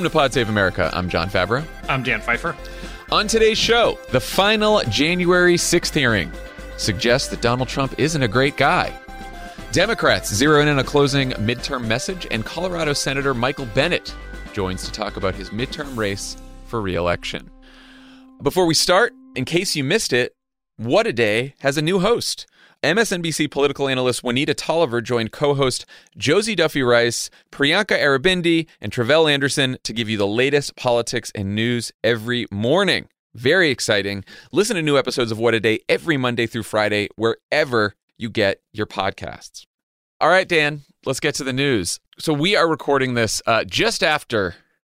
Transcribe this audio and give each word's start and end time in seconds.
Welcome 0.00 0.12
to 0.12 0.18
Pod 0.18 0.32
Save 0.32 0.48
America. 0.48 0.90
I'm 0.94 1.10
Jon 1.10 1.28
Favreau. 1.28 1.62
I'm 1.86 2.02
Dan 2.02 2.22
Pfeiffer. 2.22 2.56
On 3.12 3.26
today's 3.28 3.58
show, 3.58 3.98
the 4.12 4.18
final 4.18 4.80
January 4.84 5.56
6th 5.56 5.92
hearing 5.92 6.32
suggests 6.78 7.28
that 7.28 7.42
Donald 7.42 7.68
Trump 7.68 7.94
isn't 7.98 8.22
a 8.22 8.26
great 8.26 8.56
guy. 8.56 8.98
Democrats 9.72 10.34
zero 10.34 10.62
in 10.62 10.68
on 10.68 10.78
a 10.78 10.84
closing 10.84 11.32
midterm 11.32 11.86
message, 11.86 12.26
and 12.30 12.46
Colorado 12.46 12.94
Senator 12.94 13.34
Michael 13.34 13.66
Bennet 13.66 14.14
joins 14.54 14.84
to 14.84 14.90
talk 14.90 15.18
about 15.18 15.34
his 15.34 15.50
midterm 15.50 15.94
race 15.98 16.38
for 16.64 16.80
reelection. 16.80 17.50
Before 18.42 18.64
we 18.64 18.72
start, 18.72 19.12
in 19.36 19.44
case 19.44 19.76
you 19.76 19.84
missed 19.84 20.14
it, 20.14 20.34
What 20.78 21.06
a 21.06 21.12
Day 21.12 21.56
has 21.58 21.76
a 21.76 21.82
new 21.82 22.00
host. 22.00 22.46
MSNBC 22.82 23.50
political 23.50 23.88
analyst 23.88 24.24
Juanita 24.24 24.54
Tolliver 24.54 25.02
joined 25.02 25.32
co 25.32 25.54
host 25.54 25.84
Josie 26.16 26.54
Duffy 26.54 26.82
Rice, 26.82 27.28
Priyanka 27.52 27.98
Aribindi, 27.98 28.66
and 28.80 28.90
Tre'vell 28.90 29.30
Anderson 29.30 29.76
to 29.82 29.92
give 29.92 30.08
you 30.08 30.16
the 30.16 30.26
latest 30.26 30.76
politics 30.76 31.30
and 31.34 31.54
news 31.54 31.92
every 32.02 32.46
morning. 32.50 33.08
Very 33.34 33.68
exciting. 33.70 34.24
Listen 34.50 34.76
to 34.76 34.82
new 34.82 34.96
episodes 34.96 35.30
of 35.30 35.38
What 35.38 35.52
a 35.54 35.60
Day 35.60 35.80
every 35.90 36.16
Monday 36.16 36.46
through 36.46 36.62
Friday, 36.62 37.08
wherever 37.16 37.94
you 38.16 38.30
get 38.30 38.62
your 38.72 38.86
podcasts. 38.86 39.66
All 40.18 40.30
right, 40.30 40.48
Dan, 40.48 40.82
let's 41.04 41.20
get 41.20 41.34
to 41.36 41.44
the 41.44 41.52
news. 41.52 42.00
So, 42.18 42.32
we 42.32 42.56
are 42.56 42.66
recording 42.68 43.12
this 43.14 43.42
uh, 43.46 43.64
just 43.64 44.02
after 44.02 44.54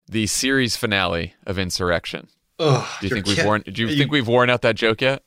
the 0.08 0.28
series 0.28 0.77
finale 0.77 1.34
of 1.48 1.58
Insurrection. 1.58 2.28
Ugh, 2.61 2.89
Do 3.00 3.06
you 3.08 3.14
think 3.14 3.27
we've 3.27 3.44
worn? 3.44 3.62
Do 3.62 3.83
you 3.83 3.89
you- 3.89 3.98
think 3.98 4.12
we've 4.12 4.28
worn 4.28 4.50
out 4.50 4.62
that 4.62 4.77
joke 4.77 5.00
yet? 5.00 5.24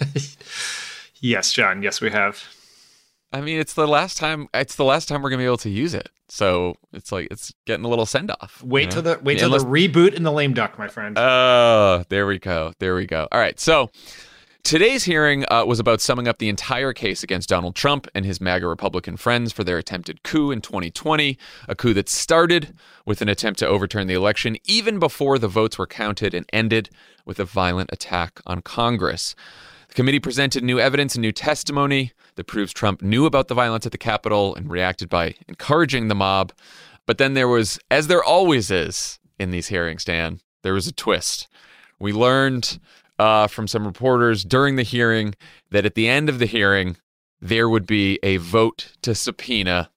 Yes, 1.20 1.52
Jon. 1.52 1.82
Yes, 1.82 2.00
we 2.00 2.10
have. 2.10 2.42
I 3.32 3.40
mean, 3.40 3.60
it's 3.60 3.74
the 3.74 3.86
last 3.86 4.16
time. 4.16 4.48
It's 4.52 4.74
the 4.74 4.84
last 4.84 5.08
time 5.08 5.22
we're 5.22 5.30
gonna 5.30 5.42
be 5.42 5.46
able 5.46 5.56
to 5.58 5.70
use 5.70 5.94
it. 5.94 6.08
So 6.28 6.76
it's 6.92 7.12
like 7.12 7.28
it's 7.30 7.52
getting 7.66 7.84
a 7.84 7.88
little 7.88 8.06
send 8.06 8.30
off. 8.30 8.62
Wait 8.62 8.90
till 8.90 9.02
the 9.02 9.20
wait 9.22 9.38
till 9.38 9.50
the 9.50 9.58
reboot 9.58 10.14
in 10.14 10.22
the 10.22 10.32
lame 10.32 10.54
duck, 10.54 10.78
my 10.78 10.88
friend. 10.88 11.16
Oh, 11.18 12.04
there 12.08 12.26
we 12.26 12.38
go. 12.38 12.72
There 12.78 12.94
we 12.94 13.06
go. 13.06 13.28
All 13.30 13.38
right. 13.38 13.58
So 13.58 13.90
today's 14.62 15.04
hearing 15.04 15.44
uh, 15.50 15.64
was 15.64 15.80
about 15.80 16.00
summing 16.00 16.28
up 16.28 16.38
the 16.38 16.48
entire 16.48 16.92
case 16.92 17.22
against 17.22 17.48
Donald 17.48 17.74
Trump 17.74 18.06
and 18.14 18.24
his 18.24 18.40
MAGA 18.40 18.66
Republican 18.66 19.16
friends 19.16 19.52
for 19.52 19.64
their 19.64 19.78
attempted 19.78 20.22
coup 20.22 20.50
in 20.50 20.60
2020, 20.60 21.36
a 21.68 21.74
coup 21.74 21.94
that 21.94 22.08
started 22.08 22.74
with 23.04 23.22
an 23.22 23.28
attempt 23.28 23.58
to 23.60 23.66
overturn 23.66 24.06
the 24.06 24.14
election 24.14 24.56
even 24.64 24.98
before 24.98 25.38
the 25.38 25.48
votes 25.48 25.78
were 25.78 25.86
counted 25.86 26.32
and 26.34 26.46
ended 26.52 26.90
with 27.24 27.40
a 27.40 27.44
violent 27.44 27.90
attack 27.92 28.40
on 28.46 28.62
Congress. 28.62 29.34
The 29.90 29.96
committee 29.96 30.20
presented 30.20 30.62
new 30.62 30.78
evidence 30.78 31.16
and 31.16 31.22
new 31.22 31.32
testimony 31.32 32.12
that 32.36 32.46
proves 32.46 32.72
Trump 32.72 33.02
knew 33.02 33.26
about 33.26 33.48
the 33.48 33.56
violence 33.56 33.86
at 33.86 33.90
the 33.90 33.98
Capitol 33.98 34.54
and 34.54 34.70
reacted 34.70 35.08
by 35.08 35.34
encouraging 35.48 36.06
the 36.06 36.14
mob. 36.14 36.52
But 37.06 37.18
then 37.18 37.34
there 37.34 37.48
was, 37.48 37.80
as 37.90 38.06
there 38.06 38.22
always 38.22 38.70
is 38.70 39.18
in 39.40 39.50
these 39.50 39.66
hearings, 39.66 40.04
Dan, 40.04 40.42
there 40.62 40.74
was 40.74 40.86
a 40.86 40.92
twist. 40.92 41.48
We 41.98 42.12
learned 42.12 42.78
uh, 43.18 43.48
from 43.48 43.66
some 43.66 43.84
reporters 43.84 44.44
during 44.44 44.76
the 44.76 44.84
hearing 44.84 45.34
that 45.72 45.84
at 45.84 45.96
the 45.96 46.06
end 46.08 46.28
of 46.28 46.38
the 46.38 46.46
hearing, 46.46 46.96
there 47.40 47.68
would 47.68 47.88
be 47.88 48.20
a 48.22 48.36
vote 48.36 48.92
to 49.02 49.12
subpoena 49.12 49.90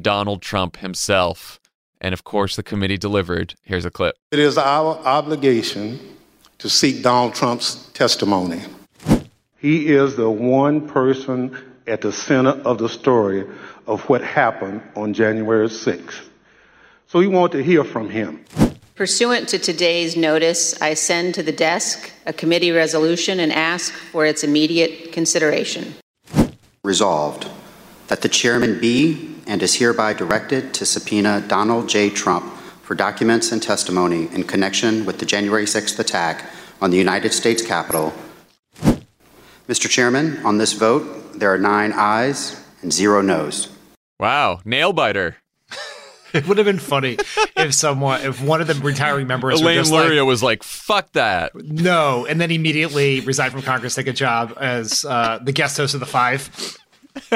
Donald 0.00 0.42
Trump 0.42 0.76
himself. 0.76 1.58
And 2.00 2.12
of 2.12 2.22
course, 2.22 2.54
the 2.54 2.62
committee 2.62 2.98
delivered. 2.98 3.56
Here's 3.64 3.84
a 3.84 3.90
clip. 3.90 4.14
It 4.30 4.38
is 4.38 4.56
our 4.56 4.96
obligation 4.98 5.98
to 6.58 6.70
seek 6.70 7.02
Donald 7.02 7.34
Trump's 7.34 7.90
testimony. 7.94 8.62
He 9.60 9.92
is 9.92 10.16
the 10.16 10.30
one 10.30 10.88
person 10.88 11.54
at 11.86 12.00
the 12.00 12.12
center 12.12 12.50
of 12.64 12.78
the 12.78 12.88
story 12.88 13.46
of 13.86 14.08
what 14.08 14.22
happened 14.22 14.80
on 14.96 15.12
January 15.12 15.68
6th. 15.68 16.28
So 17.08 17.18
we 17.18 17.26
want 17.26 17.52
to 17.52 17.62
hear 17.62 17.84
from 17.84 18.08
him. 18.08 18.42
Pursuant 18.94 19.48
to 19.50 19.58
today's 19.58 20.16
notice, 20.16 20.80
I 20.80 20.94
send 20.94 21.34
to 21.34 21.42
the 21.42 21.52
desk 21.52 22.10
a 22.24 22.32
committee 22.32 22.70
resolution 22.70 23.40
and 23.40 23.52
ask 23.52 23.92
for 23.92 24.24
its 24.24 24.44
immediate 24.44 25.12
consideration. 25.12 25.94
Resolved 26.82 27.46
that 28.08 28.22
the 28.22 28.28
chairman 28.30 28.80
be 28.80 29.36
and 29.46 29.62
is 29.62 29.74
hereby 29.74 30.14
directed 30.14 30.72
to 30.74 30.86
subpoena 30.86 31.44
Donald 31.48 31.86
J. 31.88 32.08
Trump 32.08 32.50
for 32.82 32.94
documents 32.94 33.52
and 33.52 33.62
testimony 33.62 34.28
in 34.32 34.44
connection 34.44 35.04
with 35.04 35.18
the 35.18 35.26
January 35.26 35.66
6th 35.66 35.98
attack 35.98 36.50
on 36.80 36.90
the 36.90 36.96
United 36.96 37.32
States 37.34 37.60
Capitol. 37.60 38.14
Mr. 39.70 39.88
Chairman, 39.88 40.36
on 40.44 40.58
this 40.58 40.72
vote, 40.72 41.38
there 41.38 41.54
are 41.54 41.56
nine 41.56 41.92
ayes 41.92 42.60
and 42.82 42.92
zero 42.92 43.22
noes. 43.22 43.68
Wow, 44.18 44.58
nail 44.64 44.92
biter. 44.92 45.36
It 46.32 46.48
would 46.48 46.58
have 46.58 46.64
been 46.64 46.80
funny 46.80 47.18
if 47.56 47.72
someone, 47.74 48.20
if 48.22 48.42
one 48.42 48.60
of 48.60 48.66
the 48.66 48.74
retiring 48.74 49.28
members 49.28 49.60
were 49.60 49.66
Elaine 49.66 49.78
just 49.78 49.92
Luria 49.92 50.22
like, 50.22 50.28
was 50.28 50.42
like, 50.42 50.62
fuck 50.64 51.12
that. 51.12 51.54
no, 51.54 52.26
and 52.26 52.40
then 52.40 52.50
immediately 52.50 53.20
resigned 53.20 53.52
from 53.52 53.62
Congress, 53.62 53.94
take 53.94 54.08
a 54.08 54.12
job 54.12 54.56
as 54.60 55.04
uh, 55.04 55.38
the 55.40 55.52
guest 55.52 55.76
host 55.76 55.94
of 55.94 56.00
the 56.00 56.06
Five. 56.06 56.76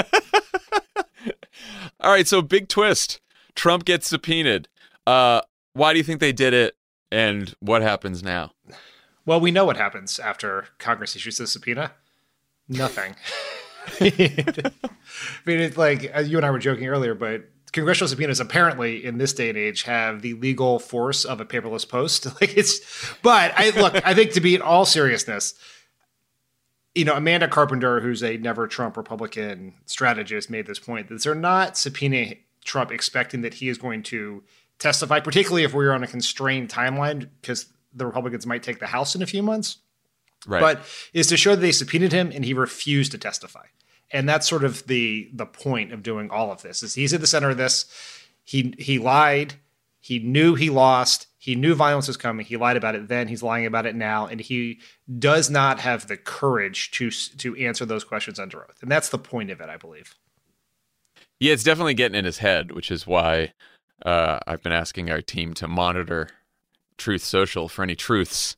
All 2.00 2.10
right, 2.10 2.26
so 2.26 2.42
big 2.42 2.68
twist. 2.68 3.20
Trump 3.54 3.84
gets 3.84 4.08
subpoenaed. 4.08 4.66
Uh, 5.06 5.40
why 5.72 5.92
do 5.92 5.98
you 5.98 6.04
think 6.04 6.18
they 6.18 6.32
did 6.32 6.52
it? 6.52 6.76
And 7.12 7.54
what 7.60 7.82
happens 7.82 8.24
now? 8.24 8.52
Well, 9.24 9.40
we 9.40 9.52
know 9.52 9.64
what 9.64 9.76
happens 9.76 10.18
after 10.18 10.66
Congress 10.78 11.14
issues 11.14 11.38
the 11.38 11.46
subpoena. 11.46 11.92
Nothing. 12.68 13.14
I 14.00 14.12
mean, 15.44 15.60
it's 15.60 15.76
like 15.76 16.10
uh, 16.16 16.20
you 16.20 16.36
and 16.36 16.46
I 16.46 16.50
were 16.50 16.58
joking 16.58 16.86
earlier, 16.86 17.14
but 17.14 17.44
congressional 17.72 18.08
subpoenas 18.08 18.40
apparently 18.40 19.04
in 19.04 19.18
this 19.18 19.32
day 19.32 19.48
and 19.48 19.58
age 19.58 19.82
have 19.82 20.22
the 20.22 20.34
legal 20.34 20.78
force 20.78 21.24
of 21.24 21.40
a 21.40 21.44
paperless 21.44 21.86
post. 21.86 22.26
Like 22.40 22.56
it's, 22.56 22.80
but 23.22 23.52
I 23.56 23.70
look, 23.70 23.94
I 24.06 24.14
think 24.14 24.32
to 24.32 24.40
be 24.40 24.54
in 24.54 24.62
all 24.62 24.84
seriousness, 24.84 25.54
you 26.94 27.04
know, 27.04 27.14
Amanda 27.14 27.48
Carpenter, 27.48 28.00
who's 28.00 28.22
a 28.22 28.36
never 28.38 28.66
Trump 28.66 28.96
Republican 28.96 29.74
strategist, 29.86 30.48
made 30.48 30.66
this 30.66 30.78
point 30.78 31.08
that 31.08 31.22
they're 31.22 31.34
not 31.34 31.74
subpoenaing 31.74 32.38
Trump 32.64 32.90
expecting 32.90 33.42
that 33.42 33.54
he 33.54 33.68
is 33.68 33.76
going 33.76 34.02
to 34.04 34.42
testify, 34.78 35.20
particularly 35.20 35.64
if 35.64 35.74
we're 35.74 35.92
on 35.92 36.02
a 36.02 36.06
constrained 36.06 36.70
timeline, 36.70 37.28
because 37.40 37.66
the 37.92 38.06
Republicans 38.06 38.46
might 38.46 38.62
take 38.62 38.78
the 38.78 38.86
House 38.86 39.14
in 39.14 39.22
a 39.22 39.26
few 39.26 39.42
months 39.42 39.78
Right. 40.46 40.60
but 40.60 40.84
is 41.12 41.26
to 41.28 41.36
show 41.36 41.54
that 41.54 41.60
they 41.60 41.72
subpoenaed 41.72 42.12
him 42.12 42.30
and 42.32 42.44
he 42.44 42.54
refused 42.54 43.12
to 43.12 43.18
testify. 43.18 43.66
And 44.10 44.28
that's 44.28 44.48
sort 44.48 44.64
of 44.64 44.86
the 44.86 45.30
the 45.32 45.46
point 45.46 45.92
of 45.92 46.02
doing 46.02 46.30
all 46.30 46.52
of 46.52 46.62
this. 46.62 46.82
Is 46.82 46.94
he's 46.94 47.12
at 47.12 47.20
the 47.20 47.26
center 47.26 47.50
of 47.50 47.56
this. 47.56 47.86
He 48.44 48.74
he 48.78 48.98
lied. 48.98 49.54
He 50.00 50.18
knew 50.18 50.54
he 50.54 50.68
lost. 50.70 51.26
He 51.38 51.54
knew 51.54 51.74
violence 51.74 52.06
was 52.08 52.16
coming. 52.18 52.44
He 52.46 52.56
lied 52.56 52.76
about 52.76 52.94
it 52.94 53.08
then. 53.08 53.28
He's 53.28 53.42
lying 53.42 53.66
about 53.66 53.86
it 53.86 53.94
now, 53.94 54.26
and 54.26 54.40
he 54.40 54.80
does 55.18 55.50
not 55.50 55.80
have 55.80 56.06
the 56.08 56.16
courage 56.16 56.90
to 56.92 57.10
to 57.10 57.56
answer 57.56 57.84
those 57.86 58.04
questions 58.04 58.38
under 58.38 58.62
oath. 58.62 58.82
And 58.82 58.90
that's 58.90 59.08
the 59.08 59.18
point 59.18 59.50
of 59.50 59.60
it, 59.60 59.68
I 59.68 59.76
believe. 59.78 60.14
yeah, 61.40 61.52
it's 61.52 61.64
definitely 61.64 61.94
getting 61.94 62.18
in 62.18 62.24
his 62.24 62.38
head, 62.38 62.72
which 62.72 62.90
is 62.90 63.06
why 63.06 63.52
uh, 64.04 64.38
I've 64.46 64.62
been 64.62 64.72
asking 64.72 65.10
our 65.10 65.22
team 65.22 65.54
to 65.54 65.66
monitor 65.66 66.28
Truth 66.98 67.24
Social 67.24 67.68
for 67.68 67.82
any 67.82 67.96
truths 67.96 68.56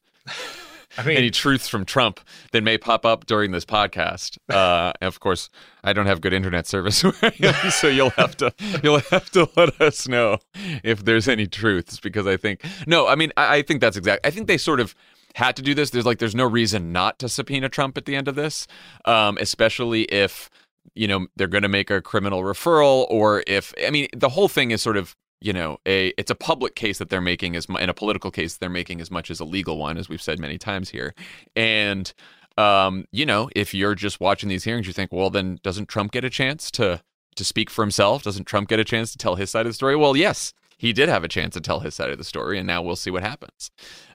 I 0.98 1.04
mean, 1.04 1.16
any 1.16 1.30
truths 1.30 1.68
from 1.68 1.84
Trump 1.84 2.20
that 2.52 2.62
may 2.62 2.78
pop 2.78 3.04
up 3.04 3.26
during 3.26 3.50
this 3.52 3.64
podcast. 3.64 4.38
Uh, 4.48 4.92
of 5.02 5.20
course, 5.20 5.50
I 5.84 5.92
don't 5.92 6.06
have 6.06 6.20
good 6.20 6.32
internet 6.32 6.66
service, 6.66 7.04
so 7.70 7.88
you'll 7.88 8.10
have 8.10 8.36
to 8.38 8.52
you'll 8.82 9.00
have 9.00 9.30
to 9.30 9.48
let 9.56 9.80
us 9.80 10.08
know 10.08 10.38
if 10.82 11.04
there's 11.04 11.28
any 11.28 11.46
truths 11.46 12.00
because 12.00 12.26
I 12.26 12.36
think 12.36 12.64
no, 12.86 13.06
I 13.06 13.14
mean 13.14 13.32
I, 13.36 13.56
I 13.56 13.62
think 13.62 13.80
that's 13.80 13.96
exact. 13.96 14.26
I 14.26 14.30
think 14.30 14.46
they 14.46 14.58
sort 14.58 14.80
of 14.80 14.94
had 15.34 15.54
to 15.56 15.62
do 15.62 15.74
this. 15.74 15.90
There's 15.90 16.06
like 16.06 16.18
there's 16.18 16.34
no 16.34 16.46
reason 16.46 16.92
not 16.92 17.18
to 17.18 17.28
subpoena 17.28 17.68
Trump 17.68 17.98
at 17.98 18.06
the 18.06 18.16
end 18.16 18.28
of 18.28 18.34
this, 18.34 18.66
um, 19.04 19.36
especially 19.40 20.04
if 20.04 20.50
you 20.94 21.06
know 21.06 21.26
they're 21.36 21.46
going 21.46 21.62
to 21.62 21.68
make 21.68 21.90
a 21.90 22.00
criminal 22.00 22.42
referral 22.42 23.06
or 23.10 23.42
if 23.46 23.74
I 23.84 23.90
mean 23.90 24.08
the 24.16 24.30
whole 24.30 24.48
thing 24.48 24.70
is 24.70 24.82
sort 24.82 24.96
of 24.96 25.14
you 25.40 25.52
know 25.52 25.78
a 25.86 26.08
it's 26.18 26.30
a 26.30 26.34
public 26.34 26.74
case 26.74 26.98
that 26.98 27.10
they're 27.10 27.20
making 27.20 27.56
as 27.56 27.66
in 27.66 27.88
a 27.88 27.94
political 27.94 28.30
case 28.30 28.56
they're 28.56 28.68
making 28.68 29.00
as 29.00 29.10
much 29.10 29.30
as 29.30 29.40
a 29.40 29.44
legal 29.44 29.78
one 29.78 29.98
as 29.98 30.08
we've 30.08 30.22
said 30.22 30.38
many 30.38 30.58
times 30.58 30.90
here. 30.90 31.14
And 31.54 32.12
um, 32.56 33.04
you 33.12 33.26
know 33.26 33.50
if 33.54 33.74
you're 33.74 33.94
just 33.94 34.20
watching 34.20 34.48
these 34.48 34.64
hearings 34.64 34.86
you 34.86 34.92
think 34.92 35.12
well 35.12 35.30
then 35.30 35.58
doesn't 35.62 35.88
Trump 35.88 36.12
get 36.12 36.24
a 36.24 36.30
chance 36.30 36.70
to 36.72 37.02
to 37.36 37.44
speak 37.44 37.68
for 37.68 37.82
himself? 37.82 38.22
Doesn't 38.22 38.46
Trump 38.46 38.68
get 38.68 38.80
a 38.80 38.84
chance 38.84 39.12
to 39.12 39.18
tell 39.18 39.34
his 39.36 39.50
side 39.50 39.66
of 39.66 39.70
the 39.70 39.74
story? 39.74 39.96
Well 39.96 40.16
yes 40.16 40.52
he 40.78 40.92
did 40.92 41.08
have 41.08 41.24
a 41.24 41.28
chance 41.28 41.54
to 41.54 41.60
tell 41.60 41.80
his 41.80 41.94
side 41.94 42.10
of 42.10 42.18
the 42.18 42.24
story 42.24 42.58
and 42.58 42.66
now 42.66 42.82
we'll 42.82 42.96
see 42.96 43.10
what 43.10 43.22
happens. 43.22 43.70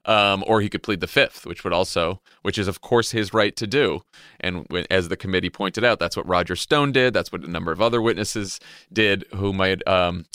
Um, 0.05 0.43
or 0.47 0.61
he 0.61 0.69
could 0.69 0.83
plead 0.83 0.99
the 0.99 1.07
fifth 1.07 1.45
which 1.45 1.63
would 1.63 1.73
also 1.73 2.19
which 2.41 2.57
is 2.57 2.67
of 2.67 2.81
course 2.81 3.11
his 3.11 3.31
right 3.31 3.55
to 3.57 3.67
do. 3.67 4.01
And 4.39 4.65
as 4.89 5.09
the 5.09 5.17
committee 5.17 5.51
pointed 5.51 5.83
out 5.83 5.99
that's 5.99 6.17
what 6.17 6.27
Roger 6.27 6.55
Stone 6.55 6.93
did. 6.93 7.13
That's 7.13 7.31
what 7.31 7.43
a 7.43 7.49
number 7.51 7.71
of 7.71 7.79
other 7.79 8.01
witnesses 8.01 8.59
did 8.91 9.25
who 9.35 9.53
might 9.53 9.87
um, 9.87 10.25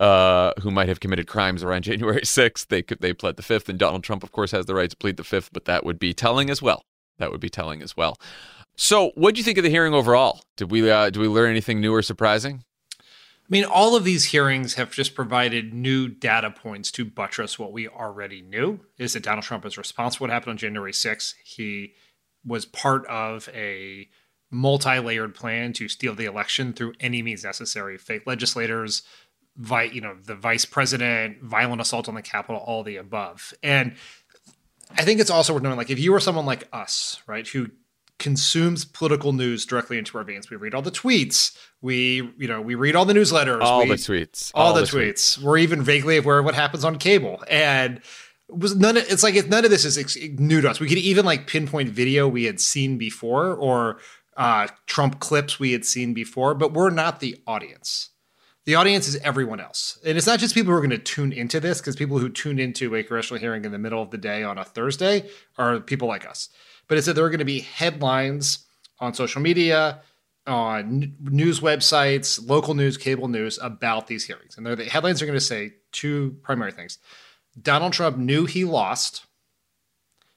uh, 0.00 0.52
who 0.60 0.70
might 0.70 0.88
have 0.88 1.00
committed 1.00 1.26
crimes 1.26 1.62
around 1.62 1.82
January 1.84 2.22
6th. 2.22 2.68
They 2.68 2.82
could 2.82 3.00
they 3.00 3.12
pled 3.12 3.36
the 3.36 3.42
fifth, 3.42 3.68
and 3.68 3.78
Donald 3.78 4.04
Trump, 4.04 4.22
of 4.22 4.32
course, 4.32 4.50
has 4.52 4.66
the 4.66 4.74
right 4.74 4.90
to 4.90 4.96
plead 4.96 5.16
the 5.16 5.24
fifth, 5.24 5.50
but 5.52 5.64
that 5.66 5.84
would 5.84 5.98
be 5.98 6.14
telling 6.14 6.50
as 6.50 6.62
well. 6.62 6.82
That 7.18 7.30
would 7.30 7.40
be 7.40 7.50
telling 7.50 7.82
as 7.82 7.96
well. 7.96 8.16
So, 8.76 9.10
what 9.16 9.34
do 9.34 9.40
you 9.40 9.44
think 9.44 9.58
of 9.58 9.64
the 9.64 9.70
hearing 9.70 9.92
overall? 9.92 10.42
Did 10.56 10.70
we 10.70 10.88
uh, 10.88 11.10
did 11.10 11.18
we 11.18 11.28
learn 11.28 11.50
anything 11.50 11.80
new 11.80 11.92
or 11.92 12.02
surprising? 12.02 12.62
I 13.00 13.50
mean, 13.50 13.64
all 13.64 13.96
of 13.96 14.04
these 14.04 14.26
hearings 14.26 14.74
have 14.74 14.92
just 14.92 15.14
provided 15.14 15.72
new 15.72 16.06
data 16.06 16.50
points 16.50 16.90
to 16.92 17.04
buttress 17.04 17.58
what 17.58 17.72
we 17.72 17.88
already 17.88 18.40
knew: 18.40 18.80
is 18.98 19.14
that 19.14 19.24
Donald 19.24 19.44
Trump 19.44 19.66
is 19.66 19.76
responsible 19.76 20.24
what 20.24 20.32
happened 20.32 20.52
on 20.52 20.56
January 20.58 20.92
6th. 20.92 21.34
He 21.42 21.94
was 22.44 22.66
part 22.66 23.04
of 23.06 23.48
a 23.52 24.08
multi-layered 24.50 25.34
plan 25.34 25.72
to 25.74 25.88
steal 25.88 26.14
the 26.14 26.24
election 26.24 26.72
through 26.72 26.94
any 27.00 27.20
means 27.20 27.44
necessary. 27.44 27.98
Fake 27.98 28.22
legislators, 28.26 29.02
vi- 29.58 29.90
you 29.92 30.00
know, 30.00 30.16
the 30.24 30.34
vice 30.34 30.64
president, 30.64 31.42
violent 31.42 31.80
assault 31.80 32.08
on 32.08 32.14
the 32.14 32.22
Capitol, 32.22 32.62
all 32.64 32.82
the 32.82 32.96
above. 32.96 33.52
And 33.62 33.96
I 34.96 35.04
think 35.04 35.20
it's 35.20 35.30
also 35.30 35.52
worth 35.52 35.62
knowing, 35.62 35.76
like, 35.76 35.90
if 35.90 35.98
you 35.98 36.12
were 36.12 36.20
someone 36.20 36.46
like 36.46 36.66
us, 36.72 37.20
right, 37.26 37.46
who 37.46 37.68
consumes 38.18 38.84
political 38.84 39.32
news 39.32 39.66
directly 39.66 39.98
into 39.98 40.16
our 40.16 40.24
veins, 40.24 40.50
we 40.50 40.56
read 40.56 40.74
all 40.74 40.82
the 40.82 40.90
tweets, 40.90 41.56
we, 41.82 42.32
you 42.38 42.48
know, 42.48 42.60
we 42.60 42.74
read 42.74 42.96
all 42.96 43.04
the 43.04 43.12
newsletters, 43.12 43.60
all 43.60 43.82
we, 43.82 43.88
the 43.88 43.94
tweets, 43.94 44.50
all, 44.54 44.68
all 44.68 44.74
the, 44.74 44.80
the 44.80 44.86
tweets. 44.86 45.38
tweets. 45.38 45.42
We're 45.42 45.58
even 45.58 45.82
vaguely 45.82 46.16
aware 46.16 46.38
of 46.38 46.44
what 46.44 46.54
happens 46.54 46.84
on 46.84 46.98
cable, 46.98 47.44
and 47.48 48.00
was 48.48 48.74
none 48.74 48.96
of 48.96 49.04
it's 49.12 49.22
like 49.22 49.46
none 49.48 49.64
of 49.64 49.70
this 49.70 49.84
is 49.84 50.16
new 50.38 50.62
to 50.62 50.70
us. 50.70 50.80
We 50.80 50.88
could 50.88 50.98
even 50.98 51.26
like 51.26 51.46
pinpoint 51.46 51.90
video 51.90 52.26
we 52.26 52.44
had 52.44 52.60
seen 52.60 52.96
before 52.96 53.54
or 53.54 53.98
uh, 54.38 54.68
Trump 54.86 55.20
clips 55.20 55.60
we 55.60 55.72
had 55.72 55.84
seen 55.84 56.14
before, 56.14 56.54
but 56.54 56.72
we're 56.72 56.90
not 56.90 57.20
the 57.20 57.36
audience 57.46 58.10
the 58.68 58.74
audience 58.74 59.08
is 59.08 59.16
everyone 59.24 59.60
else. 59.60 59.98
And 60.04 60.18
it's 60.18 60.26
not 60.26 60.38
just 60.38 60.54
people 60.54 60.72
who 60.72 60.76
are 60.76 60.86
going 60.86 60.90
to 60.90 60.98
tune 60.98 61.32
into 61.32 61.58
this, 61.58 61.80
because 61.80 61.96
people 61.96 62.18
who 62.18 62.28
tune 62.28 62.58
into 62.58 62.94
a 62.94 63.02
congressional 63.02 63.40
hearing 63.40 63.64
in 63.64 63.72
the 63.72 63.78
middle 63.78 64.02
of 64.02 64.10
the 64.10 64.18
day 64.18 64.42
on 64.42 64.58
a 64.58 64.64
Thursday 64.64 65.26
are 65.56 65.80
people 65.80 66.06
like 66.06 66.28
us. 66.28 66.50
But 66.86 66.98
it's 66.98 67.06
that 67.06 67.14
there 67.14 67.24
are 67.24 67.30
going 67.30 67.38
to 67.38 67.46
be 67.46 67.60
headlines 67.60 68.66
on 69.00 69.14
social 69.14 69.40
media, 69.40 70.02
on 70.46 71.14
news 71.18 71.60
websites, 71.60 72.46
local 72.46 72.74
news, 72.74 72.98
cable 72.98 73.28
news 73.28 73.58
about 73.62 74.06
these 74.06 74.26
hearings. 74.26 74.58
And 74.58 74.66
the 74.66 74.84
headlines 74.84 75.22
are 75.22 75.26
going 75.26 75.38
to 75.38 75.40
say 75.40 75.72
two 75.92 76.36
primary 76.42 76.72
things. 76.72 76.98
Donald 77.62 77.94
Trump 77.94 78.18
knew 78.18 78.44
he 78.44 78.66
lost. 78.66 79.24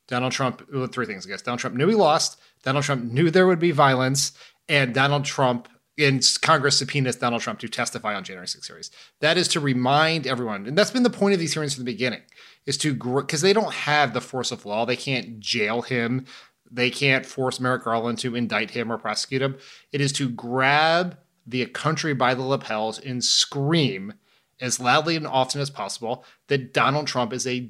Donald 0.07 0.31
Trump, 0.31 0.66
well, 0.74 0.88
three 0.88 1.06
things, 1.06 1.25
I 1.25 1.30
guess. 1.30 1.42
Donald 1.42 1.60
Trump 1.60 1.75
knew 1.75 1.89
he 1.89 1.95
lost. 1.95 2.39
Donald 2.63 2.86
Trump 2.86 3.12
knew 3.12 3.30
there 3.30 3.48
would 3.48 3.60
be 3.60 3.72
violence. 3.72 4.31
And 4.69 4.94
Donald 4.94 5.25
Trump 5.25 5.68
and 5.97 6.25
Congress 6.41 6.77
subpoenas 6.77 7.17
Donald 7.17 7.41
Trump 7.41 7.59
to 7.59 7.67
testify 7.67 8.15
on 8.15 8.23
January 8.23 8.47
6 8.47 8.65
hearings. 8.65 8.91
That 9.19 9.38
is 9.38 9.47
to 9.49 9.59
remind 9.59 10.25
everyone, 10.25 10.65
and 10.65 10.77
that's 10.77 10.91
been 10.91 11.03
the 11.03 11.09
point 11.09 11.33
of 11.33 11.39
these 11.39 11.53
hearings 11.53 11.75
from 11.75 11.85
the 11.85 11.91
beginning, 11.91 12.21
is 12.65 12.77
to 12.79 12.93
because 12.93 13.41
they 13.41 13.53
don't 13.53 13.73
have 13.73 14.13
the 14.13 14.21
force 14.21 14.51
of 14.51 14.65
law, 14.65 14.85
they 14.85 14.95
can't 14.95 15.39
jail 15.39 15.81
him, 15.81 16.25
they 16.71 16.89
can't 16.89 17.25
force 17.25 17.59
Merrick 17.59 17.83
Garland 17.83 18.19
to 18.19 18.35
indict 18.35 18.71
him 18.71 18.91
or 18.91 18.97
prosecute 18.97 19.41
him. 19.41 19.57
It 19.91 19.99
is 19.99 20.13
to 20.13 20.29
grab 20.29 21.17
the 21.45 21.65
country 21.65 22.13
by 22.13 22.33
the 22.33 22.43
lapels 22.43 22.99
and 22.99 23.23
scream 23.23 24.13
as 24.61 24.79
loudly 24.79 25.15
and 25.15 25.27
often 25.27 25.59
as 25.59 25.69
possible 25.69 26.23
that 26.47 26.73
Donald 26.73 27.07
Trump 27.07 27.33
is 27.33 27.45
a 27.45 27.69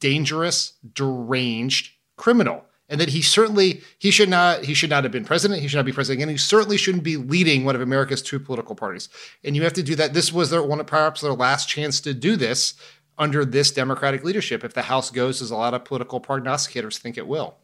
dangerous, 0.00 0.74
deranged 0.92 1.92
criminal 2.16 2.64
and 2.88 3.00
that 3.00 3.10
he 3.10 3.22
certainly 3.22 3.82
he 3.98 4.10
should 4.10 4.28
not 4.28 4.64
he 4.64 4.74
should 4.74 4.90
not 4.90 5.04
have 5.04 5.12
been 5.12 5.24
president 5.24 5.60
he 5.60 5.68
should 5.68 5.76
not 5.76 5.86
be 5.86 5.92
president 5.92 6.20
again 6.20 6.28
he 6.28 6.36
certainly 6.36 6.76
shouldn't 6.76 7.04
be 7.04 7.16
leading 7.16 7.64
one 7.64 7.74
of 7.74 7.80
america's 7.80 8.22
two 8.22 8.38
political 8.38 8.74
parties. 8.74 9.08
And 9.42 9.56
you 9.56 9.62
have 9.62 9.72
to 9.74 9.82
do 9.82 9.94
that. 9.96 10.14
This 10.14 10.32
was 10.32 10.50
their 10.50 10.62
one 10.62 10.84
perhaps 10.84 11.20
their 11.20 11.32
last 11.32 11.68
chance 11.68 12.00
to 12.02 12.14
do 12.14 12.36
this 12.36 12.74
under 13.16 13.44
this 13.44 13.70
democratic 13.70 14.24
leadership. 14.24 14.64
If 14.64 14.74
the 14.74 14.82
house 14.82 15.10
goes 15.10 15.40
as 15.40 15.50
a 15.50 15.56
lot 15.56 15.74
of 15.74 15.84
political 15.84 16.20
prognosticators 16.20 16.98
think 16.98 17.16
it 17.16 17.26
will. 17.26 17.56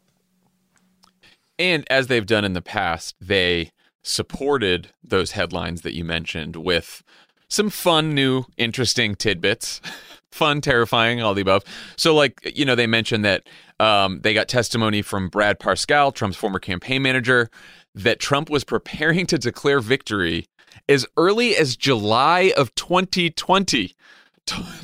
And 1.59 1.85
as 1.89 2.07
they've 2.07 2.25
done 2.25 2.45
in 2.45 2.53
the 2.53 2.61
past 2.61 3.15
they 3.21 3.71
supported 4.03 4.89
those 5.03 5.31
headlines 5.31 5.81
that 5.81 5.93
you 5.93 6.03
mentioned 6.03 6.55
with 6.55 7.03
some 7.47 7.69
fun 7.69 8.15
new 8.15 8.45
interesting 8.57 9.13
tidbits 9.13 9.81
fun 10.31 10.61
terrifying 10.61 11.21
all 11.21 11.33
the 11.33 11.41
above 11.41 11.63
so 11.97 12.15
like 12.15 12.39
you 12.55 12.65
know 12.65 12.75
they 12.75 12.87
mentioned 12.87 13.25
that 13.25 13.43
um, 13.81 14.21
they 14.21 14.35
got 14.35 14.47
testimony 14.47 15.01
from 15.01 15.27
Brad 15.27 15.59
Parscale, 15.59 16.13
Trump's 16.13 16.37
former 16.37 16.59
campaign 16.59 17.01
manager, 17.01 17.49
that 17.95 18.19
Trump 18.19 18.47
was 18.47 18.63
preparing 18.63 19.25
to 19.25 19.39
declare 19.39 19.79
victory 19.79 20.45
as 20.87 21.05
early 21.17 21.55
as 21.55 21.75
July 21.75 22.53
of 22.55 22.73
2020. 22.75 23.95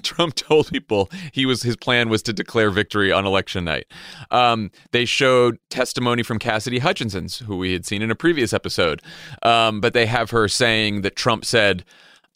Trump 0.02 0.34
told 0.36 0.70
people 0.70 1.12
he 1.32 1.46
was 1.46 1.62
his 1.62 1.76
plan 1.76 2.10
was 2.10 2.24
to 2.24 2.34
declare 2.34 2.72
victory 2.72 3.12
on 3.12 3.26
election 3.26 3.66
night. 3.66 3.86
Um, 4.32 4.72
they 4.92 5.06
showed 5.06 5.60
testimony 5.70 6.24
from 6.24 6.40
Cassidy 6.40 6.80
Hutchinson's, 6.80 7.40
who 7.40 7.58
we 7.58 7.74
had 7.74 7.86
seen 7.86 8.02
in 8.02 8.10
a 8.10 8.16
previous 8.16 8.52
episode, 8.52 9.02
um, 9.44 9.80
but 9.80 9.94
they 9.94 10.08
have 10.08 10.32
her 10.32 10.48
saying 10.48 11.02
that 11.02 11.16
Trump 11.16 11.46
said 11.46 11.86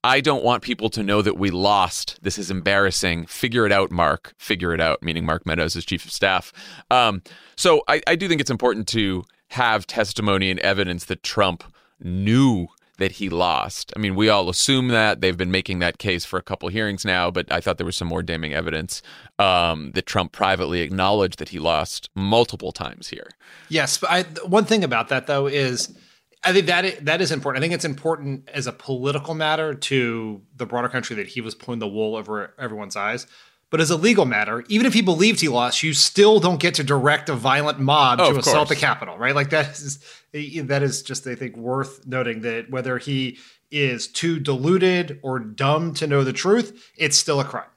I 0.03 0.19
don't 0.19 0.44
want 0.44 0.63
people 0.63 0.89
to 0.92 1.03
know 1.03 1.21
that 1.21 1.38
we 1.38 1.51
lost. 1.51 2.18
This 2.21 2.38
is 2.38 2.50
embarrassing. 2.50 3.27
Figure 3.27 3.65
it 3.65 3.71
out, 3.71 3.92
Mark. 3.92 4.33
Figure 4.38 4.74
it 4.74 4.81
out, 4.81 5.03
meaning 5.03 5.25
Mark 5.25 5.45
Meadows 5.45 5.75
as 5.75 5.86
chief 5.86 6.06
of 6.06 6.12
staff. 6.12 6.51
Um, 6.89 7.21
so 7.56 7.83
I, 7.88 8.01
I 8.07 8.15
do 8.15 8.27
think 8.27 8.42
it's 8.42 8.50
important 8.50 8.88
to 8.89 9.24
have 9.50 9.86
testimony 9.86 10.50
and 10.50 10.59
evidence 10.62 11.06
that 11.06 11.24
Trump 11.24 11.63
knew 12.00 12.68
that 12.98 13.13
he 13.13 13.30
lost. 13.30 13.91
I 13.96 14.00
mean, 14.00 14.15
we 14.15 14.29
all 14.29 14.48
assume 14.50 14.89
that 14.89 15.22
they've 15.22 15.38
been 15.38 15.51
making 15.51 15.79
that 15.79 15.98
case 15.98 16.24
for 16.24 16.38
a 16.38 16.41
couple 16.41 16.70
hearings 16.70 17.03
now, 17.03 17.31
but 17.31 17.51
I 17.51 17.60
thought 17.60 17.77
there 17.77 17.86
was 17.86 17.98
some 17.98 18.08
more 18.08 18.22
damning 18.22 18.53
evidence 18.53 19.01
um, 19.39 19.91
that 19.93 20.05
Trump 20.05 20.31
privately 20.31 20.81
acknowledged 20.81 21.39
that 21.39 21.50
he 21.50 21.60
lost 21.60 22.10
multiple 22.15 22.72
times 22.72 23.10
here. 23.10 23.27
Yes, 23.70 23.98
but 23.98 24.10
I, 24.12 24.24
one 24.46 24.65
thing 24.65 24.84
about 24.84 25.10
that 25.10 25.25
though 25.25 25.48
is 25.48 25.96
I 26.43 26.53
think 26.53 26.65
that 26.67 27.05
that 27.05 27.21
is 27.21 27.31
important. 27.31 27.62
I 27.62 27.63
think 27.63 27.74
it's 27.74 27.86
important 27.86 28.50
as 28.50 28.65
a 28.65 28.71
political 28.71 29.36
matter 29.36 29.75
to 29.75 30.41
the 30.55 30.65
broader 30.65 30.89
country 30.89 31.15
that 31.17 31.27
he 31.27 31.41
was 31.41 31.53
pulling 31.53 31.79
the 31.79 31.88
wool 31.88 32.15
over 32.15 32.53
everyone's 32.57 32.95
eyes. 32.95 33.27
But 33.69 33.79
as 33.79 33.89
a 33.89 33.95
legal 33.95 34.25
matter, 34.25 34.65
even 34.67 34.86
if 34.86 34.93
he 34.93 35.01
believed 35.01 35.39
he 35.39 35.48
lost, 35.48 35.81
you 35.81 35.93
still 35.93 36.41
don't 36.41 36.60
get 36.60 36.74
to 36.75 36.83
direct 36.83 37.29
a 37.29 37.36
violent 37.36 37.79
mob 37.79 38.19
oh, 38.19 38.33
to 38.33 38.39
assault 38.39 38.67
the 38.67 38.75
Capitol, 38.75 39.17
right? 39.17 39.33
Like 39.33 39.50
that 39.51 39.69
is 39.71 40.03
eh, 40.33 40.62
that 40.63 40.83
is 40.83 41.01
just 41.01 41.25
I 41.25 41.36
think 41.36 41.55
worth 41.55 42.05
noting 42.05 42.41
that 42.41 42.69
whether 42.69 42.98
he 42.98 43.38
is 43.69 44.07
too 44.07 44.39
deluded 44.39 45.19
or 45.24 45.39
dumb 45.39 45.93
to 45.93 46.07
know 46.07 46.25
the 46.25 46.33
truth, 46.33 46.91
it's 46.98 47.17
still 47.17 47.39
a 47.39 47.45
crime. 47.45 47.69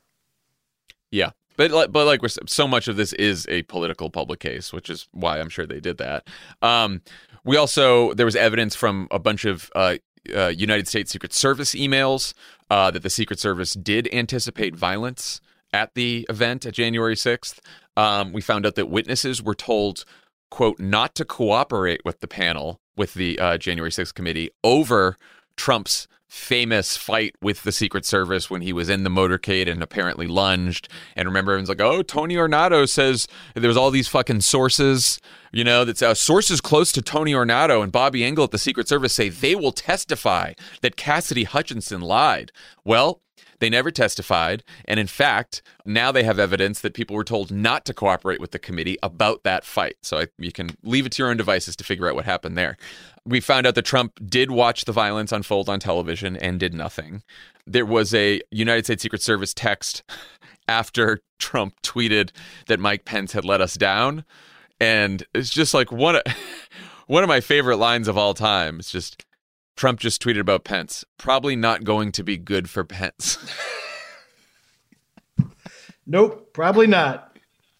Yeah, 1.12 1.30
but 1.56 1.92
but 1.92 2.06
like 2.06 2.20
so 2.46 2.68
much 2.68 2.88
of 2.88 2.96
this 2.96 3.12
is 3.14 3.46
a 3.48 3.62
political 3.62 4.10
public 4.10 4.40
case, 4.40 4.72
which 4.72 4.90
is 4.90 5.08
why 5.12 5.40
I'm 5.40 5.48
sure 5.48 5.66
they 5.66 5.80
did 5.80 5.98
that. 5.98 6.26
Um, 6.62 7.02
we 7.44 7.56
also 7.56 8.14
there 8.14 8.26
was 8.26 8.36
evidence 8.36 8.74
from 8.74 9.08
a 9.10 9.18
bunch 9.18 9.44
of 9.44 9.70
uh, 9.74 9.96
uh, 10.34 10.48
United 10.48 10.88
States 10.88 11.12
Secret 11.12 11.32
Service 11.32 11.74
emails 11.74 12.34
uh, 12.70 12.90
that 12.90 13.02
the 13.02 13.10
Secret 13.10 13.38
Service 13.38 13.74
did 13.74 14.08
anticipate 14.12 14.74
violence 14.74 15.40
at 15.72 15.94
the 15.94 16.26
event 16.30 16.64
at 16.64 16.74
January 16.74 17.16
6th. 17.16 17.58
Um, 17.96 18.32
we 18.32 18.40
found 18.40 18.64
out 18.64 18.76
that 18.76 18.86
witnesses 18.86 19.42
were 19.42 19.54
told, 19.54 20.04
quote, 20.50 20.78
not 20.78 21.14
to 21.16 21.24
cooperate 21.24 22.00
with 22.04 22.20
the 22.20 22.28
panel, 22.28 22.80
with 22.96 23.14
the 23.14 23.38
uh, 23.38 23.58
January 23.58 23.90
6th 23.90 24.14
committee 24.14 24.50
over 24.62 25.16
Trump's 25.56 26.06
famous 26.34 26.96
fight 26.96 27.36
with 27.40 27.62
the 27.62 27.70
Secret 27.70 28.04
Service 28.04 28.50
when 28.50 28.60
he 28.60 28.72
was 28.72 28.88
in 28.88 29.04
the 29.04 29.10
motorcade 29.10 29.70
and 29.70 29.82
apparently 29.82 30.26
lunged. 30.26 30.88
And 31.14 31.28
remember, 31.28 31.52
everyone's 31.52 31.68
like, 31.68 31.80
oh, 31.80 32.02
Tony 32.02 32.34
Ornato 32.34 32.88
says 32.88 33.28
there 33.54 33.68
was 33.68 33.76
all 33.76 33.92
these 33.92 34.08
fucking 34.08 34.40
sources, 34.40 35.20
you 35.52 35.62
know, 35.62 35.84
that's 35.84 36.02
uh, 36.02 36.12
sources 36.12 36.60
close 36.60 36.90
to 36.92 37.02
Tony 37.02 37.32
Ornato 37.32 37.82
and 37.82 37.92
Bobby 37.92 38.24
Engel 38.24 38.44
at 38.44 38.50
the 38.50 38.58
Secret 38.58 38.88
Service 38.88 39.14
say 39.14 39.28
they 39.28 39.54
will 39.54 39.72
testify 39.72 40.54
that 40.82 40.96
Cassidy 40.96 41.44
Hutchinson 41.44 42.00
lied. 42.00 42.50
Well, 42.84 43.22
They 43.60 43.70
never 43.70 43.90
testified. 43.90 44.62
And 44.86 44.98
in 45.00 45.06
fact, 45.06 45.62
now 45.84 46.12
they 46.12 46.24
have 46.24 46.38
evidence 46.38 46.80
that 46.80 46.94
people 46.94 47.16
were 47.16 47.24
told 47.24 47.50
not 47.50 47.84
to 47.86 47.94
cooperate 47.94 48.40
with 48.40 48.50
the 48.50 48.58
committee 48.58 48.96
about 49.02 49.42
that 49.44 49.64
fight. 49.64 49.96
So 50.02 50.18
I, 50.18 50.26
you 50.38 50.52
can 50.52 50.70
leave 50.82 51.06
it 51.06 51.12
to 51.12 51.22
your 51.22 51.30
own 51.30 51.36
devices 51.36 51.76
to 51.76 51.84
figure 51.84 52.08
out 52.08 52.14
what 52.14 52.24
happened 52.24 52.56
there. 52.56 52.76
We 53.24 53.40
found 53.40 53.66
out 53.66 53.74
that 53.74 53.84
Trump 53.84 54.18
did 54.26 54.50
watch 54.50 54.84
the 54.84 54.92
violence 54.92 55.32
unfold 55.32 55.68
on 55.68 55.80
television 55.80 56.36
and 56.36 56.60
did 56.60 56.74
nothing. 56.74 57.22
There 57.66 57.86
was 57.86 58.12
a 58.14 58.42
United 58.50 58.84
States 58.84 59.02
Secret 59.02 59.22
Service 59.22 59.54
text 59.54 60.02
after 60.68 61.20
Trump 61.38 61.74
tweeted 61.82 62.30
that 62.66 62.80
Mike 62.80 63.04
Pence 63.04 63.32
had 63.32 63.44
let 63.44 63.60
us 63.60 63.74
down. 63.74 64.24
And 64.80 65.24
it's 65.34 65.50
just 65.50 65.72
like 65.72 65.92
one 65.92 66.16
of, 66.16 66.22
one 67.06 67.22
of 67.22 67.28
my 67.28 67.40
favorite 67.40 67.76
lines 67.76 68.08
of 68.08 68.18
all 68.18 68.34
time. 68.34 68.78
It's 68.78 68.90
just 68.90 69.24
Trump 69.76 70.00
just 70.00 70.22
tweeted 70.22 70.40
about 70.40 70.64
Pence. 70.64 71.04
Probably 71.18 71.56
not 71.56 71.84
going 71.84 72.12
to 72.12 72.22
be 72.22 72.36
good 72.36 72.70
for 72.70 72.84
Pence. 72.84 73.38
nope, 76.06 76.52
probably 76.52 76.86
not. 76.86 77.34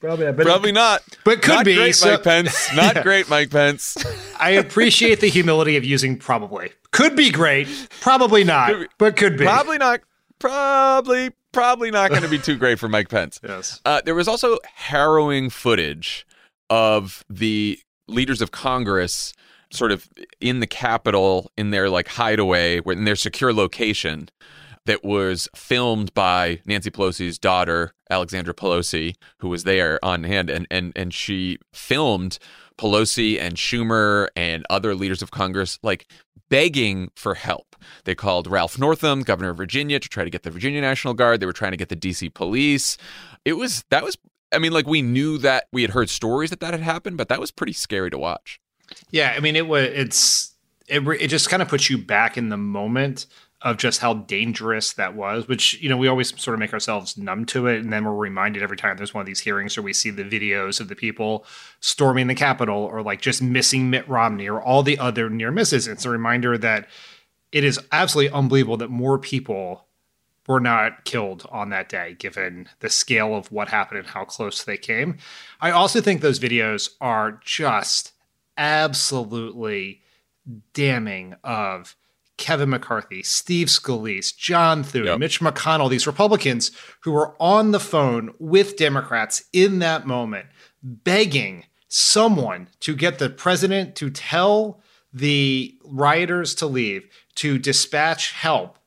Probably 0.04 0.26
not. 0.26 0.36
But 0.36 0.44
Probably 0.44 0.70
it, 0.70 0.74
not. 0.74 1.02
But 1.24 1.42
could 1.42 1.54
not 1.54 1.64
be. 1.64 1.76
Great, 1.76 1.94
so, 1.94 2.10
Mike 2.10 2.24
Pence. 2.24 2.72
Not 2.74 2.96
yeah. 2.96 3.02
great, 3.02 3.30
Mike 3.30 3.48
Pence. 3.48 3.96
I 4.38 4.50
appreciate 4.50 5.20
the 5.20 5.28
humility 5.28 5.78
of 5.78 5.84
using 5.84 6.18
probably. 6.18 6.72
Could 6.90 7.16
be 7.16 7.30
great. 7.30 7.68
Probably 8.02 8.44
not. 8.44 8.68
Could 8.68 8.88
but 8.98 9.16
could 9.16 9.38
be. 9.38 9.44
Probably 9.44 9.78
not. 9.78 10.00
Probably. 10.38 11.30
Probably 11.52 11.90
not 11.90 12.10
going 12.10 12.22
to 12.22 12.28
be 12.28 12.38
too 12.38 12.56
great 12.56 12.78
for 12.78 12.86
Mike 12.88 13.08
Pence. 13.08 13.40
yes. 13.42 13.80
Uh, 13.86 14.02
there 14.04 14.14
was 14.14 14.28
also 14.28 14.58
harrowing 14.74 15.48
footage 15.48 16.26
of 16.68 17.24
the 17.30 17.78
leaders 18.06 18.42
of 18.42 18.50
Congress 18.50 19.32
sort 19.74 19.92
of 19.92 20.08
in 20.40 20.60
the 20.60 20.66
Capitol 20.66 21.50
in 21.56 21.70
their 21.70 21.90
like 21.90 22.08
hideaway, 22.08 22.80
in 22.86 23.04
their 23.04 23.16
secure 23.16 23.52
location 23.52 24.28
that 24.86 25.04
was 25.04 25.48
filmed 25.54 26.12
by 26.14 26.60
Nancy 26.66 26.90
Pelosi's 26.90 27.38
daughter, 27.38 27.94
Alexandra 28.10 28.54
Pelosi, 28.54 29.14
who 29.38 29.48
was 29.48 29.64
there 29.64 30.02
on 30.04 30.24
hand, 30.24 30.50
and 30.50 30.66
and 30.70 30.92
and 30.94 31.12
she 31.12 31.58
filmed 31.72 32.38
Pelosi 32.78 33.40
and 33.40 33.54
Schumer 33.54 34.28
and 34.36 34.64
other 34.68 34.94
leaders 34.94 35.22
of 35.22 35.30
Congress 35.30 35.78
like 35.82 36.06
begging 36.50 37.10
for 37.14 37.34
help. 37.34 37.76
They 38.04 38.14
called 38.14 38.46
Ralph 38.46 38.78
Northam, 38.78 39.22
governor 39.22 39.50
of 39.50 39.56
Virginia, 39.56 39.98
to 39.98 40.08
try 40.08 40.24
to 40.24 40.30
get 40.30 40.42
the 40.42 40.50
Virginia 40.50 40.80
National 40.80 41.14
Guard. 41.14 41.40
They 41.40 41.46
were 41.46 41.52
trying 41.52 41.72
to 41.72 41.76
get 41.76 41.88
the 41.88 41.96
DC 41.96 42.32
police. 42.34 42.96
It 43.44 43.54
was 43.54 43.84
that 43.90 44.04
was 44.04 44.18
I 44.52 44.58
mean 44.58 44.72
like 44.72 44.86
we 44.86 45.02
knew 45.02 45.38
that 45.38 45.64
we 45.72 45.82
had 45.82 45.92
heard 45.92 46.10
stories 46.10 46.50
that 46.50 46.60
that 46.60 46.74
had 46.74 46.82
happened, 46.82 47.16
but 47.16 47.28
that 47.28 47.40
was 47.40 47.50
pretty 47.50 47.72
scary 47.72 48.10
to 48.10 48.18
watch. 48.18 48.60
Yeah, 49.10 49.34
I 49.36 49.40
mean 49.40 49.56
it 49.56 49.66
was 49.66 49.88
it's 49.92 50.54
it 50.86 51.06
it 51.20 51.28
just 51.28 51.48
kind 51.48 51.62
of 51.62 51.68
puts 51.68 51.88
you 51.88 51.98
back 51.98 52.36
in 52.36 52.48
the 52.48 52.56
moment 52.56 53.26
of 53.64 53.78
just 53.78 54.00
how 54.00 54.12
dangerous 54.12 54.92
that 54.92 55.14
was, 55.14 55.48
which, 55.48 55.80
you 55.80 55.88
know, 55.88 55.96
we 55.96 56.06
always 56.06 56.38
sort 56.40 56.52
of 56.52 56.60
make 56.60 56.74
ourselves 56.74 57.16
numb 57.16 57.46
to 57.46 57.66
it. 57.66 57.78
And 57.78 57.90
then 57.90 58.04
we're 58.04 58.14
reminded 58.14 58.62
every 58.62 58.76
time 58.76 58.98
there's 58.98 59.14
one 59.14 59.22
of 59.22 59.26
these 59.26 59.40
hearings 59.40 59.78
or 59.78 59.82
we 59.82 59.94
see 59.94 60.10
the 60.10 60.22
videos 60.22 60.80
of 60.80 60.88
the 60.88 60.94
people 60.94 61.46
storming 61.80 62.26
the 62.26 62.34
Capitol 62.34 62.76
or 62.76 63.00
like 63.00 63.22
just 63.22 63.40
missing 63.40 63.88
Mitt 63.88 64.06
Romney 64.06 64.50
or 64.50 64.60
all 64.60 64.82
the 64.82 64.98
other 64.98 65.30
near 65.30 65.50
misses. 65.50 65.88
It's 65.88 66.04
a 66.04 66.10
reminder 66.10 66.58
that 66.58 66.88
it 67.52 67.64
is 67.64 67.80
absolutely 67.90 68.34
unbelievable 68.34 68.76
that 68.76 68.90
more 68.90 69.18
people 69.18 69.86
were 70.46 70.60
not 70.60 71.06
killed 71.06 71.46
on 71.50 71.70
that 71.70 71.88
day, 71.88 72.16
given 72.18 72.68
the 72.80 72.90
scale 72.90 73.34
of 73.34 73.50
what 73.50 73.68
happened 73.68 74.00
and 74.00 74.08
how 74.08 74.26
close 74.26 74.62
they 74.62 74.76
came. 74.76 75.16
I 75.62 75.70
also 75.70 76.02
think 76.02 76.20
those 76.20 76.38
videos 76.38 76.90
are 77.00 77.40
just 77.42 78.12
absolutely 78.56 80.02
damning 80.72 81.34
of 81.42 81.96
Kevin 82.36 82.70
McCarthy, 82.70 83.22
Steve 83.22 83.68
Scalise, 83.68 84.36
John 84.36 84.82
Thune, 84.82 85.06
yep. 85.06 85.18
Mitch 85.18 85.40
McConnell, 85.40 85.88
these 85.88 86.06
Republicans 86.06 86.72
who 87.00 87.12
were 87.12 87.34
on 87.40 87.70
the 87.70 87.80
phone 87.80 88.34
with 88.38 88.76
Democrats 88.76 89.44
in 89.52 89.78
that 89.78 90.06
moment, 90.06 90.46
begging 90.82 91.64
someone 91.88 92.68
to 92.80 92.94
get 92.96 93.18
the 93.18 93.30
president 93.30 93.94
to 93.96 94.10
tell 94.10 94.80
the 95.12 95.78
rioters 95.84 96.54
to 96.56 96.66
leave, 96.66 97.08
to 97.36 97.56
dispatch 97.56 98.32
help. 98.32 98.78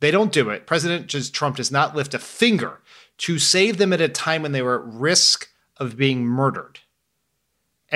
They 0.00 0.10
don't 0.10 0.32
do 0.32 0.50
it. 0.50 0.66
President 0.66 1.08
Trump 1.32 1.56
does 1.56 1.70
not 1.70 1.94
lift 1.94 2.12
a 2.12 2.18
finger 2.18 2.80
to 3.18 3.38
save 3.38 3.78
them 3.78 3.92
at 3.92 4.00
a 4.00 4.08
time 4.08 4.42
when 4.42 4.52
they 4.52 4.62
were 4.62 4.80
at 4.80 4.94
risk 4.94 5.48
of 5.76 5.96
being 5.96 6.24
murdered. 6.24 6.80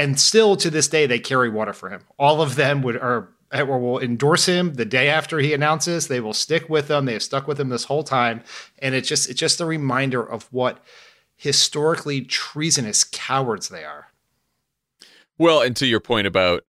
And 0.00 0.19
still 0.19 0.57
to 0.57 0.71
this 0.71 0.88
day, 0.88 1.04
they 1.04 1.19
carry 1.19 1.50
water 1.50 1.75
for 1.75 1.90
him. 1.90 2.00
All 2.19 2.40
of 2.40 2.57
them 2.57 2.80
would 2.80 2.97
are 2.97 3.28
or 3.52 3.78
will 3.78 3.99
endorse 3.99 4.47
him 4.47 4.75
the 4.75 4.87
day 4.87 5.09
after 5.09 5.40
he 5.40 5.52
announces. 5.52 6.09
They 6.09 6.21
will 6.21 6.33
stick 6.33 6.71
with 6.71 6.90
him. 6.90 7.04
They 7.04 7.12
have 7.12 7.23
stuck 7.23 7.47
with 7.47 7.61
him 7.61 7.69
this 7.69 7.85
whole 7.85 8.02
time, 8.02 8.42
and 8.78 8.95
it's 8.95 9.07
just 9.07 9.28
it's 9.28 9.38
just 9.38 9.61
a 9.61 9.66
reminder 9.66 10.26
of 10.26 10.45
what 10.50 10.83
historically 11.37 12.23
treasonous 12.23 13.04
cowards 13.04 13.69
they 13.69 13.85
are. 13.85 14.07
Well, 15.37 15.61
and 15.61 15.76
to 15.76 15.87
your 15.87 16.00
point 16.00 16.26
about 16.26 16.64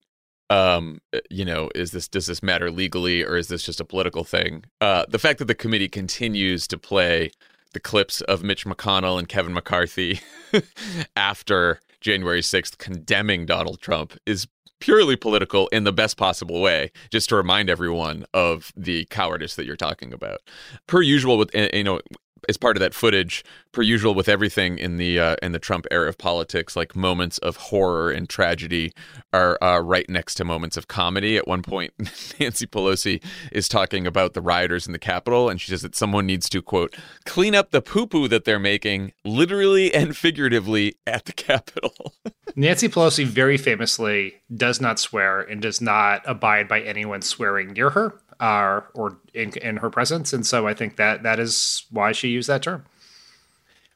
um, 0.49 0.99
you 1.29 1.45
know, 1.45 1.69
is 1.73 1.91
this 1.91 2.09
does 2.09 2.25
this 2.25 2.43
matter 2.43 2.69
legally 2.69 3.23
or 3.23 3.37
is 3.37 3.47
this 3.47 3.63
just 3.63 3.79
a 3.79 3.85
political 3.85 4.25
thing? 4.25 4.65
Uh, 4.81 5.05
the 5.07 5.19
fact 5.19 5.39
that 5.39 5.45
the 5.45 5.55
committee 5.55 5.87
continues 5.87 6.67
to 6.67 6.77
play 6.77 7.31
the 7.71 7.79
clips 7.79 8.19
of 8.19 8.43
Mitch 8.43 8.65
McConnell 8.65 9.17
and 9.17 9.29
Kevin 9.29 9.53
McCarthy 9.53 10.19
after 11.15 11.79
January 12.01 12.41
6th 12.41 12.77
condemning 12.77 13.45
Donald 13.45 13.79
Trump 13.79 14.17
is 14.25 14.47
purely 14.79 15.15
political 15.15 15.67
in 15.67 15.83
the 15.83 15.93
best 15.93 16.17
possible 16.17 16.59
way, 16.59 16.91
just 17.11 17.29
to 17.29 17.35
remind 17.35 17.69
everyone 17.69 18.25
of 18.33 18.73
the 18.75 19.05
cowardice 19.05 19.55
that 19.55 19.65
you're 19.65 19.75
talking 19.77 20.11
about. 20.11 20.39
Per 20.87 21.01
usual, 21.01 21.37
with 21.37 21.53
you 21.55 21.83
know, 21.83 22.01
as 22.49 22.57
part 22.57 22.77
of 22.77 22.81
that 22.81 22.93
footage, 22.93 23.43
per 23.71 23.81
usual 23.81 24.13
with 24.13 24.27
everything 24.27 24.77
in 24.77 24.97
the 24.97 25.19
uh, 25.19 25.35
in 25.41 25.51
the 25.51 25.59
Trump 25.59 25.85
era 25.91 26.09
of 26.09 26.17
politics, 26.17 26.75
like 26.75 26.95
moments 26.95 27.37
of 27.39 27.55
horror 27.57 28.11
and 28.11 28.29
tragedy 28.29 28.93
are 29.33 29.61
uh, 29.63 29.79
right 29.79 30.09
next 30.09 30.35
to 30.35 30.45
moments 30.45 30.77
of 30.77 30.87
comedy. 30.87 31.37
At 31.37 31.47
one 31.47 31.61
point, 31.61 31.93
Nancy 32.39 32.67
Pelosi 32.67 33.23
is 33.51 33.67
talking 33.67 34.05
about 34.07 34.33
the 34.33 34.41
rioters 34.41 34.87
in 34.87 34.93
the 34.93 34.99
Capitol, 34.99 35.49
and 35.49 35.59
she 35.59 35.69
says 35.69 35.81
that 35.81 35.95
someone 35.95 36.25
needs 36.25 36.49
to 36.49 36.61
quote 36.61 36.95
clean 37.25 37.55
up 37.55 37.71
the 37.71 37.81
poo 37.81 38.07
poo 38.07 38.27
that 38.27 38.45
they're 38.45 38.59
making, 38.59 39.13
literally 39.23 39.93
and 39.93 40.17
figuratively, 40.17 40.95
at 41.07 41.25
the 41.25 41.33
Capitol. 41.33 42.13
Nancy 42.55 42.89
Pelosi 42.89 43.25
very 43.25 43.57
famously 43.57 44.41
does 44.53 44.81
not 44.81 44.99
swear 44.99 45.39
and 45.39 45.61
does 45.61 45.79
not 45.79 46.21
abide 46.25 46.67
by 46.67 46.81
anyone 46.81 47.21
swearing 47.21 47.71
near 47.71 47.91
her 47.91 48.19
uh, 48.41 48.81
or 48.93 49.17
in, 49.33 49.53
in 49.59 49.77
her 49.77 49.89
presence, 49.89 50.33
and 50.33 50.45
so 50.45 50.67
I 50.67 50.73
think 50.73 50.97
that 50.97 51.23
that 51.23 51.39
is 51.39 51.85
why 51.91 52.11
she 52.11 52.27
used 52.27 52.49
that 52.49 52.63
term. 52.63 52.83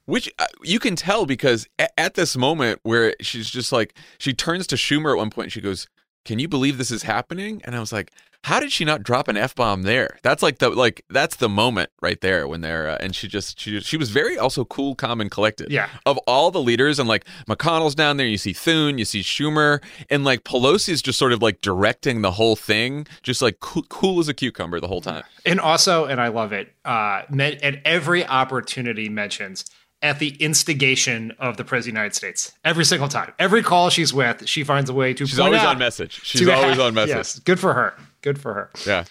Which 0.06 0.32
uh, 0.38 0.46
you 0.64 0.80
can 0.80 0.96
tell 0.96 1.25
because 1.25 1.68
a- 1.80 2.00
at 2.00 2.14
this 2.14 2.38
moment 2.38 2.80
where 2.84 3.16
she's 3.20 3.50
just 3.50 3.72
like 3.72 3.96
she 4.20 4.34
turns 4.34 4.68
to 4.68 4.75
Schumer 4.75 5.14
at 5.14 5.18
one 5.18 5.32
point, 5.32 5.46
and 5.48 5.52
she 5.54 5.62
goes, 5.62 5.88
"Can 6.25 6.39
you 6.39 6.48
believe 6.48 6.77
this 6.77 6.91
is 6.91 7.03
happening?" 7.03 7.62
And 7.63 7.75
I 7.75 7.79
was 7.79 7.94
like, 7.94 8.12
how 8.46 8.60
did 8.60 8.72
she 8.72 8.86
not 8.86 9.01
drop 9.01 9.27
an 9.27 9.38
f 9.38 9.55
bomb 9.55 9.82
there? 9.82 10.20
That's 10.22 10.44
like 10.44 10.60
the 10.60 10.70
like 10.70 11.03
that's 11.10 11.38
the 11.38 11.50
moment 11.50 11.89
right 12.00 12.22
there 12.22 12.48
when 12.48 12.62
they're 12.62 12.88
uh, 12.88 12.98
and 13.00 13.15
she 13.15 13.27
just 13.27 13.60
she 13.60 13.79
she 13.79 13.98
was 13.98 14.12
very 14.12 14.38
also 14.38 14.65
cool, 14.65 14.94
calm, 14.94 15.20
and 15.20 15.32
collected. 15.32 15.72
Yeah. 15.72 15.89
Of 16.05 16.20
all 16.27 16.51
the 16.51 16.62
leaders 16.62 17.00
and 17.00 17.10
like 17.10 17.25
McConnell's 17.50 17.96
down 17.96 18.17
there, 18.17 18.27
you 18.27 18.38
see 18.38 18.53
Thune, 18.53 19.00
you 19.00 19.05
see 19.05 19.22
Schumer, 19.22 19.82
and 20.12 20.24
like 20.24 20.44
Pelosi's 20.44 21.01
just 21.01 21.17
sort 21.17 21.34
of 21.34 21.41
like 21.41 21.62
directing 21.62 22.22
the 22.22 22.32
whole 22.32 22.55
thing, 22.55 23.08
just 23.24 23.41
like 23.41 23.62
cool, 23.62 23.82
cool 23.89 24.20
as 24.20 24.27
a 24.27 24.34
cucumber 24.34 24.79
the 24.79 24.88
whole 24.88 25.01
time. 25.01 25.24
And 25.44 25.60
also, 25.60 26.05
and 26.05 26.22
I 26.22 26.27
love 26.27 26.53
it. 26.53 26.72
Uh, 26.86 27.24
at 27.39 27.82
every 27.84 28.27
opportunity 28.27 29.10
mentions 29.10 29.65
at 30.06 30.20
the 30.20 30.30
instigation 30.36 31.32
of 31.40 31.58
the 31.58 31.66
president 31.66 31.80
of 31.80 31.94
the 31.96 32.00
United 32.00 32.16
States. 32.16 32.54
Every 32.64 32.86
single 32.86 33.08
time. 33.08 33.34
Every 33.40 33.64
call 33.64 33.90
she's 33.90 34.14
with, 34.14 34.48
she 34.48 34.64
finds 34.64 34.88
a 34.88 34.94
way 34.94 35.16
to 35.16 35.26
She's 35.26 35.40
always 35.40 35.64
on 35.64 35.80
message. 35.80 36.22
She's 36.24 36.48
always 36.48 36.78
on 36.78 36.94
message. 36.94 37.16
Yes, 37.16 37.40
good 37.40 37.60
for 37.60 37.74
her. 37.74 37.96
Good 38.22 38.40
for 38.40 38.54
her. 38.54 38.70
Yeah. 38.86 39.06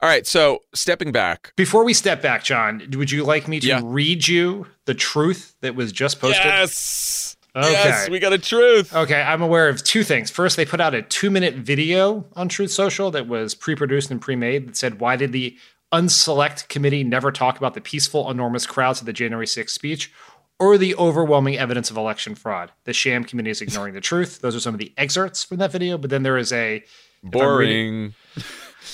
All 0.00 0.08
right. 0.08 0.24
So 0.26 0.60
stepping 0.72 1.10
back. 1.10 1.52
Before 1.56 1.84
we 1.84 1.92
step 1.92 2.22
back, 2.22 2.44
John, 2.44 2.86
would 2.92 3.10
you 3.10 3.24
like 3.24 3.48
me 3.48 3.58
to 3.58 3.66
yeah. 3.66 3.80
read 3.82 4.28
you 4.28 4.66
the 4.84 4.94
truth 4.94 5.56
that 5.62 5.74
was 5.74 5.90
just 5.90 6.20
posted? 6.20 6.44
Yes. 6.44 7.36
Okay. 7.56 7.72
Yes, 7.72 8.08
we 8.08 8.20
got 8.20 8.32
a 8.32 8.38
truth. 8.38 8.94
Okay, 8.94 9.20
I'm 9.20 9.42
aware 9.42 9.68
of 9.68 9.82
two 9.82 10.04
things. 10.04 10.30
First, 10.30 10.56
they 10.56 10.64
put 10.64 10.80
out 10.80 10.94
a 10.94 11.02
two 11.02 11.32
minute 11.32 11.56
video 11.56 12.24
on 12.36 12.48
Truth 12.48 12.70
Social 12.70 13.10
that 13.10 13.26
was 13.26 13.56
pre 13.56 13.74
produced 13.74 14.12
and 14.12 14.20
pre 14.20 14.36
made 14.36 14.68
that 14.68 14.76
said, 14.76 15.00
Why 15.00 15.16
did 15.16 15.32
the 15.32 15.56
unselect 15.92 16.68
committee 16.68 17.04
never 17.04 17.32
talk 17.32 17.58
about 17.58 17.74
the 17.74 17.80
peaceful, 17.80 18.30
enormous 18.30 18.66
crowds 18.66 19.00
at 19.00 19.06
the 19.06 19.12
January 19.12 19.46
6th 19.46 19.70
speech 19.70 20.12
or 20.58 20.76
the 20.76 20.94
overwhelming 20.96 21.56
evidence 21.58 21.90
of 21.90 21.96
election 21.96 22.34
fraud? 22.34 22.72
The 22.84 22.92
sham 22.92 23.24
committee 23.24 23.50
is 23.50 23.60
ignoring 23.60 23.94
the 23.94 24.00
truth. 24.00 24.40
Those 24.40 24.54
are 24.54 24.60
some 24.60 24.74
of 24.74 24.80
the 24.80 24.92
excerpts 24.96 25.44
from 25.44 25.58
that 25.58 25.72
video, 25.72 25.98
but 25.98 26.10
then 26.10 26.22
there 26.22 26.38
is 26.38 26.52
a 26.52 26.84
Boring. 27.22 28.14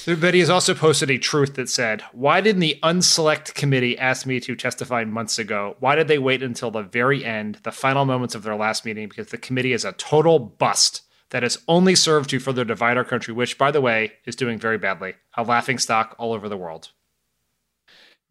But 0.04 0.34
he 0.34 0.40
has 0.40 0.50
also 0.50 0.74
posted 0.74 1.10
a 1.10 1.18
truth 1.18 1.54
that 1.54 1.68
said, 1.68 2.02
Why 2.12 2.40
didn't 2.40 2.60
the 2.60 2.78
unselect 2.82 3.54
committee 3.54 3.96
ask 3.96 4.26
me 4.26 4.40
to 4.40 4.54
testify 4.54 5.04
months 5.04 5.38
ago? 5.38 5.76
Why 5.80 5.94
did 5.94 6.08
they 6.08 6.18
wait 6.18 6.42
until 6.42 6.70
the 6.70 6.82
very 6.82 7.24
end, 7.24 7.60
the 7.62 7.72
final 7.72 8.04
moments 8.04 8.34
of 8.34 8.42
their 8.42 8.56
last 8.56 8.84
meeting? 8.84 9.08
Because 9.08 9.28
the 9.28 9.38
committee 9.38 9.72
is 9.72 9.84
a 9.84 9.92
total 9.92 10.38
bust 10.38 11.02
that 11.30 11.42
has 11.42 11.58
only 11.66 11.94
served 11.94 12.30
to 12.30 12.38
further 12.38 12.64
divide 12.64 12.96
our 12.96 13.04
country, 13.04 13.34
which, 13.34 13.58
by 13.58 13.70
the 13.70 13.80
way, 13.80 14.12
is 14.24 14.36
doing 14.36 14.58
very 14.58 14.78
badly. 14.78 15.14
A 15.36 15.42
laughing 15.42 15.78
stock 15.78 16.14
all 16.18 16.32
over 16.32 16.48
the 16.48 16.56
world. 16.56 16.90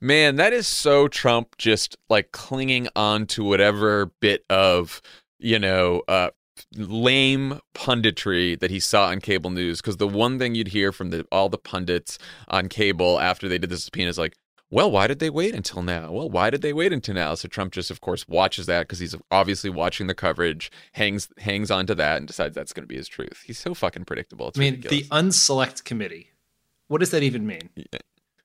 Man, 0.02 0.36
that 0.36 0.54
is 0.54 0.68
so 0.68 1.08
Trump 1.08 1.58
just 1.58 1.98
like 2.10 2.32
clinging 2.32 2.88
on 2.96 3.26
to 3.28 3.44
whatever 3.44 4.12
bit 4.20 4.44
of, 4.50 5.02
you 5.40 5.58
know, 5.58 6.04
uh, 6.08 6.30
lame 6.76 7.60
punditry 7.74 8.60
that 8.60 8.72
he 8.72 8.80
saw 8.80 9.08
on 9.08 9.20
cable 9.20 9.50
news. 9.50 9.82
Because 9.82 9.98
the 9.98 10.08
one 10.08 10.38
thing 10.38 10.54
you'd 10.54 10.68
hear 10.70 10.92
from 10.92 11.10
the 11.10 11.26
all 11.32 11.50
the 11.50 11.58
pundits 11.58 12.20
on 12.50 12.70
cable 12.70 13.20
after 13.20 13.48
they 13.48 13.58
did 13.58 13.70
the 13.70 13.78
subpoena 13.78 14.10
is 14.10 14.18
like, 14.18 14.36
well, 14.72 14.90
why 14.90 15.08
did 15.08 15.20
they 15.20 15.30
wait 15.30 15.54
until 15.54 15.82
now? 15.82 16.12
Well, 16.12 16.30
why 16.30 16.50
did 16.50 16.62
they 16.62 16.74
wait 16.74 16.92
until 16.92 17.16
now? 17.16 17.36
So 17.36 17.48
Trump 17.48 17.74
just, 17.74 17.92
of 17.92 18.02
course, 18.02 18.28
watches 18.28 18.66
that 18.66 18.82
because 18.82 19.00
he's 19.00 19.16
obviously 19.32 19.70
watching 19.70 20.08
the 20.08 20.16
coverage, 20.16 20.72
hangs 20.94 21.30
hangs 21.38 21.70
on 21.72 21.86
to 21.88 21.96
that, 21.96 22.18
and 22.18 22.28
decides 22.28 22.56
that's 22.56 22.74
going 22.74 22.84
to 22.84 22.88
be 22.88 22.96
his 22.98 23.08
truth. 23.08 23.44
He's 23.46 23.60
so 23.60 23.74
fucking 23.74 24.06
predictable. 24.06 24.48
It's 24.50 24.58
I 24.58 24.62
mean, 24.62 24.76
ridiculous. 24.76 25.08
the 25.08 25.16
unselect 25.16 25.84
committee. 25.84 26.32
What 26.88 27.00
does 27.00 27.12
that 27.12 27.24
even 27.24 27.46
mean? 27.48 27.70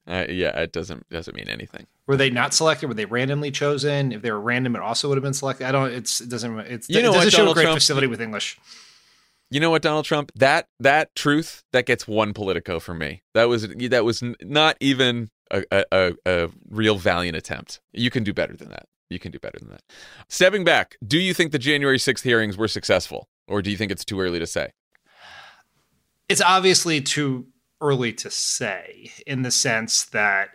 Uh, 0.06 0.26
yeah, 0.28 0.58
it 0.60 0.72
doesn't 0.72 1.08
doesn't 1.08 1.36
mean 1.36 1.48
anything. 1.48 1.86
Were 2.06 2.16
they 2.16 2.30
not 2.30 2.52
selected? 2.52 2.88
Were 2.88 2.94
they 2.94 3.04
randomly 3.04 3.50
chosen? 3.50 4.12
If 4.12 4.22
they 4.22 4.30
were 4.30 4.40
random, 4.40 4.74
it 4.74 4.82
also 4.82 5.08
would 5.08 5.16
have 5.16 5.22
been 5.22 5.34
selected. 5.34 5.66
I 5.66 5.72
don't. 5.72 5.92
It's 5.92 6.20
it 6.20 6.28
doesn't. 6.28 6.58
It's 6.60 6.88
You 6.88 7.02
know 7.02 7.10
it 7.10 7.14
doesn't 7.14 7.26
what, 7.26 7.32
show 7.32 7.38
Donald 7.38 7.56
great 7.56 7.64
Trump- 7.64 7.76
facility 7.76 8.06
with 8.06 8.20
English. 8.20 8.58
You 9.50 9.60
know 9.60 9.70
what, 9.70 9.82
Donald 9.82 10.04
Trump? 10.04 10.32
That 10.34 10.68
that 10.80 11.14
truth 11.14 11.64
that 11.72 11.86
gets 11.86 12.06
one 12.08 12.32
Politico 12.32 12.80
for 12.80 12.94
me. 12.94 13.22
That 13.34 13.44
was 13.48 13.68
that 13.68 14.04
was 14.04 14.22
not 14.42 14.76
even 14.80 15.30
a, 15.50 15.84
a, 15.92 16.12
a, 16.26 16.48
real 16.68 16.96
valiant 16.96 17.36
attempt. 17.36 17.80
You 17.92 18.10
can 18.10 18.24
do 18.24 18.32
better 18.32 18.56
than 18.56 18.70
that. 18.70 18.86
You 19.08 19.18
can 19.18 19.32
do 19.32 19.38
better 19.38 19.58
than 19.58 19.70
that. 19.70 19.82
Stepping 20.28 20.64
back, 20.64 20.96
do 21.04 21.18
you 21.18 21.34
think 21.34 21.52
the 21.52 21.58
January 21.58 21.98
6th 21.98 22.22
hearings 22.22 22.56
were 22.56 22.68
successful, 22.68 23.28
or 23.48 23.60
do 23.60 23.70
you 23.70 23.76
think 23.76 23.90
it's 23.90 24.04
too 24.04 24.20
early 24.20 24.38
to 24.38 24.46
say? 24.46 24.70
It's 26.28 26.40
obviously 26.40 27.00
too 27.00 27.48
early 27.80 28.12
to 28.12 28.30
say 28.30 29.10
in 29.26 29.42
the 29.42 29.50
sense 29.50 30.04
that 30.06 30.50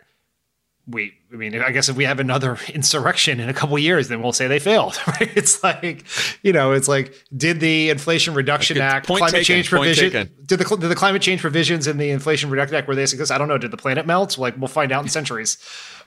we 0.88 1.14
I 1.32 1.36
mean 1.36 1.60
I 1.60 1.70
guess 1.70 1.88
if 1.88 1.96
we 1.96 2.04
have 2.04 2.20
another 2.20 2.58
insurrection 2.74 3.40
in 3.40 3.48
a 3.48 3.54
couple 3.54 3.78
years 3.78 4.08
then 4.08 4.22
we'll 4.22 4.32
say 4.32 4.46
they 4.46 4.58
failed 4.58 4.96
right? 5.06 5.36
It's 5.36 5.62
like 5.62 6.04
you 6.42 6.52
know 6.52 6.72
it's 6.72 6.88
like 6.88 7.14
did 7.36 7.60
the 7.60 7.90
Inflation 7.90 8.34
Reduction 8.34 8.78
Act 8.78 9.06
climate 9.06 9.30
taken, 9.30 9.44
change 9.44 9.68
provision 9.68 10.30
did 10.44 10.58
the 10.58 10.76
did 10.76 10.88
the 10.88 10.94
climate 10.94 11.22
change 11.22 11.40
provisions 11.40 11.86
in 11.86 11.98
the 11.98 12.10
Inflation 12.10 12.50
Reduction 12.50 12.76
Act 12.76 12.88
were 12.88 12.94
they 12.94 13.06
success 13.06 13.30
I 13.30 13.38
don't 13.38 13.48
know 13.48 13.58
did 13.58 13.70
the 13.70 13.76
planet 13.76 14.06
melt? 14.06 14.38
Like 14.38 14.56
we'll 14.56 14.68
find 14.68 14.92
out 14.92 15.02
in 15.02 15.08
centuries. 15.08 15.58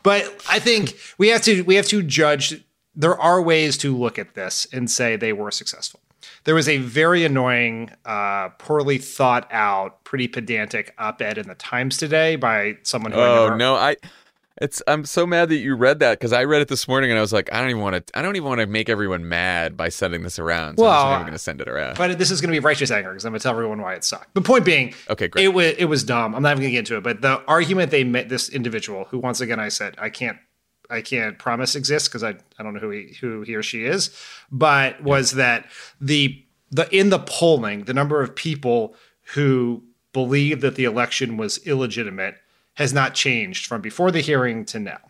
But 0.02 0.24
I 0.50 0.60
think 0.60 0.98
we 1.18 1.28
have 1.30 1.42
to 1.44 1.64
we 1.64 1.76
have 1.76 1.88
to 1.88 2.02
judge 2.02 2.64
there 2.96 3.18
are 3.18 3.42
ways 3.42 3.78
to 3.78 3.96
look 3.96 4.20
at 4.20 4.36
this 4.36 4.68
and 4.74 4.90
say 4.90 5.16
they 5.16 5.34
were 5.34 5.52
successful. 5.52 6.02
There 6.44 6.56
was 6.56 6.68
a 6.68 6.78
very 6.78 7.24
annoying, 7.24 7.92
uh, 8.06 8.50
poorly 8.58 8.98
thought 8.98 9.48
out, 9.52 10.04
pretty 10.04 10.28
pedantic 10.28 10.94
op-ed 10.98 11.38
in 11.38 11.48
the 11.48 11.56
Times 11.56 11.98
today 11.98 12.36
by 12.36 12.78
someone 12.84 13.12
who 13.12 13.20
I 13.20 13.28
Oh 13.28 13.56
no, 13.56 13.76
I 13.76 13.98
it's 14.62 14.82
I'm 14.88 15.06
so 15.06 15.26
mad 15.26 15.50
that 15.50 15.58
you 15.58 15.76
read 15.76 16.00
that 16.00 16.20
because 16.20 16.34
I 16.34 16.44
read 16.44 16.62
it 16.62 16.68
this 16.68 16.88
morning 16.88 17.10
and 17.10 17.18
I 17.18 17.22
was 17.22 17.32
like, 17.32 17.52
I 17.54 17.62
don't 17.62 17.70
even 17.70 17.82
want 17.82 18.08
to 18.08 18.18
I 18.18 18.22
don't 18.22 18.36
even 18.36 18.48
want 18.48 18.62
to 18.62 18.68
make 18.68 18.90
everyone 18.90 19.28
mad 19.28 19.78
by 19.78 19.90
sending 19.90 20.24
this 20.24 20.40
around. 20.40 20.78
So 20.78 20.86
I'm 20.86 20.92
just 20.92 21.06
not 21.06 21.14
even 21.16 21.22
going 21.24 21.34
to 21.34 21.40
send 21.40 21.62
it 21.62 21.68
around. 21.68 21.98
But 21.98 22.18
this 22.18 22.32
is 22.32 22.42
going 22.42 22.50
to 22.54 22.60
be 22.60 22.64
righteous 22.64 22.92
anger 22.92 23.10
because 23.10 23.26
I'm 23.26 23.32
going 23.32 23.40
to 23.40 23.44
tell 23.44 23.54
everyone 23.54 23.82
why 23.82 23.96
it 23.96 24.04
sucked. 24.04 24.34
The 24.34 24.42
point 24.42 24.66
being, 24.66 24.94
Okay, 25.10 25.28
great. 25.28 25.46
It 25.46 25.50
was 25.50 25.74
it 25.78 25.86
was 25.86 26.04
dumb. 26.04 26.36
I'm 26.36 26.44
not 26.44 26.52
even 26.52 26.64
going 26.64 26.72
to 26.72 26.74
get 26.74 26.80
into 26.80 26.98
it. 26.98 27.04
But 27.04 27.22
the 27.22 27.44
argument 27.48 27.92
they 27.92 28.04
met 28.04 28.30
this 28.30 28.50
individual, 28.50 29.06
who 29.06 29.20
once 29.20 29.42
again 29.42 29.60
I 29.60 29.70
said 29.70 29.96
I 29.98 30.10
can't 30.10 30.38
I 30.90 31.02
can't 31.02 31.38
promise 31.38 31.76
exists 31.76 32.10
because 32.10 32.24
I, 32.24 32.36
I 32.58 32.64
don't 32.64 32.74
know 32.74 32.80
who 32.80 32.90
he 32.90 33.16
who 33.22 33.42
he 33.44 33.56
or 33.56 33.64
she 33.64 33.86
is, 33.86 34.16
but 34.52 35.02
was 35.02 35.32
that 35.32 35.68
the 36.02 36.44
the 36.72 36.94
in 36.96 37.10
the 37.10 37.20
polling 37.20 37.84
the 37.84 37.94
number 37.94 38.22
of 38.22 38.36
people 38.36 38.96
who 39.34 39.84
believe 40.12 40.62
that 40.62 40.76
the 40.76 40.86
election 40.86 41.38
was 41.38 41.60
illegitimate 41.68 42.36
has 42.80 42.94
not 42.94 43.14
changed 43.14 43.68
from 43.68 43.82
before 43.82 44.10
the 44.10 44.22
hearing 44.22 44.64
to 44.64 44.80
now. 44.80 45.02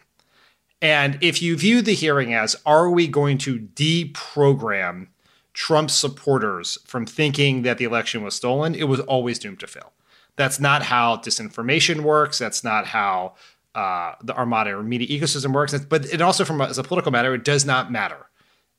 And 0.81 1.19
if 1.21 1.41
you 1.41 1.55
view 1.55 1.81
the 1.81 1.93
hearing 1.93 2.33
as 2.33 2.55
are 2.65 2.89
we 2.89 3.07
going 3.07 3.37
to 3.39 3.59
deprogram 3.59 5.07
Trump 5.53 5.91
supporters 5.91 6.79
from 6.85 7.05
thinking 7.05 7.61
that 7.61 7.77
the 7.77 7.83
election 7.83 8.23
was 8.23 8.33
stolen, 8.33 8.73
it 8.73 8.85
was 8.85 8.99
always 9.01 9.37
doomed 9.37 9.59
to 9.59 9.67
fail. 9.67 9.93
That's 10.35 10.59
not 10.59 10.81
how 10.83 11.17
disinformation 11.17 12.01
works. 12.01 12.39
That's 12.39 12.63
not 12.63 12.87
how 12.87 13.35
uh, 13.75 14.13
the 14.23 14.35
Armada 14.35 14.75
or 14.75 14.81
media 14.81 15.07
ecosystem 15.07 15.53
works. 15.53 15.77
But 15.77 16.05
it 16.05 16.21
also, 16.21 16.45
from 16.45 16.61
a, 16.61 16.65
as 16.65 16.77
a 16.79 16.83
political 16.83 17.11
matter, 17.11 17.35
it 17.35 17.43
does 17.43 17.65
not 17.65 17.91
matter. 17.91 18.25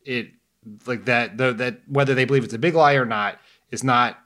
It 0.04 0.32
like 0.86 1.04
that 1.04 1.36
the, 1.36 1.52
that 1.52 1.80
whether 1.86 2.14
they 2.14 2.24
believe 2.24 2.44
it's 2.44 2.54
a 2.54 2.58
big 2.58 2.74
lie 2.74 2.94
or 2.94 3.04
not 3.04 3.38
is 3.70 3.84
not 3.84 4.18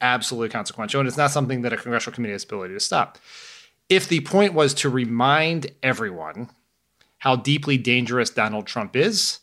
absolutely 0.00 0.48
consequential, 0.48 0.98
and 0.98 1.06
it's 1.06 1.16
not 1.16 1.30
something 1.30 1.62
that 1.62 1.72
a 1.72 1.76
congressional 1.76 2.14
committee 2.14 2.32
has 2.32 2.44
ability 2.44 2.74
to 2.74 2.80
stop. 2.80 3.18
If 3.88 4.08
the 4.08 4.20
point 4.20 4.54
was 4.54 4.74
to 4.74 4.90
remind 4.90 5.68
everyone 5.82 6.50
how 7.18 7.36
deeply 7.36 7.78
dangerous 7.78 8.30
Donald 8.30 8.66
Trump 8.66 8.94
is, 8.94 9.40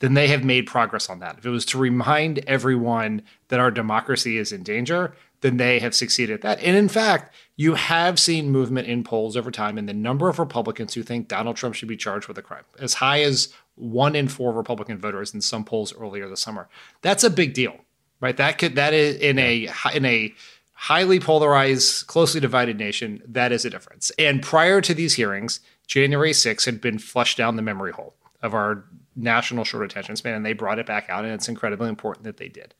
then 0.00 0.14
they 0.14 0.28
have 0.28 0.44
made 0.44 0.66
progress 0.66 1.08
on 1.08 1.20
that. 1.20 1.38
If 1.38 1.46
it 1.46 1.50
was 1.50 1.64
to 1.66 1.78
remind 1.78 2.40
everyone 2.40 3.22
that 3.48 3.60
our 3.60 3.70
democracy 3.70 4.36
is 4.36 4.50
in 4.50 4.64
danger, 4.64 5.14
then 5.42 5.58
they 5.58 5.78
have 5.78 5.94
succeeded 5.94 6.34
at 6.34 6.40
that. 6.42 6.60
And 6.60 6.76
in 6.76 6.88
fact, 6.88 7.34
you 7.56 7.74
have 7.74 8.18
seen 8.18 8.50
movement 8.50 8.88
in 8.88 9.04
polls 9.04 9.36
over 9.36 9.50
time 9.50 9.78
in 9.78 9.86
the 9.86 9.92
number 9.92 10.28
of 10.28 10.38
Republicans 10.38 10.94
who 10.94 11.02
think 11.02 11.28
Donald 11.28 11.56
Trump 11.56 11.74
should 11.74 11.88
be 11.88 11.96
charged 11.96 12.26
with 12.26 12.38
a 12.38 12.42
crime, 12.42 12.64
as 12.78 12.94
high 12.94 13.22
as 13.22 13.52
one 13.76 14.16
in 14.16 14.26
four 14.28 14.52
Republican 14.52 14.98
voters 14.98 15.34
in 15.34 15.40
some 15.40 15.64
polls 15.64 15.94
earlier 15.94 16.28
this 16.28 16.40
summer. 16.40 16.68
That's 17.02 17.24
a 17.24 17.30
big 17.30 17.54
deal, 17.54 17.76
right? 18.20 18.36
That 18.36 18.58
could 18.58 18.74
that 18.76 18.94
is 18.94 19.16
in 19.16 19.38
a 19.38 19.68
in 19.94 20.04
a 20.04 20.34
highly 20.82 21.20
polarized, 21.20 22.08
closely 22.08 22.40
divided 22.40 22.76
nation. 22.76 23.22
That 23.24 23.52
is 23.52 23.64
a 23.64 23.70
difference. 23.70 24.10
And 24.18 24.42
prior 24.42 24.80
to 24.80 24.92
these 24.92 25.14
hearings, 25.14 25.60
January 25.86 26.32
6th 26.32 26.64
had 26.64 26.80
been 26.80 26.98
flushed 26.98 27.38
down 27.38 27.54
the 27.54 27.62
memory 27.62 27.92
hole 27.92 28.16
of 28.42 28.52
our 28.52 28.84
national 29.14 29.62
short 29.62 29.84
attention 29.84 30.16
span, 30.16 30.34
and 30.34 30.44
they 30.44 30.54
brought 30.54 30.80
it 30.80 30.86
back 30.86 31.08
out, 31.08 31.24
and 31.24 31.32
it's 31.32 31.48
incredibly 31.48 31.88
important 31.88 32.24
that 32.24 32.38
they 32.38 32.48
did. 32.48 32.74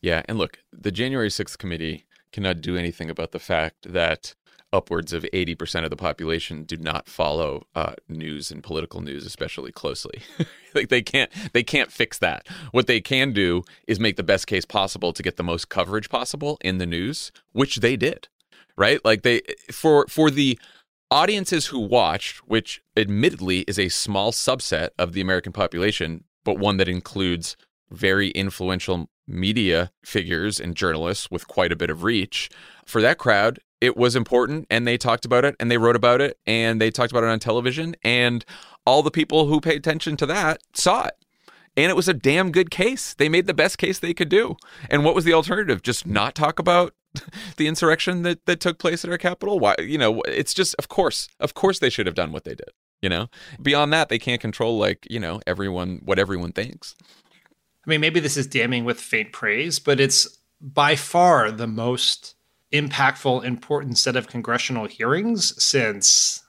Yeah, 0.00 0.22
and 0.24 0.36
look, 0.36 0.58
the 0.72 0.90
January 0.90 1.28
6th 1.28 1.58
committee 1.58 2.06
cannot 2.32 2.60
do 2.60 2.76
anything 2.76 3.08
about 3.08 3.30
the 3.30 3.38
fact 3.38 3.92
that 3.92 4.34
upwards 4.72 5.12
of 5.12 5.24
80% 5.32 5.84
of 5.84 5.90
the 5.90 5.96
population 5.96 6.64
do 6.64 6.76
not 6.76 7.08
follow 7.08 7.66
uh, 7.74 7.94
news 8.08 8.50
and 8.50 8.62
political 8.62 9.00
news 9.00 9.24
especially 9.24 9.72
closely. 9.72 10.20
like 10.74 10.88
they 10.88 11.02
can't 11.02 11.30
they 11.52 11.62
can't 11.62 11.90
fix 11.90 12.18
that. 12.18 12.46
What 12.72 12.86
they 12.86 13.00
can 13.00 13.32
do 13.32 13.64
is 13.86 13.98
make 13.98 14.16
the 14.16 14.22
best 14.22 14.46
case 14.46 14.64
possible 14.64 15.12
to 15.12 15.22
get 15.22 15.36
the 15.36 15.42
most 15.42 15.68
coverage 15.68 16.10
possible 16.10 16.58
in 16.60 16.78
the 16.78 16.86
news, 16.86 17.32
which 17.52 17.76
they 17.76 17.96
did. 17.96 18.28
Right? 18.76 19.04
Like 19.04 19.22
they 19.22 19.42
for 19.70 20.06
for 20.08 20.30
the 20.30 20.58
audiences 21.10 21.66
who 21.66 21.78
watched, 21.78 22.38
which 22.48 22.82
admittedly 22.96 23.60
is 23.60 23.78
a 23.78 23.88
small 23.88 24.32
subset 24.32 24.90
of 24.98 25.12
the 25.12 25.20
American 25.20 25.52
population, 25.52 26.24
but 26.44 26.58
one 26.58 26.76
that 26.76 26.88
includes 26.88 27.56
very 27.90 28.28
influential 28.30 29.08
media 29.26 29.90
figures 30.04 30.60
and 30.60 30.74
journalists 30.74 31.30
with 31.30 31.48
quite 31.48 31.72
a 31.72 31.76
bit 31.76 31.90
of 31.90 32.02
reach. 32.02 32.48
For 32.86 33.00
that 33.02 33.18
crowd, 33.18 33.58
it 33.80 33.96
was 33.96 34.16
important 34.16 34.66
and 34.70 34.86
they 34.86 34.98
talked 34.98 35.24
about 35.24 35.44
it 35.44 35.54
and 35.60 35.70
they 35.70 35.78
wrote 35.78 35.96
about 35.96 36.20
it 36.20 36.38
and 36.46 36.80
they 36.80 36.90
talked 36.90 37.12
about 37.12 37.24
it 37.24 37.30
on 37.30 37.38
television 37.38 37.94
and 38.02 38.44
all 38.84 39.02
the 39.02 39.10
people 39.10 39.46
who 39.46 39.60
paid 39.60 39.76
attention 39.76 40.16
to 40.16 40.26
that 40.26 40.60
saw 40.72 41.06
it. 41.06 41.14
And 41.76 41.90
it 41.90 41.96
was 41.96 42.08
a 42.08 42.14
damn 42.14 42.50
good 42.50 42.70
case. 42.70 43.14
They 43.14 43.28
made 43.28 43.46
the 43.46 43.54
best 43.54 43.78
case 43.78 44.00
they 44.00 44.14
could 44.14 44.28
do. 44.28 44.56
And 44.90 45.04
what 45.04 45.14
was 45.14 45.24
the 45.24 45.32
alternative? 45.32 45.82
Just 45.82 46.06
not 46.06 46.34
talk 46.34 46.58
about 46.58 46.92
the 47.56 47.68
insurrection 47.68 48.22
that, 48.22 48.44
that 48.46 48.58
took 48.58 48.78
place 48.78 49.04
at 49.04 49.10
our 49.12 49.18
capital? 49.18 49.60
Why 49.60 49.76
you 49.78 49.98
know, 49.98 50.22
it's 50.22 50.54
just 50.54 50.74
of 50.76 50.88
course, 50.88 51.28
of 51.38 51.54
course 51.54 51.78
they 51.78 51.90
should 51.90 52.06
have 52.06 52.16
done 52.16 52.32
what 52.32 52.44
they 52.44 52.54
did. 52.54 52.70
You 53.00 53.08
know? 53.08 53.28
Beyond 53.62 53.92
that, 53.92 54.08
they 54.08 54.18
can't 54.18 54.40
control 54.40 54.76
like, 54.76 55.06
you 55.08 55.20
know, 55.20 55.40
everyone 55.46 56.00
what 56.04 56.18
everyone 56.18 56.50
thinks. 56.50 56.96
I 57.86 57.90
mean, 57.90 58.00
maybe 58.00 58.18
this 58.18 58.36
is 58.36 58.48
damning 58.48 58.84
with 58.84 59.00
faint 59.00 59.32
praise, 59.32 59.78
but 59.78 60.00
it's 60.00 60.38
by 60.60 60.96
far 60.96 61.52
the 61.52 61.68
most 61.68 62.34
impactful, 62.72 63.44
important 63.44 63.98
set 63.98 64.16
of 64.16 64.28
congressional 64.28 64.86
hearings 64.86 65.60
since 65.62 66.42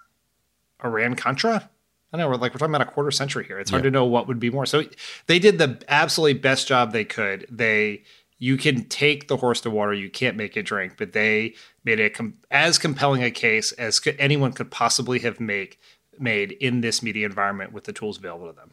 Iran 0.83 1.15
Contra. 1.15 1.69
I 2.11 2.17
know 2.17 2.27
we're 2.27 2.35
like 2.37 2.53
we're 2.53 2.57
talking 2.59 2.73
about 2.73 2.87
a 2.87 2.91
quarter 2.91 3.11
century 3.11 3.45
here. 3.45 3.59
It's 3.59 3.69
hard 3.69 3.83
Yeah. 3.83 3.89
to 3.89 3.93
know 3.93 4.05
what 4.05 4.27
would 4.27 4.39
be 4.39 4.49
more. 4.49 4.65
So 4.65 4.83
they 5.27 5.37
did 5.39 5.57
the 5.59 5.81
absolutely 5.89 6.39
best 6.39 6.67
job 6.67 6.91
they 6.91 7.05
could. 7.05 7.45
They 7.49 8.03
you 8.41 8.55
can 8.57 8.85
take 8.85 9.27
the 9.27 9.37
horse 9.37 9.59
to 9.61 9.69
water, 9.69 9.93
you 9.93 10.09
can't 10.09 10.37
make 10.37 10.55
it 10.55 10.63
drink, 10.63 10.93
but 10.97 11.11
they 11.11 11.55
made 11.83 11.99
it 11.99 12.13
com- 12.13 12.35
as 12.49 12.77
compelling 12.77 13.21
a 13.21 13.29
case 13.31 13.73
as 13.73 13.99
could, 13.99 14.15
anyone 14.17 14.53
could 14.53 14.71
possibly 14.71 15.19
have 15.19 15.39
make 15.41 15.77
made 16.17 16.53
in 16.53 16.79
this 16.81 17.03
media 17.03 17.25
environment 17.25 17.73
with 17.73 17.83
the 17.83 17.93
tools 17.93 18.17
available 18.17 18.47
to 18.47 18.53
them. 18.53 18.71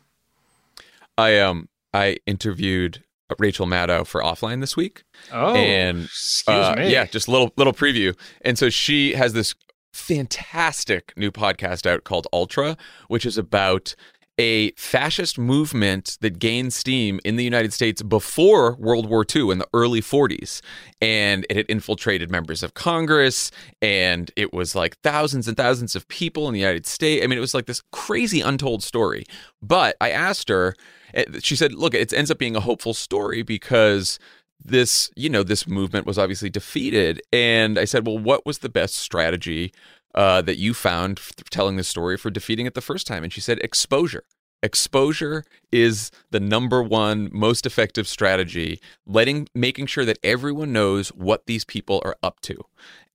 I 1.18 1.38
um 1.40 1.68
I 1.92 2.18
interviewed 2.26 3.02
Rachel 3.38 3.66
Maddow 3.66 4.06
for 4.06 4.22
Offline 4.22 4.60
this 4.60 4.76
week. 4.76 5.04
Oh, 5.32 5.54
and 5.54 6.04
excuse 6.04 6.56
uh, 6.56 6.74
me. 6.76 6.92
yeah, 6.92 7.06
just 7.06 7.28
a 7.28 7.30
little 7.30 7.52
little 7.56 7.72
preview. 7.72 8.16
And 8.42 8.58
so 8.58 8.70
she 8.70 9.14
has 9.14 9.32
this 9.32 9.54
fantastic 9.92 11.12
new 11.16 11.30
podcast 11.30 11.86
out 11.86 12.04
called 12.04 12.26
Ultra, 12.32 12.76
which 13.08 13.24
is 13.26 13.38
about 13.38 13.94
a 14.38 14.70
fascist 14.72 15.38
movement 15.38 16.18
that 16.20 16.38
gained 16.38 16.72
steam 16.72 17.20
in 17.24 17.36
the 17.36 17.44
United 17.44 17.72
States 17.72 18.02
before 18.02 18.74
World 18.76 19.08
War 19.08 19.24
II 19.34 19.50
in 19.50 19.58
the 19.58 19.68
early 19.72 20.00
40s. 20.00 20.60
And 21.00 21.46
it 21.48 21.56
had 21.56 21.66
infiltrated 21.68 22.30
members 22.30 22.62
of 22.62 22.74
Congress, 22.74 23.50
and 23.80 24.30
it 24.36 24.52
was 24.52 24.74
like 24.74 24.98
thousands 25.00 25.48
and 25.48 25.56
thousands 25.56 25.96
of 25.96 26.06
people 26.08 26.48
in 26.48 26.54
the 26.54 26.60
United 26.60 26.86
States. 26.86 27.24
I 27.24 27.26
mean, 27.26 27.38
it 27.38 27.42
was 27.42 27.54
like 27.54 27.66
this 27.66 27.82
crazy 27.92 28.40
untold 28.40 28.82
story. 28.82 29.24
But 29.62 29.96
I 30.00 30.10
asked 30.10 30.48
her, 30.48 30.74
eh, 31.14 31.24
she 31.40 31.56
said, 31.56 31.72
look, 31.72 31.94
it 31.94 32.12
ends 32.12 32.30
up 32.30 32.38
being 32.38 32.56
a 32.56 32.60
hopeful 32.60 32.94
story 32.94 33.42
because 33.42 34.18
this, 34.62 35.10
you 35.16 35.30
know, 35.30 35.42
this 35.42 35.66
movement 35.66 36.06
was 36.06 36.18
obviously 36.18 36.50
defeated. 36.50 37.22
And 37.32 37.78
I 37.78 37.84
said, 37.84 38.06
well, 38.06 38.18
what 38.18 38.44
was 38.44 38.58
the 38.58 38.68
best 38.68 38.96
strategy 38.96 39.72
uh, 40.16 40.42
that 40.42 40.58
you 40.58 40.74
found 40.74 41.20
telling 41.50 41.76
the 41.76 41.84
story 41.84 42.16
for 42.16 42.30
defeating 42.30 42.66
it 42.66 42.74
the 42.74 42.80
first 42.80 43.06
time? 43.06 43.22
And 43.22 43.32
she 43.32 43.40
said, 43.40 43.58
exposure. 43.60 44.24
Exposure 44.62 45.44
is 45.70 46.10
the 46.30 46.40
number 46.40 46.82
one 46.82 47.28
most 47.32 47.66
effective 47.66 48.08
strategy, 48.08 48.80
letting 49.06 49.48
making 49.54 49.86
sure 49.86 50.04
that 50.04 50.18
everyone 50.24 50.72
knows 50.72 51.10
what 51.10 51.46
these 51.46 51.64
people 51.64 52.00
are 52.04 52.16
up 52.22 52.40
to 52.40 52.56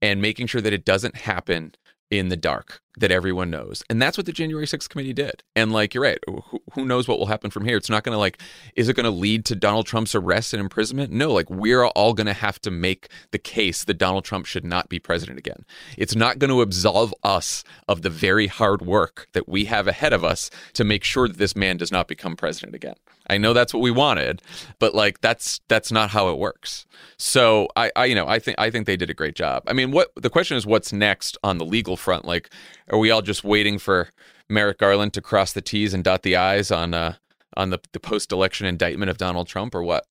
and 0.02 0.22
making 0.22 0.48
sure 0.48 0.62
that 0.62 0.74
it 0.74 0.86
doesn't 0.86 1.16
happen 1.16 1.74
in 2.12 2.30
the 2.30 2.38
dark 2.38 2.82
that 2.98 3.12
everyone 3.12 3.50
knows. 3.50 3.84
And 3.90 4.02
that's 4.02 4.18
what 4.18 4.26
the 4.26 4.34
January 4.34 4.66
6th 4.66 4.90
committee 4.90 5.14
did. 5.14 5.44
And 5.56 5.72
like 5.72 5.94
you're 5.94 6.04
right, 6.04 6.20
who, 6.28 6.44
who 6.74 6.86
knows 6.86 7.08
what 7.08 7.20
will 7.20 7.28
happen 7.28 7.50
from 7.50 7.66
here? 7.66 7.78
It's 7.78 7.90
not 7.90 8.04
going 8.04 8.14
to 8.14 8.20
like 8.20 8.42
is 8.76 8.90
it 8.90 8.96
going 8.96 9.06
to 9.06 9.12
lead 9.12 9.46
to 9.46 9.56
Donald 9.56 9.86
Trump's 9.86 10.14
arrest 10.14 10.54
and 10.54 10.62
imprisonment? 10.62 11.12
No, 11.12 11.32
like 11.32 11.50
we're 11.50 11.86
all 11.86 12.14
going 12.14 12.28
to 12.28 12.34
have 12.34 12.60
to 12.62 12.72
make 12.72 13.08
the 13.32 13.40
case 13.40 13.84
that 13.86 13.98
Donald 13.98 14.26
Trump 14.26 14.46
should 14.46 14.66
not 14.66 14.90
be 14.90 15.00
president 15.00 15.40
again. 15.40 15.66
It's 15.98 16.16
not 16.16 16.40
going 16.40 16.50
to 16.50 16.62
absolve 16.62 17.14
us 17.24 17.64
of 17.88 18.02
the 18.02 18.10
very 18.10 18.48
hard 18.48 18.82
work 18.82 19.28
that 19.34 19.48
we 19.48 19.66
have 19.66 19.88
ahead 19.88 20.14
of 20.14 20.26
us 20.26 20.50
to 20.74 20.84
make 20.84 21.04
sure 21.04 21.28
that 21.28 21.38
this 21.38 21.56
man 21.56 21.78
does 21.78 21.92
not 21.92 22.08
become 22.08 22.36
president 22.36 22.76
again. 22.76 22.96
I 23.28 23.38
know 23.38 23.54
that's 23.54 23.74
what 23.74 23.82
we 23.82 23.92
wanted, 23.92 24.42
but 24.80 24.94
like 24.94 25.22
that's 25.22 25.62
that's 25.70 25.92
not 25.92 26.10
how 26.10 26.30
it 26.30 26.38
works. 26.38 26.86
So 27.18 27.70
I, 27.76 27.92
I 27.96 28.06
you 28.06 28.16
know 28.16 28.28
I 28.28 28.40
think 28.40 28.60
I 28.60 28.70
think 28.70 28.88
they 28.88 28.98
did 28.98 29.10
a 29.10 29.14
great 29.14 29.36
job. 29.36 29.64
I 29.68 29.74
mean, 29.74 29.92
what 29.92 30.12
the 30.16 30.30
question 30.30 30.58
is, 30.58 30.66
what's 30.66 30.92
next 30.92 31.38
on 31.44 31.58
the 31.58 31.66
legal 31.66 31.96
front? 31.96 32.26
Like, 32.26 32.50
are 32.92 32.98
we 32.98 33.10
all 33.10 33.22
just 33.22 33.44
waiting 33.44 33.80
for 33.80 34.10
Merrick 34.50 34.78
Garland 34.78 35.14
to 35.14 35.22
cross 35.22 35.54
the 35.54 35.62
T's 35.62 35.94
and 35.94 36.04
dot 36.04 36.24
the 36.24 36.36
I's 36.36 36.72
on 36.72 36.94
uh 36.94 37.16
on 37.58 37.70
the, 37.70 37.80
the 37.92 38.00
post 38.00 38.32
election 38.32 38.66
indictment 38.66 39.10
of 39.10 39.18
Donald 39.18 39.48
Trump, 39.48 39.76
or 39.76 39.84
what? 39.84 40.06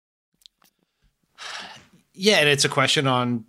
Yeah, 2.12 2.37
and 2.38 2.49
it's 2.49 2.64
a 2.64 2.69
question 2.69 3.07
on 3.07 3.45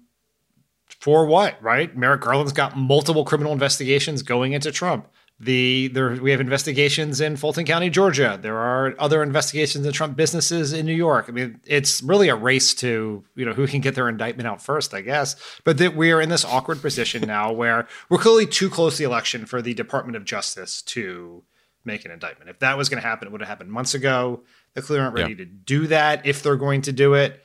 for 0.99 1.25
what, 1.25 1.61
right? 1.61 1.95
Merrick 1.97 2.21
Garland's 2.21 2.53
got 2.53 2.77
multiple 2.77 3.25
criminal 3.25 3.51
investigations 3.51 4.21
going 4.21 4.53
into 4.53 4.71
Trump. 4.71 5.07
The 5.43 5.87
there 5.87 6.11
we 6.21 6.29
have 6.29 6.39
investigations 6.39 7.19
in 7.19 7.35
Fulton 7.35 7.65
County, 7.65 7.89
Georgia. 7.89 8.37
There 8.39 8.59
are 8.59 8.93
other 8.99 9.23
investigations 9.23 9.87
in 9.87 9.91
Trump 9.91 10.15
businesses 10.15 10.71
in 10.71 10.85
New 10.85 10.93
York. 10.93 11.25
I 11.27 11.31
mean, 11.31 11.59
it's 11.65 12.03
really 12.03 12.29
a 12.29 12.35
race 12.35 12.75
to 12.75 13.23
you 13.33 13.45
know 13.45 13.53
who 13.53 13.65
can 13.65 13.81
get 13.81 13.95
their 13.95 14.07
indictment 14.07 14.47
out 14.47 14.61
first, 14.61 14.93
I 14.93 15.01
guess. 15.01 15.35
But 15.63 15.79
that 15.79 15.95
we 15.95 16.11
are 16.11 16.21
in 16.21 16.29
this 16.29 16.45
awkward 16.45 16.79
position 16.79 17.23
now 17.23 17.51
where 17.61 17.87
we're 18.07 18.19
clearly 18.19 18.45
too 18.45 18.69
close 18.69 18.97
to 18.97 18.97
the 18.99 19.09
election 19.09 19.47
for 19.47 19.63
the 19.63 19.73
Department 19.73 20.15
of 20.15 20.25
Justice 20.25 20.83
to 20.83 21.41
make 21.83 22.05
an 22.05 22.11
indictment. 22.11 22.51
If 22.51 22.59
that 22.59 22.77
was 22.77 22.87
going 22.87 23.01
to 23.01 23.07
happen, 23.07 23.27
it 23.27 23.31
would 23.31 23.41
have 23.41 23.47
happened 23.47 23.71
months 23.71 23.95
ago. 23.95 24.43
They 24.75 24.81
clearly 24.81 25.03
aren't 25.03 25.15
ready 25.15 25.31
yeah. 25.31 25.37
to 25.37 25.45
do 25.45 25.87
that. 25.87 26.27
If 26.27 26.43
they're 26.43 26.55
going 26.55 26.83
to 26.83 26.91
do 26.91 27.15
it, 27.15 27.43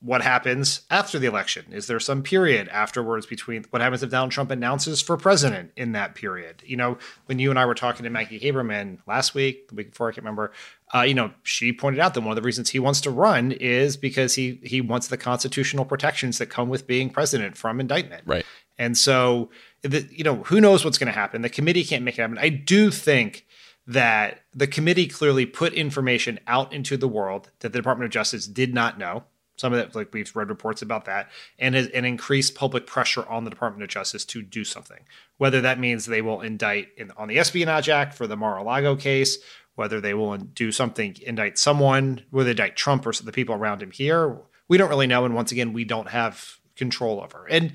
what 0.00 0.20
happens 0.20 0.82
after 0.90 1.18
the 1.18 1.26
election? 1.26 1.64
Is 1.72 1.86
there 1.86 1.98
some 1.98 2.22
period 2.22 2.68
afterwards 2.68 3.24
between 3.24 3.64
what 3.70 3.80
happens 3.80 4.02
if 4.02 4.10
Donald 4.10 4.30
Trump 4.30 4.50
announces 4.50 5.00
for 5.00 5.16
president 5.16 5.72
in 5.74 5.92
that 5.92 6.14
period? 6.14 6.62
You 6.66 6.76
know, 6.76 6.98
when 7.26 7.38
you 7.38 7.48
and 7.48 7.58
I 7.58 7.64
were 7.64 7.74
talking 7.74 8.04
to 8.04 8.10
Maggie 8.10 8.38
Haberman 8.38 8.98
last 9.06 9.34
week, 9.34 9.68
the 9.68 9.74
week 9.74 9.90
before, 9.90 10.08
I 10.08 10.12
can't 10.12 10.24
remember. 10.24 10.52
Uh, 10.94 11.00
you 11.00 11.14
know, 11.14 11.32
she 11.42 11.72
pointed 11.72 11.98
out 11.98 12.12
that 12.14 12.20
one 12.20 12.30
of 12.30 12.36
the 12.36 12.42
reasons 12.42 12.70
he 12.70 12.78
wants 12.78 13.00
to 13.02 13.10
run 13.10 13.52
is 13.52 13.96
because 13.96 14.34
he 14.34 14.60
he 14.62 14.80
wants 14.82 15.08
the 15.08 15.16
constitutional 15.16 15.84
protections 15.84 16.38
that 16.38 16.46
come 16.46 16.68
with 16.68 16.86
being 16.86 17.08
president 17.08 17.56
from 17.56 17.80
indictment. 17.80 18.22
Right. 18.26 18.44
And 18.78 18.98
so, 18.98 19.50
the, 19.80 20.06
you 20.10 20.24
know, 20.24 20.36
who 20.44 20.60
knows 20.60 20.84
what's 20.84 20.98
going 20.98 21.12
to 21.12 21.18
happen? 21.18 21.40
The 21.40 21.48
committee 21.48 21.84
can't 21.84 22.04
make 22.04 22.18
it 22.18 22.20
happen. 22.20 22.38
I 22.38 22.50
do 22.50 22.90
think 22.90 23.46
that 23.86 24.42
the 24.52 24.66
committee 24.66 25.06
clearly 25.06 25.46
put 25.46 25.72
information 25.72 26.38
out 26.46 26.72
into 26.72 26.96
the 26.96 27.08
world 27.08 27.50
that 27.60 27.72
the 27.72 27.78
Department 27.78 28.04
of 28.06 28.10
Justice 28.12 28.46
did 28.46 28.74
not 28.74 28.98
know 28.98 29.24
some 29.56 29.72
of 29.72 29.78
that, 29.78 29.94
like 29.94 30.12
we've 30.12 30.34
read 30.36 30.48
reports 30.48 30.82
about 30.82 31.06
that, 31.06 31.30
and 31.58 31.74
has, 31.74 31.88
and 31.88 32.06
increased 32.06 32.54
public 32.54 32.86
pressure 32.86 33.26
on 33.26 33.44
the 33.44 33.50
Department 33.50 33.82
of 33.82 33.88
Justice 33.88 34.24
to 34.26 34.42
do 34.42 34.64
something. 34.64 35.00
Whether 35.38 35.60
that 35.62 35.78
means 35.78 36.06
they 36.06 36.22
will 36.22 36.40
indict 36.40 36.88
in, 36.96 37.10
on 37.16 37.28
the 37.28 37.38
Espionage 37.38 37.88
Act 37.88 38.14
for 38.14 38.26
the 38.26 38.36
Mar-a-Lago 38.36 38.96
case, 38.96 39.38
whether 39.74 40.00
they 40.00 40.14
will 40.14 40.36
do 40.36 40.72
something, 40.72 41.16
indict 41.22 41.58
someone, 41.58 42.22
whether 42.30 42.44
they 42.44 42.50
indict 42.52 42.76
Trump 42.76 43.06
or 43.06 43.12
the 43.12 43.32
people 43.32 43.54
around 43.54 43.82
him 43.82 43.90
here, 43.90 44.38
we 44.68 44.78
don't 44.78 44.88
really 44.88 45.06
know. 45.06 45.24
And 45.24 45.34
once 45.34 45.52
again, 45.52 45.72
we 45.72 45.84
don't 45.84 46.08
have 46.08 46.56
control 46.76 47.20
over. 47.20 47.46
And 47.48 47.72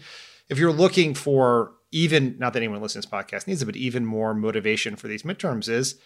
if 0.50 0.58
you're 0.58 0.72
looking 0.72 1.14
for 1.14 1.74
even, 1.92 2.38
not 2.40 2.54
that 2.54 2.60
anyone 2.60 2.82
listening 2.82 3.04
to 3.04 3.10
this 3.10 3.14
podcast 3.14 3.48
needs 3.48 3.62
it, 3.62 3.66
but 3.66 3.76
even 3.76 4.06
more 4.06 4.34
motivation 4.34 4.96
for 4.96 5.08
these 5.08 5.24
midterms 5.24 5.70
is 5.70 6.00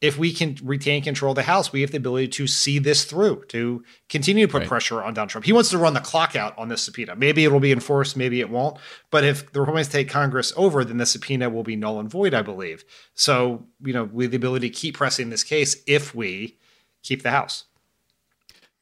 if 0.00 0.16
we 0.16 0.32
can 0.32 0.56
retain 0.62 1.02
control 1.02 1.32
of 1.32 1.36
the 1.36 1.42
House, 1.42 1.72
we 1.72 1.82
have 1.82 1.90
the 1.90 1.98
ability 1.98 2.28
to 2.28 2.46
see 2.46 2.78
this 2.78 3.04
through, 3.04 3.44
to 3.48 3.84
continue 4.08 4.46
to 4.46 4.50
put 4.50 4.60
right. 4.60 4.68
pressure 4.68 5.02
on 5.02 5.12
Donald 5.12 5.28
Trump. 5.28 5.44
He 5.44 5.52
wants 5.52 5.70
to 5.70 5.78
run 5.78 5.92
the 5.92 6.00
clock 6.00 6.34
out 6.34 6.56
on 6.56 6.68
this 6.68 6.82
subpoena. 6.82 7.14
Maybe 7.16 7.44
it 7.44 7.52
will 7.52 7.60
be 7.60 7.72
enforced, 7.72 8.16
maybe 8.16 8.40
it 8.40 8.48
won't. 8.48 8.78
But 9.10 9.24
if 9.24 9.52
the 9.52 9.60
Republicans 9.60 9.88
take 9.88 10.08
Congress 10.08 10.52
over, 10.56 10.84
then 10.84 10.96
the 10.96 11.06
subpoena 11.06 11.50
will 11.50 11.64
be 11.64 11.76
null 11.76 12.00
and 12.00 12.10
void, 12.10 12.32
I 12.32 12.40
believe. 12.40 12.84
So, 13.14 13.66
you 13.84 13.92
know, 13.92 14.04
we 14.04 14.24
have 14.24 14.30
the 14.30 14.38
ability 14.38 14.70
to 14.70 14.74
keep 14.74 14.96
pressing 14.96 15.28
this 15.28 15.44
case 15.44 15.82
if 15.86 16.14
we 16.14 16.56
keep 17.02 17.22
the 17.22 17.30
House. 17.30 17.64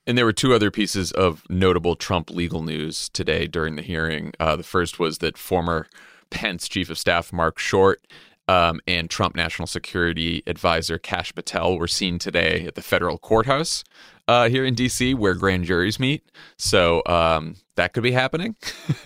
And 0.07 0.16
there 0.16 0.24
were 0.24 0.33
two 0.33 0.54
other 0.54 0.70
pieces 0.70 1.12
of 1.12 1.42
notable 1.50 1.96
Trump 1.96 2.31
legal 2.31 2.62
news 2.62 3.09
today 3.11 3.46
during 3.46 3.76
the 3.76 3.83
hearing. 3.83 4.33
Uh, 4.40 4.57
the 4.57 4.62
first 4.62 4.98
was 4.98 5.18
that 5.18 5.37
former 5.37 5.87
Pence 6.31 6.68
Chief 6.68 6.88
of 6.90 6.98
Staff 6.98 7.33
Marc 7.33 7.59
Short 7.59 8.00
um, 8.48 8.80
and 8.87 9.08
Trump 9.11 9.37
National 9.37 9.66
Security 9.66 10.42
Advisor 10.46 10.98
Kash 10.98 11.34
Patel 11.34 11.78
were 11.78 11.87
seen 11.87 12.18
today 12.18 12.64
at 12.66 12.74
the 12.74 12.82
federal 12.82 13.18
courthouse 13.18 13.84
uh, 14.26 14.48
here 14.48 14.64
in 14.64 14.74
D.C., 14.74 15.14
where 15.14 15.34
grand 15.34 15.64
juries 15.64 16.00
meet. 16.00 16.24
So 16.56 17.02
um, 17.06 17.56
that 17.76 17.92
could 17.92 18.02
be 18.02 18.12
happening. 18.12 18.56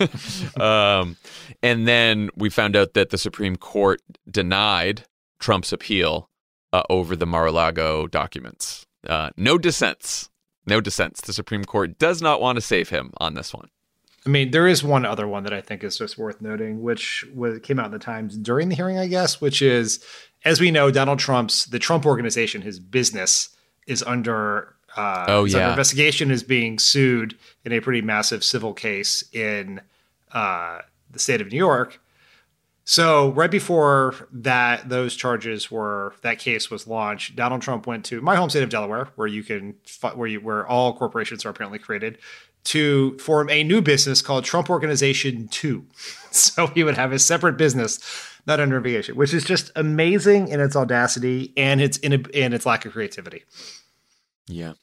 um, 0.59 1.17
and 1.61 1.87
then 1.87 2.29
we 2.35 2.49
found 2.49 2.75
out 2.75 2.93
that 2.93 3.09
the 3.09 3.17
Supreme 3.17 3.57
Court 3.57 4.01
denied 4.29 5.05
Trump's 5.39 5.73
appeal 5.73 6.29
uh, 6.71 6.83
over 6.89 7.15
the 7.15 7.25
Mar-a-Lago 7.25 8.07
documents. 8.07 8.85
Uh, 9.07 9.29
no 9.37 9.57
dissents. 9.57 10.29
No 10.65 10.79
dissents. 10.79 11.21
The 11.21 11.33
Supreme 11.33 11.65
Court 11.65 11.99
does 11.99 12.21
not 12.21 12.41
want 12.41 12.55
to 12.55 12.61
save 12.61 12.89
him 12.89 13.11
on 13.17 13.33
this 13.33 13.53
one. 13.53 13.69
I 14.25 14.29
mean, 14.29 14.51
there 14.51 14.67
is 14.67 14.83
one 14.83 15.05
other 15.05 15.27
one 15.27 15.43
that 15.43 15.53
I 15.53 15.61
think 15.61 15.83
is 15.83 15.97
just 15.97 16.17
worth 16.17 16.41
noting, 16.41 16.81
which 16.81 17.25
was, 17.33 17.59
came 17.59 17.79
out 17.79 17.87
in 17.87 17.91
the 17.91 17.99
Times 17.99 18.37
during 18.37 18.69
the 18.69 18.75
hearing, 18.75 18.97
I 18.97 19.07
guess, 19.07 19.41
which 19.41 19.61
is, 19.61 20.03
as 20.45 20.61
we 20.61 20.71
know, 20.71 20.91
Donald 20.91 21.19
Trump's 21.19 21.65
the 21.65 21.79
Trump 21.79 22.05
Organization, 22.05 22.61
his 22.61 22.79
business 22.79 23.49
is 23.85 24.01
under 24.03 24.75
uh, 24.95 25.25
oh 25.27 25.43
yeah 25.43 25.71
investigation, 25.71 26.31
is 26.31 26.43
being 26.43 26.79
sued 26.79 27.37
in 27.65 27.71
a 27.71 27.81
pretty 27.81 28.01
massive 28.01 28.43
civil 28.43 28.73
case 28.73 29.23
in 29.33 29.81
uh, 30.31 30.79
the 31.11 31.19
state 31.19 31.41
of 31.41 31.51
New 31.51 31.57
York. 31.57 31.99
So 32.85 33.31
right 33.31 33.51
before 33.51 34.27
that, 34.31 34.89
those 34.89 35.15
charges 35.15 35.71
were 35.71 36.13
that 36.21 36.39
case 36.39 36.69
was 36.69 36.85
launched. 36.85 37.35
Donald 37.35 37.61
Trump 37.61 37.87
went 37.87 38.03
to 38.05 38.21
my 38.21 38.35
home 38.35 38.49
state 38.49 38.63
of 38.63 38.69
Delaware, 38.69 39.07
where 39.15 39.27
you 39.27 39.43
can 39.43 39.75
where 40.15 40.27
you 40.27 40.41
where 40.41 40.67
all 40.67 40.93
corporations 40.97 41.45
are 41.45 41.49
apparently 41.49 41.79
created, 41.79 42.17
to 42.65 43.17
form 43.17 43.49
a 43.49 43.63
new 43.63 43.81
business 43.81 44.21
called 44.21 44.45
Trump 44.45 44.69
Organization 44.69 45.47
2. 45.49 45.85
So 46.33 46.65
he 46.65 46.83
would 46.83 46.97
have 46.97 47.11
a 47.11 47.19
separate 47.19 47.57
business, 47.57 47.99
not 48.47 48.59
under 48.59 48.77
investigation, 48.77 49.15
which 49.15 49.35
is 49.35 49.43
just 49.43 49.71
amazing 49.75 50.47
in 50.47 50.59
its 50.59 50.75
audacity 50.75 51.53
and 51.55 51.79
its 51.79 51.97
in 51.97 52.25
and 52.33 52.55
its 52.55 52.65
lack 52.65 52.85
of 52.85 52.93
creativity. 52.93 53.43
Yeah. 54.47 54.73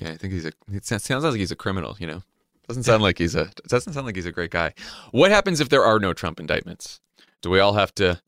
Yeah, 0.00 0.10
I 0.10 0.16
think 0.16 0.32
he's 0.32 0.44
a 0.44 0.50
it 0.72 0.84
sounds 0.84 1.24
like 1.24 1.36
he's 1.36 1.52
a 1.52 1.56
criminal, 1.56 1.96
you 2.00 2.08
know. 2.08 2.24
Doesn't 2.66 2.82
sound 2.82 3.04
like 3.04 3.16
he's 3.16 3.36
a 3.36 3.48
doesn't 3.68 3.92
sound 3.92 4.06
like 4.06 4.16
he's 4.16 4.26
a 4.26 4.32
great 4.32 4.50
guy. 4.50 4.74
What 5.12 5.30
happens 5.30 5.60
if 5.60 5.68
there 5.68 5.84
are 5.84 6.00
no 6.00 6.12
Trump 6.12 6.40
indictments? 6.40 7.00
Do 7.42 7.48
we 7.50 7.60
all 7.60 7.74
have 7.74 7.94
to 7.94 8.20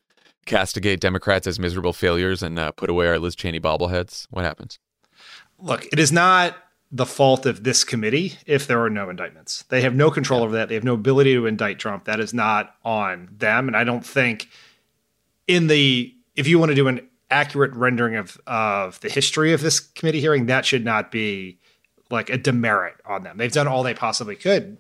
castigate 0.47 1.01
Democrats 1.01 1.47
as 1.47 1.59
miserable 1.59 1.93
failures 1.93 2.41
and 2.41 2.57
uh, 2.57 2.71
put 2.71 2.89
away 2.89 3.09
our 3.09 3.19
Liz 3.19 3.35
Cheney 3.35 3.59
bobbleheads? 3.59 4.29
What 4.31 4.45
happens? 4.45 4.79
Look, 5.59 5.87
it 5.93 5.99
is 5.99 6.11
not 6.13 6.57
the 6.93 7.07
fault 7.07 7.47
of 7.47 7.63
this 7.63 7.85
committee 7.85 8.35
if 8.47 8.67
there 8.67 8.83
are 8.83 8.91
no 8.91 9.09
indictments. 9.09 9.63
They 9.69 9.83
have 9.83 9.95
no 9.95 10.11
control 10.11 10.43
over 10.43 10.53
that. 10.55 10.69
They 10.69 10.75
have 10.75 10.85
no 10.85 10.95
ability 10.95 11.35
to 11.35 11.47
indict 11.47 11.79
Trump. 11.79 12.05
That 12.05 12.19
is 12.19 12.35
not 12.35 12.75
on 12.85 13.29
them. 13.31 13.69
And 13.69 13.77
I 13.77 13.85
don't 13.85 14.05
think 14.05 14.49
in 15.47 15.69
the 15.69 16.15
if 16.35 16.49
you 16.49 16.59
want 16.59 16.71
to 16.71 16.75
do 16.75 16.89
an 16.89 17.09
accurate 17.31 17.73
rendering 17.75 18.17
of 18.17 18.41
of 18.47 18.99
the 19.01 19.09
history 19.09 19.53
of 19.53 19.61
this 19.61 19.79
committee 19.79 20.21
hearing, 20.21 20.47
that 20.47 20.67
should 20.67 20.85
not 20.85 21.13
be 21.13 21.59
like 22.11 22.29
a 22.29 22.37
demerit 22.37 22.97
on 23.07 23.23
them. 23.23 23.39
They've 23.39 23.53
done 23.53 23.69
all 23.69 23.85
they 23.85 23.95
possibly 23.95 24.35
could. 24.35 24.77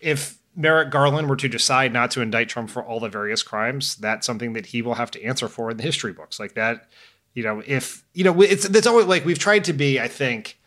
If 0.00 0.38
Merrick 0.56 0.90
Garland 0.90 1.28
were 1.28 1.36
to 1.36 1.48
decide 1.48 1.92
not 1.92 2.10
to 2.12 2.22
indict 2.22 2.48
Trump 2.48 2.70
for 2.70 2.82
all 2.82 2.98
the 2.98 3.08
various 3.08 3.42
crimes, 3.42 3.96
that's 3.96 4.26
something 4.26 4.54
that 4.54 4.66
he 4.66 4.80
will 4.80 4.94
have 4.94 5.10
to 5.12 5.22
answer 5.22 5.48
for 5.48 5.70
in 5.70 5.76
the 5.76 5.82
history 5.82 6.12
books. 6.12 6.40
Like 6.40 6.54
that 6.54 6.88
You 7.34 7.42
know, 7.42 7.62
if 7.66 8.04
you 8.14 8.24
know, 8.24 8.40
it's 8.42 8.64
it's 8.64 8.86
always 8.86 9.06
like 9.06 9.24
we've 9.24 9.38
tried 9.38 9.64
to 9.64 9.72
be. 9.72 10.00
I 10.00 10.08
think 10.08 10.58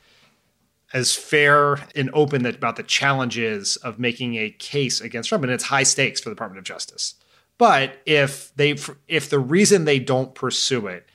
as 0.95 1.13
fair 1.13 1.73
and 1.93 2.09
open 2.13 2.45
about 2.45 2.77
the 2.77 2.83
challenges 2.83 3.75
of 3.75 3.99
making 3.99 4.35
a 4.35 4.49
case 4.49 5.01
against 5.01 5.27
Trump, 5.27 5.43
and 5.43 5.51
it's 5.51 5.65
high 5.65 5.83
stakes 5.83 6.21
for 6.21 6.29
the 6.29 6.35
Department 6.35 6.57
of 6.57 6.63
Justice. 6.63 7.15
But 7.57 8.01
if 8.05 8.55
they 8.55 8.77
if 9.09 9.29
the 9.29 9.39
reason 9.39 9.83
they 9.83 9.99
don't 9.99 10.33
pursue 10.33 10.87
it 10.87 11.05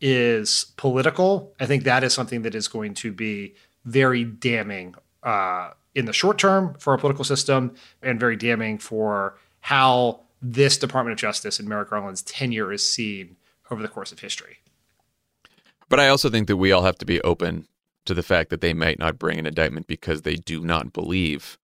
is 0.00 0.72
political, 0.78 1.54
I 1.60 1.66
think 1.66 1.84
that 1.84 2.02
is 2.02 2.14
something 2.14 2.42
that 2.42 2.54
is 2.54 2.66
going 2.66 2.94
to 2.94 3.12
be 3.12 3.54
very 3.84 4.24
damning 4.24 4.94
uh, 5.22 5.72
in 5.94 6.06
the 6.06 6.14
short 6.14 6.38
term 6.38 6.74
for 6.78 6.94
our 6.94 6.98
political 6.98 7.24
system, 7.24 7.74
and 8.02 8.18
very 8.18 8.36
damning 8.36 8.78
for 8.78 9.36
how 9.60 10.20
this 10.40 10.78
Department 10.78 11.12
of 11.12 11.18
Justice 11.18 11.58
and 11.58 11.68
Merrick 11.68 11.90
Garland's 11.90 12.22
tenure 12.22 12.72
is 12.72 12.88
seen 12.88 13.36
over 13.70 13.82
the 13.82 13.88
course 13.88 14.12
of 14.12 14.20
history. 14.20 14.58
But 15.90 16.00
I 16.00 16.08
also 16.08 16.30
think 16.30 16.46
that 16.48 16.56
we 16.56 16.72
all 16.72 16.82
have 16.84 16.98
to 16.98 17.06
be 17.06 17.20
open 17.20 17.68
to 18.06 18.14
the 18.14 18.22
fact 18.22 18.50
that 18.50 18.60
they 18.60 18.74
might 18.74 18.98
not 18.98 19.18
bring 19.18 19.38
an 19.38 19.46
indictment 19.46 19.86
because 19.86 20.22
they 20.22 20.36
do 20.36 20.64
not 20.64 20.92
believe 20.92 21.58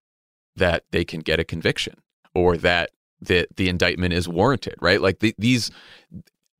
that 0.55 0.83
they 0.91 1.03
can 1.03 1.21
get 1.21 1.39
a 1.39 1.43
conviction 1.43 1.95
or 2.35 2.57
that 2.57 2.91
the 3.21 3.47
the 3.55 3.69
indictment 3.69 4.13
is 4.13 4.27
warranted, 4.27 4.75
right? 4.81 5.01
Like 5.01 5.19
the, 5.19 5.33
these 5.37 5.71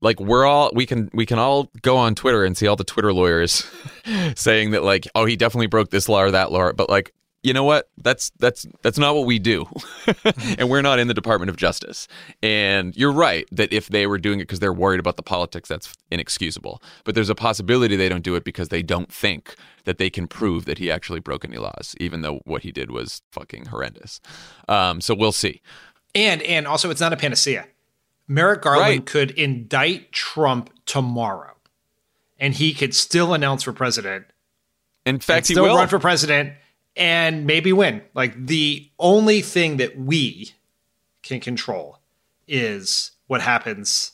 like 0.01 0.19
we're 0.19 0.45
all 0.45 0.71
we 0.73 0.85
can 0.85 1.09
we 1.13 1.25
can 1.25 1.39
all 1.39 1.69
go 1.81 1.97
on 1.97 2.15
Twitter 2.15 2.43
and 2.43 2.57
see 2.57 2.67
all 2.67 2.75
the 2.75 2.83
Twitter 2.83 3.13
lawyers 3.13 3.69
saying 4.35 4.71
that 4.71 4.83
like 4.83 5.07
oh 5.15 5.25
he 5.25 5.35
definitely 5.35 5.67
broke 5.67 5.89
this 5.89 6.09
law 6.09 6.21
or 6.21 6.31
that 6.31 6.51
law, 6.51 6.71
but 6.71 6.89
like 6.89 7.13
you 7.43 7.51
know 7.53 7.65
what? 7.65 7.89
That's 7.97 8.31
that's 8.39 8.65
that's 8.81 8.97
not 8.97 9.15
what 9.15 9.25
we 9.25 9.37
do, 9.37 9.65
and 10.57 10.69
we're 10.69 10.81
not 10.81 10.97
in 10.97 11.09
the 11.09 11.13
Department 11.13 11.49
of 11.49 11.57
Justice. 11.57 12.07
And 12.41 12.95
you're 12.95 13.11
right 13.11 13.45
that 13.51 13.71
if 13.73 13.89
they 13.89 14.07
were 14.07 14.17
doing 14.17 14.39
it 14.39 14.43
because 14.43 14.59
they're 14.59 14.73
worried 14.73 15.01
about 15.01 15.17
the 15.17 15.23
politics, 15.23 15.67
that's 15.67 15.93
inexcusable. 16.09 16.81
But 17.03 17.15
there's 17.15 17.29
a 17.29 17.35
possibility 17.35 17.97
they 17.97 18.07
don't 18.07 18.23
do 18.23 18.35
it 18.35 18.45
because 18.45 18.69
they 18.69 18.81
don't 18.81 19.11
think 19.11 19.55
that 19.83 19.97
they 19.97 20.09
can 20.09 20.25
prove 20.25 20.63
that 20.65 20.77
he 20.77 20.89
actually 20.89 21.19
broke 21.19 21.43
any 21.43 21.57
laws, 21.57 21.95
even 21.99 22.21
though 22.21 22.39
what 22.45 22.63
he 22.63 22.71
did 22.71 22.89
was 22.89 23.21
fucking 23.33 23.65
horrendous. 23.65 24.21
Um, 24.69 25.01
so 25.01 25.13
we'll 25.13 25.33
see. 25.33 25.61
And 26.15 26.41
and 26.43 26.65
also, 26.65 26.89
it's 26.89 27.01
not 27.01 27.11
a 27.11 27.17
panacea. 27.17 27.67
Merrick 28.25 28.61
Garland 28.61 28.89
right. 28.89 29.05
could 29.05 29.31
indict 29.31 30.13
Trump 30.13 30.69
tomorrow, 30.85 31.55
and 32.39 32.53
he 32.53 32.73
could 32.73 32.95
still 32.95 33.33
announce 33.33 33.63
for 33.63 33.73
president. 33.73 34.27
In 35.05 35.19
fact, 35.19 35.49
he 35.49 35.55
still 35.55 35.65
will 35.65 35.75
run 35.75 35.89
for 35.89 35.99
president 35.99 36.53
and 36.95 37.45
maybe 37.45 37.73
win. 37.73 38.01
Like 38.13 38.45
the 38.45 38.89
only 38.99 39.41
thing 39.41 39.77
that 39.77 39.97
we 39.97 40.53
can 41.21 41.39
control 41.39 41.99
is 42.47 43.11
what 43.27 43.41
happens 43.41 44.11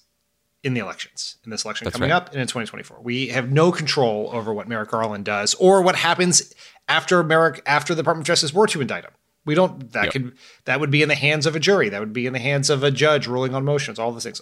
in 0.63 0.73
the 0.73 0.81
elections, 0.81 1.37
in 1.45 1.51
this 1.51 1.63
election 1.63 1.85
That's 1.85 1.95
coming 1.95 2.11
right. 2.11 2.17
up 2.17 2.29
and 2.31 2.41
in 2.41 2.47
2024. 2.47 2.99
We 3.01 3.27
have 3.29 3.51
no 3.51 3.71
control 3.71 4.29
over 4.33 4.53
what 4.53 4.67
Merrick 4.67 4.89
Garland 4.89 5.25
does 5.25 5.53
or 5.55 5.81
what 5.81 5.95
happens 5.95 6.53
after 6.87 7.23
Merrick 7.23 7.61
after 7.65 7.95
the 7.95 8.01
Department 8.01 8.23
of 8.23 8.27
Justice 8.27 8.53
were 8.53 8.67
to 8.67 8.81
indict 8.81 9.05
him. 9.05 9.11
We 9.45 9.55
don't 9.55 9.91
that 9.93 10.05
yep. 10.05 10.13
could 10.13 10.33
that 10.65 10.79
would 10.79 10.91
be 10.91 11.01
in 11.01 11.09
the 11.09 11.15
hands 11.15 11.45
of 11.45 11.55
a 11.55 11.59
jury. 11.59 11.89
That 11.89 12.01
would 12.01 12.13
be 12.13 12.25
in 12.25 12.33
the 12.33 12.39
hands 12.39 12.69
of 12.69 12.83
a 12.83 12.91
judge 12.91 13.25
ruling 13.25 13.55
on 13.55 13.63
motions, 13.63 13.97
all 13.97 14.11
the 14.11 14.21
things. 14.21 14.41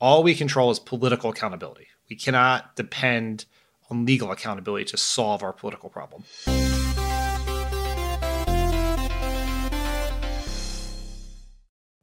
All 0.00 0.22
we 0.22 0.34
control 0.34 0.70
is 0.70 0.78
political 0.78 1.30
accountability. 1.30 1.86
We 2.10 2.16
cannot 2.16 2.76
depend 2.76 3.46
on 3.88 4.04
legal 4.04 4.30
accountability 4.30 4.84
to 4.86 4.96
solve 4.96 5.42
our 5.42 5.52
political 5.52 5.88
problem. 5.88 6.24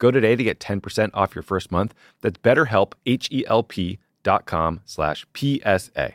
Go 0.00 0.10
today 0.10 0.34
to 0.34 0.42
get 0.42 0.58
10% 0.58 1.10
off 1.14 1.36
your 1.36 1.42
first 1.42 1.70
month. 1.70 1.94
That's 2.22 2.38
betterhelp, 2.38 2.94
H-E-L-P 3.06 3.98
dot 4.22 4.46
com 4.46 4.80
slash 4.84 5.26
PSA. 5.36 6.14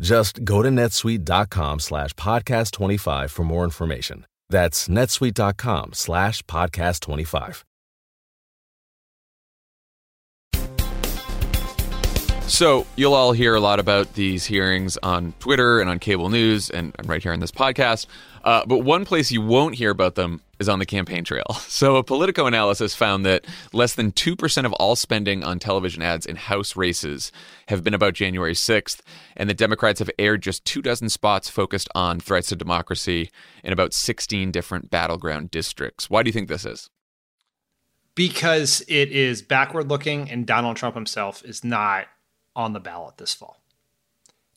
Just 0.00 0.44
go 0.44 0.62
to 0.62 0.68
netsuite.com 0.68 1.80
slash 1.80 2.12
podcast 2.14 2.72
25 2.72 3.30
for 3.30 3.44
more 3.44 3.64
information. 3.64 4.26
That's 4.48 4.88
netsuite.com 4.88 5.94
slash 5.94 6.42
podcast 6.42 7.00
25. 7.00 7.64
So, 12.48 12.86
you'll 12.94 13.14
all 13.14 13.32
hear 13.32 13.56
a 13.56 13.60
lot 13.60 13.80
about 13.80 14.14
these 14.14 14.44
hearings 14.44 14.96
on 15.02 15.34
Twitter 15.40 15.80
and 15.80 15.90
on 15.90 15.98
cable 15.98 16.28
news 16.28 16.70
and, 16.70 16.94
right 17.04 17.20
here 17.20 17.32
on 17.32 17.40
this 17.40 17.50
podcast. 17.50 18.06
Uh, 18.44 18.64
but 18.64 18.78
one 18.78 19.04
place 19.04 19.32
you 19.32 19.42
won't 19.42 19.74
hear 19.74 19.90
about 19.90 20.14
them 20.14 20.40
is 20.58 20.68
on 20.68 20.78
the 20.78 20.86
campaign 20.86 21.24
trail. 21.24 21.44
So, 21.76 21.96
a 21.96 22.02
Politico 22.02 22.46
analysis 22.46 22.94
found 22.94 23.26
that 23.26 23.44
less 23.72 23.94
than 23.94 24.10
2% 24.10 24.64
of 24.64 24.72
all 24.74 24.96
spending 24.96 25.44
on 25.44 25.58
television 25.58 26.00
ads 26.00 26.24
in 26.24 26.36
House 26.36 26.74
races 26.74 27.30
have 27.68 27.84
been 27.84 27.92
about 27.92 28.14
January 28.14 28.54
6th, 28.54 29.00
and 29.36 29.50
the 29.50 29.54
Democrats 29.54 29.98
have 29.98 30.10
aired 30.18 30.42
just 30.42 30.64
two 30.64 30.80
dozen 30.80 31.10
spots 31.10 31.50
focused 31.50 31.88
on 31.94 32.18
threats 32.18 32.48
to 32.48 32.56
democracy 32.56 33.30
in 33.62 33.74
about 33.74 33.92
16 33.92 34.50
different 34.52 34.90
battleground 34.90 35.50
districts. 35.50 36.08
Why 36.08 36.22
do 36.22 36.28
you 36.28 36.32
think 36.32 36.48
this 36.48 36.64
is? 36.64 36.88
Because 38.14 38.82
it 38.88 39.10
is 39.10 39.42
backward 39.42 39.90
looking, 39.90 40.30
and 40.30 40.46
Donald 40.46 40.78
Trump 40.78 40.94
himself 40.94 41.44
is 41.44 41.62
not 41.62 42.06
on 42.54 42.72
the 42.72 42.80
ballot 42.80 43.18
this 43.18 43.34
fall. 43.34 43.60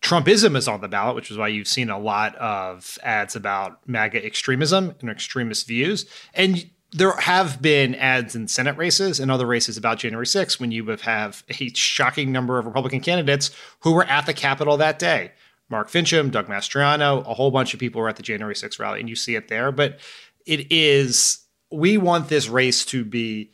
Trumpism 0.02 0.56
is 0.56 0.68
on 0.68 0.82
the 0.82 0.88
ballot, 0.88 1.16
which 1.16 1.30
is 1.30 1.38
why 1.38 1.50
you've 1.50 1.68
seen 1.68 1.90
a 1.90 2.00
lot 2.00 2.36
of 2.36 2.98
ads 3.04 3.36
about 3.36 3.88
MAGA 3.88 4.26
extremism 4.26 4.96
and 5.02 5.10
extremist 5.10 5.68
views. 5.68 6.06
And 6.34 6.70
there 6.92 7.12
have 7.12 7.62
been 7.62 7.94
ads 7.96 8.36
in 8.36 8.48
Senate 8.48 8.78
races 8.78 9.20
and 9.20 9.30
other 9.30 9.46
races 9.46 9.78
about 9.78 10.00
January 10.00 10.26
6th 10.26 10.60
when 10.60 10.72
you 10.72 10.86
have 10.86 11.44
a 11.50 11.70
shocking 11.74 12.32
number 12.32 12.58
of 12.58 12.66
Republican 12.66 13.02
candidates 13.02 13.52
who 13.82 13.92
were 13.92 14.06
at 14.06 14.26
the 14.26 14.34
Capitol 14.34 14.78
that 14.78 14.98
day. 14.98 15.32
Mark 15.70 15.90
Finchem, 15.90 16.32
Doug 16.32 16.48
Mastriano, 16.48 17.20
a 17.28 17.34
whole 17.36 17.52
bunch 17.52 17.76
of 17.76 17.80
people 17.80 18.02
were 18.02 18.10
at 18.10 18.16
the 18.16 18.24
January 18.24 18.56
6th 18.56 18.80
rally, 18.80 19.00
and 19.00 19.08
you 19.08 19.16
see 19.16 19.36
it 19.36 19.50
there. 19.50 19.72
But 19.72 20.00
it 20.48 20.72
is, 20.72 21.46
we 21.72 21.98
want 21.98 22.30
this 22.30 22.50
race 22.50 22.84
to 22.86 23.06
be 23.06 23.52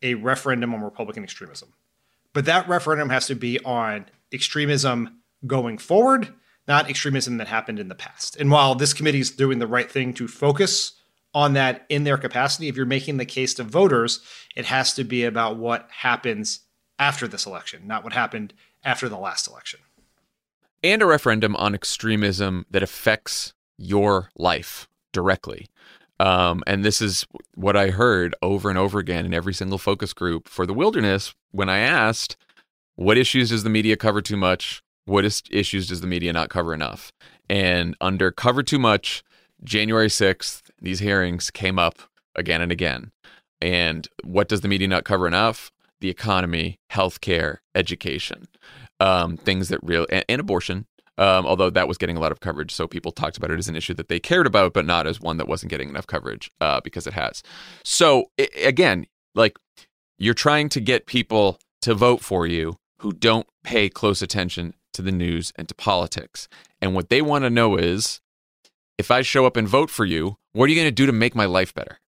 a 0.00 0.14
referendum 0.14 0.74
on 0.74 0.80
Republican 0.80 1.24
extremism. 1.24 1.74
But 2.32 2.46
that 2.46 2.68
referendum 2.68 3.10
has 3.10 3.26
to 3.26 3.34
be 3.34 3.62
on 3.64 4.06
extremism 4.32 5.18
going 5.46 5.78
forward, 5.78 6.34
not 6.66 6.88
extremism 6.88 7.38
that 7.38 7.48
happened 7.48 7.78
in 7.78 7.88
the 7.88 7.94
past. 7.94 8.36
And 8.36 8.50
while 8.50 8.74
this 8.74 8.92
committee 8.92 9.20
is 9.20 9.30
doing 9.30 9.58
the 9.58 9.66
right 9.66 9.90
thing 9.90 10.12
to 10.14 10.28
focus 10.28 10.98
on 11.34 11.52
that 11.54 11.84
in 11.88 12.04
their 12.04 12.18
capacity. 12.18 12.68
If 12.68 12.76
you're 12.76 12.86
making 12.86 13.18
the 13.18 13.24
case 13.24 13.54
to 13.54 13.64
voters, 13.64 14.20
it 14.56 14.66
has 14.66 14.94
to 14.94 15.04
be 15.04 15.24
about 15.24 15.56
what 15.56 15.88
happens 15.90 16.60
after 16.98 17.28
this 17.28 17.46
election, 17.46 17.86
not 17.86 18.02
what 18.02 18.12
happened 18.12 18.54
after 18.84 19.08
the 19.08 19.18
last 19.18 19.46
election. 19.46 19.80
And 20.82 21.02
a 21.02 21.06
referendum 21.06 21.54
on 21.56 21.74
extremism 21.74 22.66
that 22.70 22.82
affects 22.82 23.52
your 23.76 24.30
life 24.36 24.88
directly. 25.12 25.68
Um, 26.20 26.64
and 26.66 26.84
this 26.84 27.00
is 27.00 27.26
what 27.54 27.76
I 27.76 27.90
heard 27.90 28.34
over 28.42 28.68
and 28.68 28.78
over 28.78 28.98
again 28.98 29.24
in 29.24 29.34
every 29.34 29.54
single 29.54 29.78
focus 29.78 30.12
group 30.12 30.48
for 30.48 30.66
the 30.66 30.74
wilderness 30.74 31.34
when 31.52 31.68
I 31.68 31.78
asked, 31.78 32.36
what 32.96 33.16
issues 33.16 33.50
does 33.50 33.62
the 33.62 33.70
media 33.70 33.96
cover 33.96 34.20
too 34.20 34.36
much? 34.36 34.82
What 35.08 35.24
is- 35.24 35.42
issues 35.50 35.88
does 35.88 36.00
the 36.00 36.06
media 36.06 36.32
not 36.32 36.50
cover 36.50 36.74
enough? 36.74 37.12
And 37.48 37.96
under 38.00 38.30
cover 38.30 38.62
too 38.62 38.78
much, 38.78 39.22
January 39.64 40.08
6th, 40.08 40.70
these 40.80 40.98
hearings 41.00 41.50
came 41.50 41.78
up 41.78 41.98
again 42.34 42.60
and 42.60 42.70
again. 42.70 43.12
And 43.60 44.06
what 44.22 44.48
does 44.48 44.60
the 44.60 44.68
media 44.68 44.86
not 44.86 45.04
cover 45.04 45.26
enough? 45.26 45.72
The 46.00 46.10
economy, 46.10 46.78
healthcare, 46.92 47.58
education, 47.74 48.48
um, 49.00 49.36
things 49.36 49.68
that 49.68 49.80
real 49.82 50.06
and, 50.10 50.24
and 50.28 50.40
abortion. 50.40 50.86
Um, 51.16 51.46
although 51.46 51.70
that 51.70 51.88
was 51.88 51.98
getting 51.98 52.16
a 52.16 52.20
lot 52.20 52.30
of 52.30 52.38
coverage, 52.38 52.72
so 52.72 52.86
people 52.86 53.10
talked 53.10 53.36
about 53.36 53.50
it 53.50 53.58
as 53.58 53.66
an 53.66 53.74
issue 53.74 53.94
that 53.94 54.08
they 54.08 54.20
cared 54.20 54.46
about, 54.46 54.72
but 54.72 54.84
not 54.84 55.06
as 55.06 55.20
one 55.20 55.38
that 55.38 55.48
wasn't 55.48 55.70
getting 55.70 55.88
enough 55.88 56.06
coverage 56.06 56.48
uh, 56.60 56.80
because 56.84 57.08
it 57.08 57.14
has. 57.14 57.42
So 57.82 58.30
it, 58.36 58.50
again, 58.64 59.06
like 59.34 59.56
you're 60.18 60.34
trying 60.34 60.68
to 60.68 60.80
get 60.80 61.06
people 61.06 61.58
to 61.82 61.94
vote 61.94 62.20
for 62.20 62.46
you 62.46 62.76
who 63.00 63.12
don't 63.12 63.48
pay 63.64 63.88
close 63.88 64.22
attention 64.22 64.74
to 64.98 65.02
the 65.02 65.12
news 65.12 65.52
and 65.56 65.68
to 65.68 65.74
politics, 65.74 66.48
and 66.82 66.94
what 66.94 67.08
they 67.08 67.22
want 67.22 67.44
to 67.44 67.50
know 67.50 67.76
is 67.76 68.20
if 68.98 69.10
I 69.10 69.22
show 69.22 69.46
up 69.46 69.56
and 69.56 69.68
vote 69.68 69.90
for 69.90 70.04
you, 70.04 70.36
what 70.52 70.64
are 70.64 70.72
you 70.72 70.76
going 70.76 70.88
to 70.88 70.92
do 70.92 71.06
to 71.06 71.12
make 71.12 71.34
my 71.34 71.46
life 71.46 71.72
better? 71.72 72.00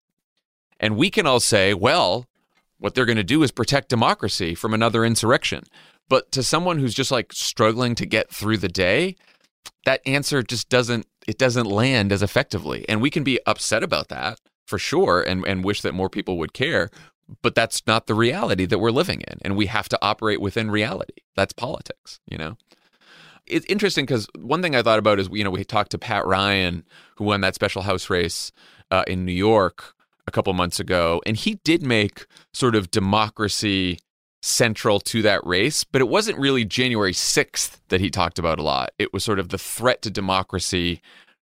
And 0.80 0.98
we 0.98 1.12
can 1.12 1.28
all 1.28 1.40
say, 1.40 1.74
well, 1.74 2.26
what 2.80 2.96
they're 2.96 3.06
going 3.06 3.18
to 3.18 3.24
do 3.24 3.44
is 3.44 3.52
protect 3.52 3.90
democracy 3.90 4.56
from 4.56 4.74
another 4.74 5.06
insurrection. 5.06 5.64
But 6.08 6.32
to 6.32 6.42
someone 6.42 6.80
who's 6.80 6.96
just 6.96 7.12
like 7.12 7.32
struggling 7.32 7.94
to 7.96 8.06
get 8.06 8.32
through 8.32 8.58
the 8.58 8.70
day, 8.70 9.16
that 9.86 10.02
answer 10.06 10.42
just 10.42 10.70
doesn't 10.70 11.06
it 11.28 11.38
doesn't 11.38 11.68
land 11.68 12.12
as 12.12 12.24
effectively. 12.24 12.86
And 12.90 13.02
we 13.02 13.12
can 13.12 13.24
be 13.24 13.40
upset 13.46 13.84
about 13.84 14.08
that 14.08 14.40
for 14.66 14.80
sure 14.80 15.22
and, 15.22 15.46
and 15.46 15.64
wish 15.64 15.82
that 15.84 15.94
more 15.94 16.10
people 16.10 16.40
would 16.40 16.54
care. 16.54 16.90
But 17.44 17.54
that's 17.54 17.86
not 17.86 18.08
the 18.08 18.16
reality 18.16 18.66
that 18.66 18.80
we're 18.80 18.90
living 18.90 19.22
in. 19.22 19.38
And 19.44 19.56
we 19.56 19.68
have 19.68 19.88
to 19.90 20.00
operate 20.02 20.42
within 20.42 20.72
reality. 20.72 21.22
That's 21.36 21.54
politics, 21.54 22.20
you 22.28 22.40
know? 22.40 22.58
It's 23.50 23.66
interesting 23.68 24.06
because 24.06 24.28
one 24.38 24.62
thing 24.62 24.76
I 24.76 24.82
thought 24.82 25.00
about 25.00 25.20
is 25.20 25.30
you 25.32 25.44
know 25.44 25.50
we 25.50 25.64
talked 25.64 25.92
to 25.92 25.98
Pat 25.98 26.26
Ryan 26.26 26.84
who 27.16 27.26
won 27.26 27.42
that 27.42 27.56
special 27.56 27.82
House 27.82 28.10
race 28.10 28.52
uh, 28.92 29.04
in 29.08 29.26
New 29.26 29.34
York 29.34 29.94
a 30.28 30.32
couple 30.32 30.54
months 30.54 30.80
ago, 30.80 31.22
and 31.26 31.36
he 31.36 31.56
did 31.64 31.84
make 31.84 32.28
sort 32.54 32.76
of 32.76 32.92
democracy 32.92 34.00
central 34.42 35.00
to 35.00 35.22
that 35.22 35.46
race, 35.46 35.84
but 35.84 36.02
it 36.02 36.08
wasn't 36.08 36.38
really 36.38 36.64
January 36.64 37.12
6th 37.12 37.80
that 37.90 38.00
he 38.00 38.10
talked 38.10 38.40
about 38.40 38.60
a 38.60 38.64
lot. 38.64 38.92
It 38.98 39.12
was 39.12 39.24
sort 39.24 39.40
of 39.40 39.50
the 39.50 39.58
threat 39.58 40.02
to 40.04 40.10
democracy 40.10 41.02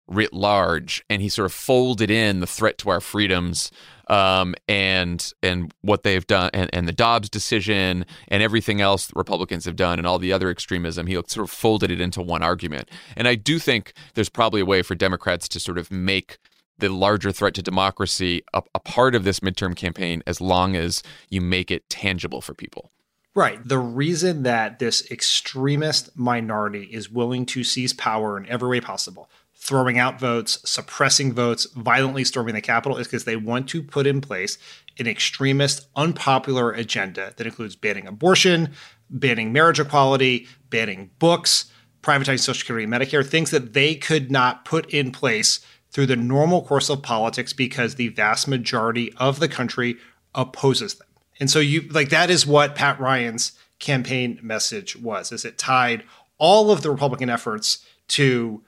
writ 0.08 0.32
large, 0.32 1.04
and 1.10 1.20
he 1.22 1.28
sort 1.28 1.46
of 1.46 1.52
folded 1.52 2.10
in 2.10 2.40
the 2.40 2.46
threat 2.46 2.78
to 2.78 2.90
our 2.90 3.00
freedoms 3.00 3.70
um, 4.08 4.54
and 4.68 5.32
and 5.42 5.72
what 5.82 6.02
they've 6.02 6.26
done, 6.26 6.50
and, 6.54 6.70
and 6.72 6.86
the 6.86 6.92
Dobbs 6.92 7.28
decision, 7.28 8.06
and 8.28 8.42
everything 8.42 8.80
else 8.80 9.10
Republicans 9.14 9.64
have 9.64 9.76
done, 9.76 9.98
and 9.98 10.06
all 10.06 10.18
the 10.18 10.32
other 10.32 10.50
extremism. 10.50 11.06
He 11.06 11.14
sort 11.14 11.38
of 11.38 11.50
folded 11.50 11.90
it 11.90 12.00
into 12.00 12.22
one 12.22 12.42
argument. 12.42 12.88
And 13.16 13.26
I 13.26 13.34
do 13.34 13.58
think 13.58 13.92
there's 14.14 14.28
probably 14.28 14.60
a 14.60 14.66
way 14.66 14.82
for 14.82 14.94
Democrats 14.94 15.48
to 15.48 15.60
sort 15.60 15.78
of 15.78 15.90
make 15.90 16.38
the 16.78 16.88
larger 16.88 17.32
threat 17.32 17.54
to 17.54 17.62
democracy 17.62 18.42
a, 18.52 18.62
a 18.74 18.80
part 18.80 19.14
of 19.14 19.24
this 19.24 19.40
midterm 19.40 19.74
campaign, 19.74 20.22
as 20.26 20.40
long 20.40 20.76
as 20.76 21.02
you 21.30 21.40
make 21.40 21.70
it 21.70 21.88
tangible 21.88 22.40
for 22.40 22.54
people. 22.54 22.92
Right. 23.34 23.58
The 23.62 23.78
reason 23.78 24.44
that 24.44 24.78
this 24.78 25.10
extremist 25.10 26.16
minority 26.16 26.84
is 26.84 27.10
willing 27.10 27.44
to 27.46 27.64
seize 27.64 27.92
power 27.92 28.38
in 28.38 28.46
every 28.46 28.68
way 28.68 28.80
possible, 28.80 29.28
throwing 29.66 29.98
out 29.98 30.20
votes, 30.20 30.58
suppressing 30.68 31.32
votes, 31.32 31.66
violently 31.74 32.22
storming 32.22 32.54
the 32.54 32.60
Capitol 32.60 32.98
is 32.98 33.08
because 33.08 33.24
they 33.24 33.36
want 33.36 33.68
to 33.68 33.82
put 33.82 34.06
in 34.06 34.20
place 34.20 34.58
an 34.98 35.08
extremist, 35.08 35.88
unpopular 35.96 36.70
agenda 36.72 37.34
that 37.36 37.46
includes 37.46 37.74
banning 37.74 38.06
abortion, 38.06 38.72
banning 39.10 39.52
marriage 39.52 39.80
equality, 39.80 40.46
banning 40.70 41.10
books, 41.18 41.66
privatizing 42.02 42.38
Social 42.38 42.54
Security 42.54 42.84
and 42.84 42.92
Medicare, 42.92 43.26
things 43.26 43.50
that 43.50 43.72
they 43.72 43.96
could 43.96 44.30
not 44.30 44.64
put 44.64 44.88
in 44.90 45.10
place 45.10 45.60
through 45.90 46.06
the 46.06 46.16
normal 46.16 46.62
course 46.62 46.88
of 46.88 47.02
politics 47.02 47.52
because 47.52 47.96
the 47.96 48.08
vast 48.08 48.46
majority 48.46 49.12
of 49.16 49.40
the 49.40 49.48
country 49.48 49.96
opposes 50.34 50.94
them. 50.94 51.08
And 51.40 51.50
so 51.50 51.58
you 51.58 51.82
like 51.90 52.10
that 52.10 52.30
is 52.30 52.46
what 52.46 52.76
Pat 52.76 53.00
Ryan's 53.00 53.52
campaign 53.78 54.38
message 54.42 54.96
was, 54.96 55.32
is 55.32 55.44
it 55.44 55.58
tied 55.58 56.04
all 56.38 56.70
of 56.70 56.82
the 56.82 56.90
Republican 56.90 57.28
efforts 57.28 57.84
to 58.08 58.62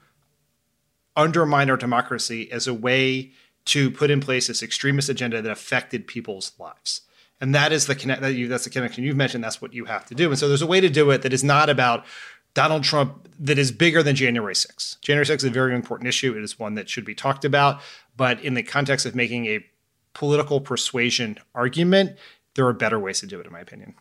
undermine 1.15 1.69
our 1.69 1.77
democracy 1.77 2.51
as 2.51 2.67
a 2.67 2.73
way 2.73 3.31
to 3.65 3.91
put 3.91 4.09
in 4.09 4.19
place 4.19 4.47
this 4.47 4.63
extremist 4.63 5.09
agenda 5.09 5.41
that 5.41 5.51
affected 5.51 6.07
people's 6.07 6.53
lives. 6.57 7.01
And 7.41 7.55
that 7.55 7.71
is 7.71 7.87
the 7.87 7.95
connect 7.95 8.21
that 8.21 8.33
you 8.33 8.47
that's 8.47 8.65
the 8.65 8.69
connection 8.69 9.03
you've 9.03 9.15
mentioned. 9.15 9.43
That's 9.43 9.61
what 9.61 9.73
you 9.73 9.85
have 9.85 10.05
to 10.07 10.15
do. 10.15 10.29
And 10.29 10.37
so 10.37 10.47
there's 10.47 10.61
a 10.61 10.67
way 10.67 10.81
to 10.81 10.89
do 10.89 11.09
it 11.11 11.21
that 11.21 11.33
is 11.33 11.43
not 11.43 11.69
about 11.69 12.05
Donald 12.53 12.83
Trump 12.83 13.29
that 13.39 13.57
is 13.57 13.71
bigger 13.71 14.03
than 14.03 14.15
January 14.15 14.53
6th. 14.53 14.99
January 15.01 15.25
6th 15.25 15.37
is 15.37 15.43
a 15.45 15.49
very 15.49 15.75
important 15.75 16.07
issue. 16.07 16.35
It 16.35 16.43
is 16.43 16.59
one 16.59 16.75
that 16.75 16.89
should 16.89 17.05
be 17.05 17.15
talked 17.15 17.45
about. 17.45 17.79
But 18.17 18.41
in 18.43 18.55
the 18.55 18.63
context 18.63 19.05
of 19.05 19.15
making 19.15 19.45
a 19.45 19.65
political 20.13 20.59
persuasion 20.59 21.37
argument, 21.55 22.17
there 22.55 22.65
are 22.65 22.73
better 22.73 22.99
ways 22.99 23.19
to 23.21 23.27
do 23.27 23.39
it, 23.39 23.45
in 23.45 23.53
my 23.53 23.59
opinion. 23.59 23.95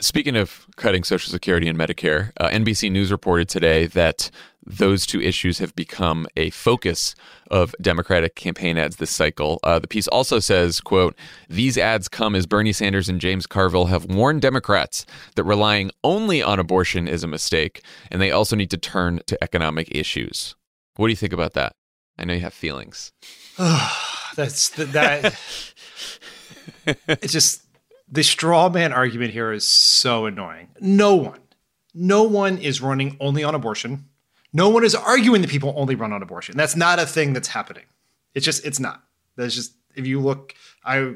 Speaking 0.00 0.36
of 0.36 0.68
cutting 0.76 1.02
Social 1.02 1.32
Security 1.32 1.66
and 1.66 1.76
Medicare, 1.76 2.30
uh, 2.38 2.48
NBC 2.50 2.88
News 2.88 3.10
reported 3.10 3.48
today 3.48 3.86
that 3.86 4.30
those 4.64 5.04
two 5.04 5.20
issues 5.20 5.58
have 5.58 5.74
become 5.74 6.28
a 6.36 6.50
focus 6.50 7.16
of 7.50 7.74
Democratic 7.80 8.36
campaign 8.36 8.78
ads 8.78 8.96
this 8.96 9.10
cycle. 9.10 9.58
Uh, 9.64 9.80
the 9.80 9.88
piece 9.88 10.06
also 10.06 10.38
says, 10.38 10.80
quote, 10.80 11.16
these 11.48 11.76
ads 11.76 12.06
come 12.06 12.36
as 12.36 12.46
Bernie 12.46 12.72
Sanders 12.72 13.08
and 13.08 13.20
James 13.20 13.44
Carville 13.44 13.86
have 13.86 14.04
warned 14.04 14.40
Democrats 14.40 15.04
that 15.34 15.42
relying 15.42 15.90
only 16.04 16.44
on 16.44 16.60
abortion 16.60 17.08
is 17.08 17.24
a 17.24 17.28
mistake, 17.28 17.82
and 18.08 18.22
they 18.22 18.30
also 18.30 18.54
need 18.54 18.70
to 18.70 18.78
turn 18.78 19.20
to 19.26 19.42
economic 19.42 19.88
issues. 19.90 20.54
What 20.94 21.08
do 21.08 21.10
you 21.10 21.16
think 21.16 21.32
about 21.32 21.54
that? 21.54 21.74
I 22.16 22.24
know 22.24 22.34
you 22.34 22.40
have 22.40 22.54
feelings. 22.54 23.12
That's 23.58 24.68
the, 24.68 24.84
that. 24.84 25.34
it's 27.08 27.32
just 27.32 27.67
the 28.10 28.22
straw 28.22 28.68
man 28.68 28.92
argument 28.92 29.32
here 29.32 29.52
is 29.52 29.66
so 29.66 30.26
annoying. 30.26 30.68
No 30.80 31.14
one, 31.14 31.40
no 31.94 32.22
one 32.22 32.58
is 32.58 32.80
running 32.80 33.16
only 33.20 33.44
on 33.44 33.54
abortion. 33.54 34.06
No 34.52 34.70
one 34.70 34.84
is 34.84 34.94
arguing 34.94 35.42
that 35.42 35.50
people 35.50 35.74
only 35.76 35.94
run 35.94 36.12
on 36.12 36.22
abortion. 36.22 36.56
That's 36.56 36.76
not 36.76 36.98
a 36.98 37.06
thing 37.06 37.32
that's 37.32 37.48
happening. 37.48 37.84
It's 38.34 38.44
just, 38.44 38.64
it's 38.64 38.80
not. 38.80 39.02
That's 39.36 39.54
just, 39.54 39.74
if 39.94 40.06
you 40.06 40.20
look, 40.20 40.54
I 40.84 41.14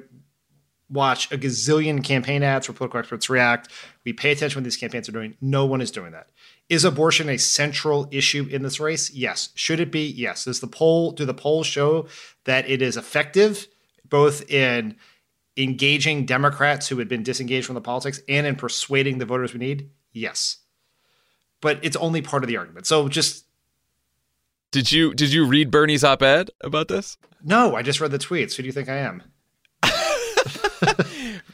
watch 0.90 1.32
a 1.32 1.38
gazillion 1.38 2.04
campaign 2.04 2.42
ads 2.42 2.68
where 2.68 2.74
political 2.74 3.00
experts 3.00 3.30
react. 3.30 3.68
We 4.04 4.12
pay 4.12 4.32
attention 4.32 4.58
when 4.58 4.64
these 4.64 4.76
campaigns 4.76 5.08
are 5.08 5.12
doing. 5.12 5.36
No 5.40 5.64
one 5.64 5.80
is 5.80 5.90
doing 5.90 6.12
that. 6.12 6.28
Is 6.68 6.84
abortion 6.84 7.28
a 7.28 7.38
central 7.38 8.08
issue 8.10 8.46
in 8.50 8.62
this 8.62 8.78
race? 8.78 9.10
Yes. 9.10 9.50
Should 9.54 9.80
it 9.80 9.90
be? 9.90 10.06
Yes. 10.06 10.44
Does 10.44 10.60
the 10.60 10.66
poll 10.66 11.12
do 11.12 11.24
the 11.24 11.34
polls 11.34 11.66
show 11.66 12.06
that 12.44 12.68
it 12.68 12.82
is 12.82 12.96
effective 12.96 13.66
both 14.08 14.48
in 14.50 14.96
engaging 15.56 16.24
Democrats 16.26 16.88
who 16.88 16.98
had 16.98 17.08
been 17.08 17.22
disengaged 17.22 17.66
from 17.66 17.74
the 17.74 17.80
politics 17.80 18.20
and 18.28 18.46
in 18.46 18.56
persuading 18.56 19.18
the 19.18 19.26
voters 19.26 19.52
we 19.52 19.58
need? 19.58 19.90
Yes. 20.12 20.58
But 21.60 21.78
it's 21.82 21.96
only 21.96 22.22
part 22.22 22.42
of 22.42 22.48
the 22.48 22.56
argument. 22.56 22.86
So 22.86 23.08
just 23.08 23.44
Did 24.70 24.90
you 24.90 25.14
did 25.14 25.32
you 25.32 25.46
read 25.46 25.70
Bernie's 25.70 26.02
op-ed 26.04 26.50
about 26.62 26.88
this? 26.88 27.16
No, 27.44 27.74
I 27.76 27.82
just 27.82 28.00
read 28.00 28.10
the 28.10 28.18
tweets. 28.18 28.54
Who 28.56 28.62
do 28.62 28.66
you 28.66 28.72
think 28.72 28.88
I 28.88 28.96
am? 28.96 29.22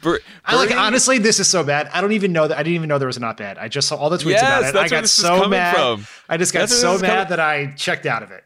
Ber- 0.03 0.21
I 0.45 0.55
like 0.57 0.75
honestly, 0.75 1.19
this 1.19 1.41
is 1.41 1.49
so 1.49 1.63
bad. 1.65 1.89
I 1.93 2.01
don't 2.01 2.13
even 2.13 2.33
know 2.33 2.47
that 2.49 2.57
I 2.57 2.63
didn't 2.63 2.77
even 2.77 2.89
know 2.89 2.99
there 2.99 3.07
was 3.09 3.17
an 3.17 3.25
op-ed. 3.25 3.59
I 3.59 3.69
just 3.69 3.89
saw 3.89 3.97
all 3.97 4.11
the 4.11 4.17
tweets 4.17 4.31
Yes, 4.33 4.71
about 4.71 4.75
it. 4.75 4.77
I 4.77 4.89
got 4.89 5.09
so 5.09 5.49
mad. 5.49 5.75
from. 5.75 6.07
I 6.29 6.37
just 6.37 6.53
got 6.53 6.61
That's 6.61 6.81
so 6.81 6.99
mad 6.99 7.09
coming- 7.09 7.29
that 7.31 7.41
I 7.41 7.73
checked 7.77 8.07
out 8.07 8.23
of 8.23 8.31
it. 8.31 8.45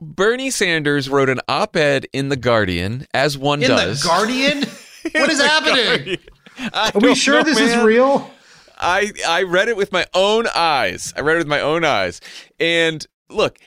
Bernie 0.00 0.50
Sanders 0.50 1.08
wrote 1.08 1.28
an 1.28 1.40
op-ed 1.48 2.06
in 2.12 2.28
the 2.28 2.36
Guardian, 2.36 3.06
as 3.12 3.36
one 3.36 3.62
In 3.62 3.68
does. 3.68 4.02
the 4.02 4.08
Guardian, 4.08 4.58
what 5.12 5.30
is 5.30 5.40
happening? 5.40 6.18
Are 6.72 6.92
we 7.00 7.14
sure 7.14 7.38
know, 7.38 7.42
this 7.44 7.58
is 7.58 7.76
real? 7.82 8.30
I 8.78 9.12
I 9.26 9.42
read 9.42 9.68
it 9.68 9.76
with 9.76 9.92
my 9.92 10.06
own 10.14 10.46
eyes. 10.54 11.12
I 11.16 11.20
read 11.20 11.34
it 11.34 11.38
with 11.38 11.48
my 11.48 11.60
own 11.60 11.84
eyes. 11.84 12.20
And 12.60 13.04
look, 13.28 13.58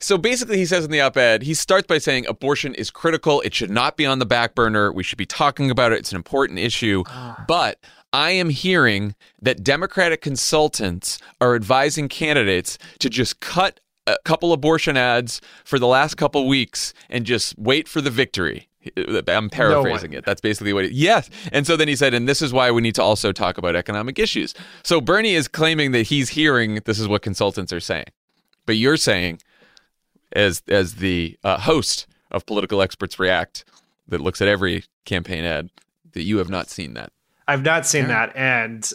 so 0.00 0.18
basically 0.18 0.58
he 0.58 0.66
says 0.66 0.84
in 0.84 0.90
the 0.90 1.00
op-ed, 1.00 1.42
he 1.42 1.54
starts 1.54 1.86
by 1.86 1.98
saying 1.98 2.26
abortion 2.26 2.74
is 2.74 2.90
critical. 2.90 3.40
It 3.42 3.54
should 3.54 3.70
not 3.70 3.96
be 3.96 4.04
on 4.04 4.18
the 4.18 4.26
back 4.26 4.54
burner. 4.54 4.92
We 4.92 5.02
should 5.02 5.18
be 5.18 5.26
talking 5.26 5.70
about 5.70 5.92
it. 5.92 5.98
It's 6.00 6.12
an 6.12 6.16
important 6.16 6.58
issue. 6.58 7.02
Ah. 7.06 7.44
But 7.48 7.80
I 8.12 8.30
am 8.30 8.50
hearing 8.50 9.14
that 9.40 9.64
Democratic 9.64 10.20
consultants 10.20 11.18
are 11.40 11.54
advising 11.54 12.08
candidates 12.08 12.78
to 13.00 13.10
just 13.10 13.40
cut 13.40 13.80
a 14.08 14.16
couple 14.24 14.52
abortion 14.52 14.96
ads 14.96 15.40
for 15.64 15.78
the 15.78 15.86
last 15.86 16.16
couple 16.16 16.46
weeks 16.46 16.94
and 17.08 17.24
just 17.24 17.58
wait 17.58 17.88
for 17.88 18.00
the 18.00 18.10
victory. 18.10 18.68
I'm 19.28 19.50
paraphrasing 19.50 20.14
it. 20.14 20.24
That's 20.24 20.40
basically 20.40 20.72
what 20.72 20.84
it 20.84 20.92
Yes. 20.92 21.28
And 21.52 21.66
so 21.66 21.76
then 21.76 21.88
he 21.88 21.96
said, 21.96 22.14
and 22.14 22.28
this 22.28 22.40
is 22.40 22.52
why 22.52 22.70
we 22.70 22.80
need 22.80 22.94
to 22.94 23.02
also 23.02 23.32
talk 23.32 23.58
about 23.58 23.76
economic 23.76 24.18
issues. 24.18 24.54
So 24.82 25.00
Bernie 25.00 25.34
is 25.34 25.46
claiming 25.46 25.92
that 25.92 26.02
he's 26.02 26.30
hearing 26.30 26.80
this 26.84 26.98
is 26.98 27.06
what 27.06 27.22
consultants 27.22 27.72
are 27.72 27.80
saying. 27.80 28.06
But 28.66 28.76
you're 28.76 28.96
saying, 28.96 29.40
as 30.32 30.62
as 30.68 30.96
the 30.96 31.38
uh, 31.42 31.58
host 31.58 32.06
of 32.30 32.46
Political 32.46 32.82
Experts 32.82 33.18
React, 33.18 33.64
that 34.08 34.20
looks 34.20 34.40
at 34.40 34.48
every 34.48 34.84
campaign 35.04 35.44
ad, 35.44 35.70
that 36.12 36.22
you 36.22 36.38
have 36.38 36.50
not 36.50 36.68
seen 36.68 36.94
that. 36.94 37.12
I've 37.46 37.62
not 37.62 37.86
seen 37.86 38.08
that, 38.08 38.34
and 38.36 38.90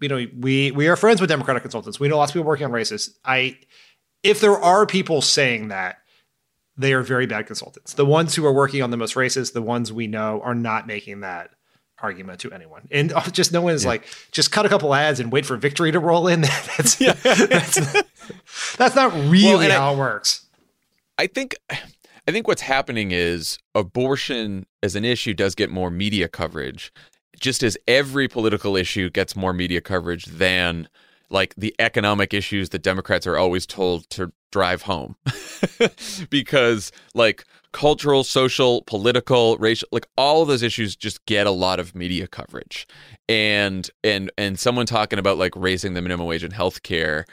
you 0.00 0.08
know, 0.08 0.26
we 0.38 0.70
we 0.70 0.88
are 0.88 0.96
friends 0.96 1.20
with 1.20 1.28
Democratic 1.28 1.62
consultants. 1.62 2.00
We 2.00 2.08
know 2.08 2.18
lots 2.18 2.30
of 2.30 2.34
people 2.34 2.46
working 2.46 2.66
on 2.66 2.72
races. 2.72 3.18
I, 3.24 3.58
if 4.22 4.40
there 4.40 4.58
are 4.58 4.86
people 4.86 5.22
saying 5.22 5.68
that, 5.68 5.98
they 6.76 6.92
are 6.92 7.02
very 7.02 7.26
bad 7.26 7.46
consultants. 7.46 7.94
The 7.94 8.06
ones 8.06 8.34
who 8.34 8.46
are 8.46 8.52
working 8.52 8.82
on 8.82 8.90
the 8.90 8.96
most 8.96 9.16
races, 9.16 9.50
the 9.50 9.62
ones 9.62 9.92
we 9.92 10.06
know, 10.06 10.40
are 10.42 10.54
not 10.54 10.86
making 10.86 11.20
that 11.20 11.50
argument 12.02 12.40
to 12.40 12.52
anyone, 12.52 12.88
and 12.90 13.12
just 13.32 13.52
no 13.52 13.60
one 13.60 13.74
is 13.74 13.84
like, 13.84 14.06
just 14.32 14.50
cut 14.52 14.64
a 14.64 14.68
couple 14.68 14.94
ads 14.94 15.20
and 15.20 15.30
wait 15.30 15.44
for 15.44 15.56
victory 15.56 15.92
to 15.92 15.98
roll 15.98 16.26
in. 16.28 16.40
that's, 16.76 16.96
that's 16.96 18.02
that's 18.76 18.94
not 18.96 19.12
really 19.12 19.44
Well, 19.44 19.60
and 19.60 19.72
I- 19.72 19.76
how 19.76 19.94
it 19.94 19.98
works. 19.98 20.46
I 21.18 21.26
think 21.26 21.54
I 21.68 22.32
think 22.32 22.48
what's 22.48 22.62
happening 22.62 23.10
is 23.12 23.58
abortion 23.74 24.64
as 24.82 24.96
an 24.96 25.04
issue 25.04 25.34
does 25.34 25.54
get 25.54 25.68
more 25.68 25.90
media 25.90 26.28
coverage, 26.28 26.92
just 27.38 27.62
as 27.62 27.76
every 27.86 28.26
political 28.28 28.74
issue 28.76 29.10
gets 29.10 29.36
more 29.36 29.52
media 29.52 29.82
coverage 29.82 30.24
than 30.26 30.88
like 31.30 31.54
the 31.56 31.74
economic 31.78 32.34
issues 32.34 32.70
that 32.70 32.82
Democrats 32.82 33.26
are 33.26 33.36
always 33.36 33.66
told 33.66 34.08
to 34.10 34.32
drive 34.50 34.82
home. 34.82 35.16
because 36.30 36.92
like 37.14 37.44
cultural, 37.72 38.24
social, 38.24 38.82
political, 38.82 39.56
racial, 39.58 39.88
like 39.92 40.06
all 40.16 40.42
of 40.42 40.48
those 40.48 40.62
issues 40.62 40.96
just 40.96 41.24
get 41.26 41.46
a 41.46 41.52
lot 41.52 41.78
of 41.78 41.94
media 41.94 42.26
coverage. 42.26 42.86
And 43.28 43.88
and 44.02 44.30
and 44.36 44.58
someone 44.58 44.86
talking 44.86 45.18
about 45.18 45.38
like 45.38 45.52
raising 45.56 45.94
the 45.94 46.02
minimum 46.02 46.26
wage 46.26 46.44
in 46.44 46.50
healthcare 46.50 47.24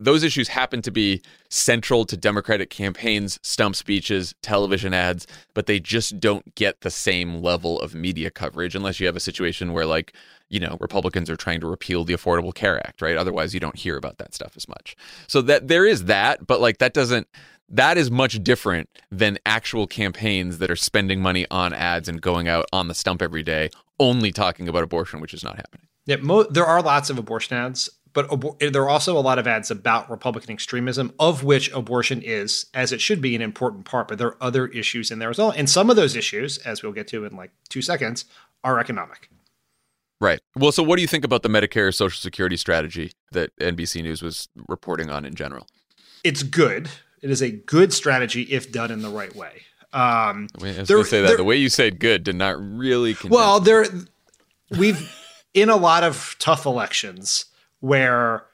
those 0.00 0.22
issues 0.22 0.48
happen 0.48 0.82
to 0.82 0.90
be 0.90 1.22
central 1.48 2.04
to 2.06 2.16
Democratic 2.16 2.70
campaigns, 2.70 3.38
stump 3.42 3.76
speeches, 3.76 4.34
television 4.42 4.92
ads, 4.92 5.26
but 5.54 5.66
they 5.66 5.78
just 5.78 6.18
don't 6.20 6.54
get 6.54 6.80
the 6.80 6.90
same 6.90 7.42
level 7.42 7.80
of 7.80 7.94
media 7.94 8.30
coverage 8.30 8.74
unless 8.74 8.98
you 8.98 9.06
have 9.06 9.16
a 9.16 9.20
situation 9.20 9.72
where, 9.72 9.86
like, 9.86 10.14
you 10.54 10.60
know, 10.60 10.76
Republicans 10.78 11.28
are 11.28 11.36
trying 11.36 11.60
to 11.60 11.66
repeal 11.66 12.04
the 12.04 12.14
Affordable 12.14 12.54
Care 12.54 12.78
Act, 12.86 13.02
right? 13.02 13.16
Otherwise, 13.16 13.54
you 13.54 13.58
don't 13.58 13.74
hear 13.74 13.96
about 13.96 14.18
that 14.18 14.32
stuff 14.34 14.52
as 14.56 14.68
much. 14.68 14.94
So 15.26 15.42
that 15.42 15.66
there 15.66 15.84
is 15.84 16.04
that, 16.04 16.46
but 16.46 16.60
like 16.60 16.78
that 16.78 16.94
doesn't. 16.94 17.26
That 17.68 17.98
is 17.98 18.08
much 18.08 18.44
different 18.44 18.88
than 19.10 19.38
actual 19.46 19.88
campaigns 19.88 20.58
that 20.58 20.70
are 20.70 20.76
spending 20.76 21.20
money 21.20 21.44
on 21.50 21.72
ads 21.72 22.08
and 22.08 22.20
going 22.20 22.46
out 22.46 22.66
on 22.72 22.86
the 22.86 22.94
stump 22.94 23.20
every 23.20 23.42
day, 23.42 23.70
only 23.98 24.30
talking 24.30 24.68
about 24.68 24.84
abortion, 24.84 25.18
which 25.20 25.34
is 25.34 25.42
not 25.42 25.56
happening. 25.56 25.88
Yeah, 26.06 26.16
mo- 26.16 26.44
there 26.44 26.66
are 26.66 26.82
lots 26.82 27.10
of 27.10 27.18
abortion 27.18 27.56
ads, 27.56 27.90
but 28.12 28.28
there 28.60 28.82
are 28.82 28.88
also 28.88 29.18
a 29.18 29.20
lot 29.20 29.40
of 29.40 29.48
ads 29.48 29.72
about 29.72 30.08
Republican 30.08 30.52
extremism, 30.52 31.14
of 31.18 31.42
which 31.42 31.72
abortion 31.72 32.22
is, 32.22 32.66
as 32.74 32.92
it 32.92 33.00
should 33.00 33.20
be, 33.20 33.34
an 33.34 33.42
important 33.42 33.86
part. 33.86 34.06
But 34.06 34.18
there 34.18 34.28
are 34.28 34.42
other 34.42 34.68
issues 34.68 35.10
in 35.10 35.18
there 35.18 35.30
as 35.30 35.38
well, 35.38 35.50
and 35.50 35.68
some 35.68 35.90
of 35.90 35.96
those 35.96 36.14
issues, 36.14 36.58
as 36.58 36.82
we'll 36.82 36.92
get 36.92 37.08
to 37.08 37.24
in 37.24 37.34
like 37.34 37.50
two 37.70 37.82
seconds, 37.82 38.26
are 38.62 38.78
economic. 38.78 39.30
Right. 40.24 40.40
Well, 40.56 40.72
so 40.72 40.82
what 40.82 40.96
do 40.96 41.02
you 41.02 41.08
think 41.08 41.22
about 41.22 41.42
the 41.42 41.50
Medicare 41.50 41.92
Social 41.92 42.18
Security 42.18 42.56
strategy 42.56 43.12
that 43.32 43.54
NBC 43.58 44.02
News 44.02 44.22
was 44.22 44.48
reporting 44.68 45.10
on 45.10 45.26
in 45.26 45.34
general? 45.34 45.66
It's 46.24 46.42
good. 46.42 46.88
It 47.20 47.30
is 47.30 47.42
a 47.42 47.50
good 47.50 47.92
strategy 47.92 48.42
if 48.44 48.72
done 48.72 48.90
in 48.90 49.02
the 49.02 49.10
right 49.10 49.34
way. 49.36 49.64
Um, 49.92 50.48
I 50.62 50.64
was 50.64 50.88
going 50.88 51.04
to 51.04 51.04
say 51.04 51.20
that 51.20 51.36
the 51.36 51.44
way 51.44 51.56
you 51.56 51.68
said 51.68 52.00
"good" 52.00 52.24
did 52.24 52.36
not 52.36 52.56
really. 52.58 53.14
Well, 53.28 53.60
there 53.60 53.84
we've 54.70 55.14
in 55.52 55.68
a 55.68 55.76
lot 55.76 56.04
of 56.04 56.36
tough 56.38 56.64
elections 56.64 57.44
where 57.80 58.46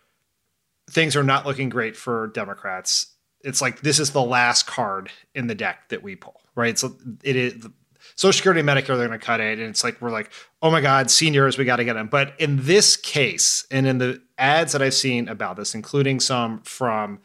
things 0.90 1.14
are 1.14 1.22
not 1.22 1.46
looking 1.46 1.68
great 1.68 1.96
for 1.96 2.32
Democrats. 2.34 3.14
It's 3.42 3.62
like 3.62 3.80
this 3.80 4.00
is 4.00 4.10
the 4.10 4.22
last 4.22 4.66
card 4.66 5.10
in 5.36 5.46
the 5.46 5.54
deck 5.54 5.88
that 5.90 6.02
we 6.02 6.16
pull, 6.16 6.40
right? 6.56 6.76
So 6.76 6.96
it 7.22 7.36
is 7.36 7.66
Social 8.20 8.36
Security 8.36 8.60
and 8.60 8.68
Medicare, 8.68 8.98
they're 8.98 9.08
going 9.08 9.18
to 9.18 9.18
cut 9.18 9.40
it. 9.40 9.58
And 9.58 9.70
it's 9.70 9.82
like, 9.82 9.98
we're 10.02 10.10
like, 10.10 10.30
oh 10.60 10.70
my 10.70 10.82
God, 10.82 11.10
seniors, 11.10 11.56
we 11.56 11.64
got 11.64 11.76
to 11.76 11.86
get 11.86 11.94
them. 11.94 12.08
But 12.08 12.34
in 12.38 12.64
this 12.64 12.94
case, 12.98 13.66
and 13.70 13.86
in 13.86 13.96
the 13.96 14.20
ads 14.36 14.72
that 14.72 14.82
I've 14.82 14.92
seen 14.92 15.26
about 15.26 15.56
this, 15.56 15.74
including 15.74 16.20
some 16.20 16.60
from 16.60 17.20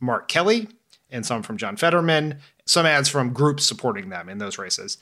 Mark 0.00 0.26
Kelly 0.26 0.66
and 1.08 1.24
some 1.24 1.44
from 1.44 1.56
John 1.56 1.76
Fetterman, 1.76 2.40
some 2.66 2.84
ads 2.84 3.08
from 3.08 3.32
groups 3.32 3.64
supporting 3.64 4.08
them 4.08 4.28
in 4.28 4.38
those 4.38 4.58
races, 4.58 4.98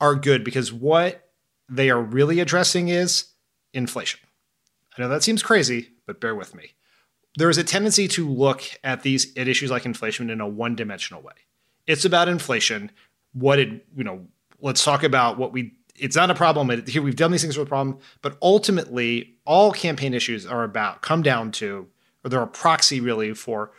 are 0.00 0.16
good 0.16 0.42
because 0.42 0.72
what 0.72 1.30
they 1.68 1.90
are 1.90 2.02
really 2.02 2.40
addressing 2.40 2.88
is 2.88 3.26
inflation. 3.72 4.18
I 4.96 5.02
know 5.02 5.08
that 5.10 5.22
seems 5.22 5.44
crazy, 5.44 5.90
but 6.06 6.20
bear 6.20 6.34
with 6.34 6.56
me. 6.56 6.72
There 7.36 7.48
is 7.48 7.58
a 7.58 7.62
tendency 7.62 8.08
to 8.08 8.28
look 8.28 8.64
at 8.82 9.04
these 9.04 9.32
at 9.36 9.46
issues 9.46 9.70
like 9.70 9.86
inflation 9.86 10.28
in 10.28 10.40
a 10.40 10.48
one-dimensional 10.48 11.22
way. 11.22 11.34
It's 11.86 12.04
about 12.04 12.28
inflation. 12.28 12.90
What 13.32 13.56
did 13.56 13.82
you 13.96 14.02
know? 14.02 14.26
Let's 14.60 14.84
talk 14.84 15.02
about 15.02 15.38
what 15.38 15.52
we. 15.52 15.74
It's 15.96 16.16
not 16.16 16.30
a 16.30 16.34
problem. 16.34 16.86
Here 16.86 17.02
we've 17.02 17.16
done 17.16 17.32
these 17.32 17.42
things 17.42 17.56
for 17.56 17.62
a 17.62 17.66
problem, 17.66 17.98
but 18.22 18.36
ultimately, 18.40 19.34
all 19.44 19.72
campaign 19.72 20.14
issues 20.14 20.46
are 20.46 20.62
about 20.62 21.02
come 21.02 21.22
down 21.22 21.50
to, 21.52 21.88
or 22.24 22.30
they're 22.30 22.42
a 22.42 22.46
proxy 22.46 23.00
really 23.00 23.34
for 23.34 23.72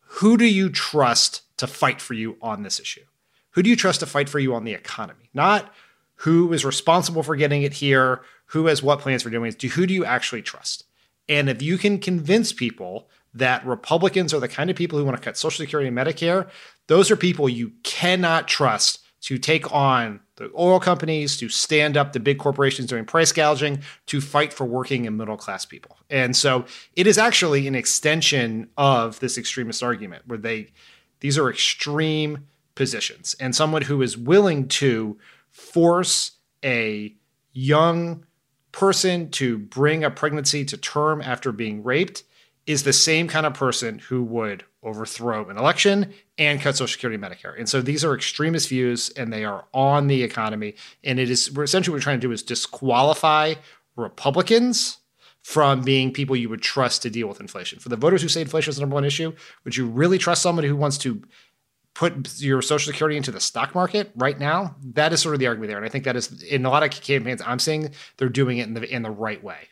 who 0.00 0.36
do 0.36 0.46
you 0.46 0.70
trust 0.70 1.42
to 1.58 1.66
fight 1.66 2.00
for 2.00 2.14
you 2.14 2.36
on 2.40 2.62
this 2.62 2.80
issue? 2.80 3.04
Who 3.50 3.62
do 3.62 3.70
you 3.70 3.76
trust 3.76 4.00
to 4.00 4.06
fight 4.06 4.28
for 4.28 4.38
you 4.38 4.54
on 4.54 4.64
the 4.64 4.72
economy? 4.72 5.30
Not 5.34 5.72
who 6.16 6.52
is 6.52 6.64
responsible 6.64 7.22
for 7.22 7.36
getting 7.36 7.62
it 7.62 7.74
here, 7.74 8.22
who 8.46 8.66
has 8.66 8.82
what 8.82 9.00
plans 9.00 9.22
for 9.22 9.30
doing 9.30 9.52
it. 9.52 9.62
Who 9.62 9.86
do 9.86 9.94
you 9.94 10.04
actually 10.04 10.42
trust? 10.42 10.84
And 11.28 11.48
if 11.48 11.62
you 11.62 11.78
can 11.78 11.98
convince 11.98 12.52
people 12.52 13.08
that 13.34 13.66
Republicans 13.66 14.34
are 14.34 14.40
the 14.40 14.48
kind 14.48 14.70
of 14.70 14.76
people 14.76 14.98
who 14.98 15.04
want 15.04 15.16
to 15.16 15.22
cut 15.22 15.36
Social 15.36 15.64
Security 15.64 15.88
and 15.88 15.96
Medicare, 15.96 16.48
those 16.86 17.10
are 17.10 17.16
people 17.16 17.48
you 17.48 17.72
cannot 17.82 18.48
trust 18.48 19.01
to 19.22 19.38
take 19.38 19.72
on 19.72 20.20
the 20.36 20.50
oil 20.58 20.80
companies, 20.80 21.36
to 21.36 21.48
stand 21.48 21.96
up 21.96 22.12
to 22.12 22.20
big 22.20 22.38
corporations 22.38 22.88
doing 22.88 23.04
price 23.04 23.32
gouging, 23.32 23.82
to 24.06 24.20
fight 24.20 24.52
for 24.52 24.64
working 24.64 25.06
and 25.06 25.16
middle 25.16 25.36
class 25.36 25.64
people. 25.64 25.96
And 26.10 26.36
so 26.36 26.64
it 26.96 27.06
is 27.06 27.18
actually 27.18 27.66
an 27.66 27.74
extension 27.74 28.68
of 28.76 29.20
this 29.20 29.38
extremist 29.38 29.82
argument 29.82 30.24
where 30.26 30.38
they 30.38 30.68
these 31.20 31.38
are 31.38 31.48
extreme 31.48 32.48
positions. 32.74 33.36
And 33.38 33.54
someone 33.54 33.82
who 33.82 34.02
is 34.02 34.18
willing 34.18 34.66
to 34.68 35.18
force 35.50 36.32
a 36.64 37.14
young 37.52 38.26
person 38.72 39.30
to 39.30 39.58
bring 39.58 40.02
a 40.02 40.10
pregnancy 40.10 40.64
to 40.64 40.76
term 40.76 41.20
after 41.20 41.52
being 41.52 41.84
raped 41.84 42.24
is 42.66 42.82
the 42.82 42.92
same 42.92 43.28
kind 43.28 43.46
of 43.46 43.54
person 43.54 44.00
who 44.00 44.24
would 44.24 44.64
overthrow 44.82 45.48
an 45.48 45.56
election 45.56 46.12
and 46.38 46.60
cut 46.60 46.76
Social 46.76 46.92
Security 46.92 47.22
and 47.22 47.24
Medicare. 47.24 47.56
And 47.58 47.68
so 47.68 47.80
these 47.80 48.04
are 48.04 48.14
extremist 48.14 48.68
views 48.68 49.10
and 49.10 49.32
they 49.32 49.44
are 49.44 49.64
on 49.72 50.08
the 50.08 50.22
economy. 50.22 50.74
And 51.04 51.18
it 51.18 51.30
is 51.30 51.48
essentially 51.56 51.92
what 51.92 51.98
we're 51.98 52.02
trying 52.02 52.20
to 52.20 52.26
do 52.26 52.32
is 52.32 52.42
disqualify 52.42 53.54
Republicans 53.96 54.98
from 55.42 55.82
being 55.82 56.12
people 56.12 56.36
you 56.36 56.48
would 56.48 56.62
trust 56.62 57.02
to 57.02 57.10
deal 57.10 57.28
with 57.28 57.40
inflation. 57.40 57.78
For 57.78 57.88
the 57.88 57.96
voters 57.96 58.22
who 58.22 58.28
say 58.28 58.40
inflation 58.40 58.70
is 58.70 58.76
the 58.76 58.82
number 58.82 58.94
one 58.94 59.04
issue, 59.04 59.32
would 59.64 59.76
you 59.76 59.86
really 59.86 60.18
trust 60.18 60.42
somebody 60.42 60.68
who 60.68 60.76
wants 60.76 60.98
to 60.98 61.22
put 61.94 62.40
your 62.40 62.62
social 62.62 62.92
security 62.92 63.16
into 63.16 63.30
the 63.30 63.40
stock 63.40 63.74
market 63.74 64.10
right 64.16 64.38
now? 64.38 64.76
That 64.94 65.12
is 65.12 65.20
sort 65.20 65.34
of 65.34 65.40
the 65.40 65.48
argument 65.48 65.68
there. 65.68 65.76
And 65.76 65.86
I 65.86 65.88
think 65.88 66.04
that 66.04 66.16
is 66.16 66.42
in 66.44 66.64
a 66.64 66.70
lot 66.70 66.82
of 66.82 66.90
campaigns 66.90 67.42
I'm 67.44 67.58
seeing, 67.58 67.90
they're 68.16 68.28
doing 68.28 68.58
it 68.58 68.68
in 68.68 68.74
the 68.74 68.88
in 68.88 69.02
the 69.02 69.10
right 69.10 69.42
way. 69.42 69.68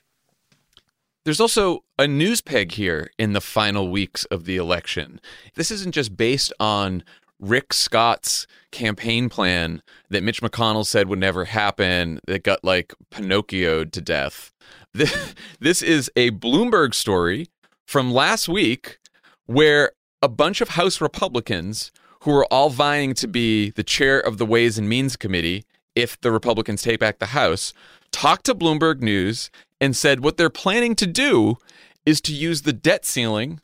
There's 1.31 1.39
also 1.39 1.85
a 1.97 2.09
news 2.09 2.41
peg 2.41 2.73
here 2.73 3.13
in 3.17 3.35
the 3.35 3.41
final 3.41 3.89
weeks 3.89 4.25
of 4.33 4.47
the 4.47 4.57
election. 4.57 5.21
This 5.55 5.71
isn't 5.71 5.95
just 5.95 6.17
based 6.17 6.53
on 6.59 7.05
Rick 7.39 7.73
Scott's 7.73 8.49
campaign 8.73 9.29
plan 9.29 9.81
that 10.09 10.25
Mitch 10.25 10.43
McConnell 10.43 10.85
said 10.85 11.09
would 11.09 11.21
never 11.21 11.45
happen 11.45 12.19
that 12.27 12.43
got 12.43 12.65
like 12.65 12.93
Pinocchioed 13.13 13.93
to 13.93 14.01
death. 14.01 14.53
This, 14.93 15.83
is 15.83 16.11
a 16.17 16.33
Bloomberg 16.33 16.95
story 16.95 17.47
from 17.87 18.13
last 18.13 18.49
week 18.49 18.99
where 19.47 19.93
a 20.21 20.29
bunch 20.29 20.61
of 20.61 20.71
House 20.71 21.01
Republicans 21.01 21.93
who 22.25 22.35
are 22.35 22.47
all 22.47 22.71
vying 22.71 23.15
to 23.15 23.29
be 23.29 23.71
the 23.71 23.85
chair 23.85 24.19
of 24.19 24.39
the 24.39 24.47
Ways 24.47 24.79
and 24.79 24.89
Means 24.89 25.15
Committee 25.15 25.65
if 25.95 26.21
the 26.21 26.33
Republicans 26.33 26.83
take 26.83 26.99
back 26.99 27.21
the 27.21 27.27
House 27.27 27.73
talked 28.11 28.47
to 28.47 28.55
Bloomberg 28.57 29.01
News 29.01 29.49
and 29.81 29.97
said 29.97 30.21
what 30.21 30.37
they're 30.37 30.51
planning 30.51 30.95
to 30.97 31.07
do 31.07 31.57
is 32.05 32.21
to 32.23 32.33
use 32.33 32.63
the 32.63 32.73
debt 32.73 33.05
ceiling 33.05 33.61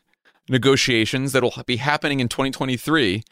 negotiations 0.48 1.32
that 1.32 1.42
will 1.42 1.54
be 1.66 1.76
happening 1.76 2.20
in 2.20 2.28
2023 2.28 3.22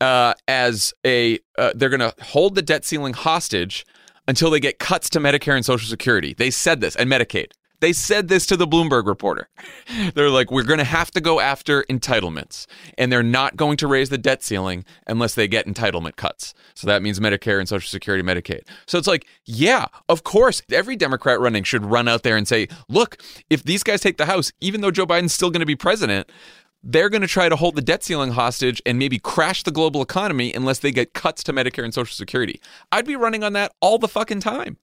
uh, 0.00 0.34
as 0.48 0.94
a 1.04 1.38
uh, 1.58 1.72
they're 1.74 1.88
going 1.88 2.00
to 2.00 2.14
hold 2.24 2.54
the 2.54 2.62
debt 2.62 2.84
ceiling 2.84 3.12
hostage 3.12 3.84
until 4.26 4.50
they 4.50 4.60
get 4.60 4.78
cuts 4.78 5.10
to 5.10 5.18
Medicare 5.18 5.56
and 5.56 5.64
Social 5.64 5.88
Security. 5.88 6.34
They 6.34 6.50
said 6.50 6.80
this 6.80 6.94
and 6.96 7.10
Medicaid. 7.10 7.52
They 7.80 7.92
said 7.92 8.28
this 8.28 8.46
to 8.46 8.56
the 8.56 8.66
Bloomberg 8.66 9.06
reporter. 9.06 9.48
They're 10.14 10.30
like, 10.30 10.50
we're 10.50 10.64
going 10.64 10.78
to 10.78 10.84
have 10.84 11.10
to 11.12 11.20
go 11.20 11.40
after 11.40 11.82
entitlements, 11.84 12.66
and 12.98 13.10
they're 13.10 13.22
not 13.22 13.56
going 13.56 13.76
to 13.78 13.86
raise 13.86 14.10
the 14.10 14.18
debt 14.18 14.42
ceiling 14.42 14.84
unless 15.06 15.34
they 15.34 15.48
get 15.48 15.66
entitlement 15.66 16.16
cuts. 16.16 16.54
So 16.74 16.86
that 16.86 17.02
means 17.02 17.18
Medicare 17.20 17.58
and 17.58 17.68
Social 17.68 17.88
Security, 17.88 18.22
Medicaid. 18.22 18.62
So 18.86 18.98
it's 18.98 19.06
like, 19.06 19.26
yeah, 19.44 19.86
of 20.08 20.24
course, 20.24 20.62
every 20.70 20.96
Democrat 20.96 21.40
running 21.40 21.64
should 21.64 21.84
run 21.84 22.08
out 22.08 22.22
there 22.22 22.36
and 22.36 22.46
say, 22.46 22.68
look, 22.88 23.22
if 23.48 23.62
these 23.62 23.82
guys 23.82 24.00
take 24.00 24.18
the 24.18 24.26
House, 24.26 24.52
even 24.60 24.80
though 24.80 24.90
Joe 24.90 25.06
Biden's 25.06 25.32
still 25.32 25.50
going 25.50 25.60
to 25.60 25.66
be 25.66 25.76
president, 25.76 26.30
they're 26.82 27.08
going 27.10 27.22
to 27.22 27.28
try 27.28 27.48
to 27.48 27.56
hold 27.56 27.76
the 27.76 27.82
debt 27.82 28.02
ceiling 28.02 28.32
hostage 28.32 28.80
and 28.86 28.98
maybe 28.98 29.18
crash 29.18 29.62
the 29.62 29.70
global 29.70 30.00
economy 30.02 30.52
unless 30.52 30.78
they 30.78 30.90
get 30.90 31.12
cuts 31.12 31.42
to 31.44 31.52
Medicare 31.52 31.84
and 31.84 31.92
Social 31.92 32.14
Security. 32.14 32.60
I'd 32.90 33.06
be 33.06 33.16
running 33.16 33.44
on 33.44 33.52
that 33.54 33.72
all 33.80 33.98
the 33.98 34.08
fucking 34.08 34.40
time. 34.40 34.78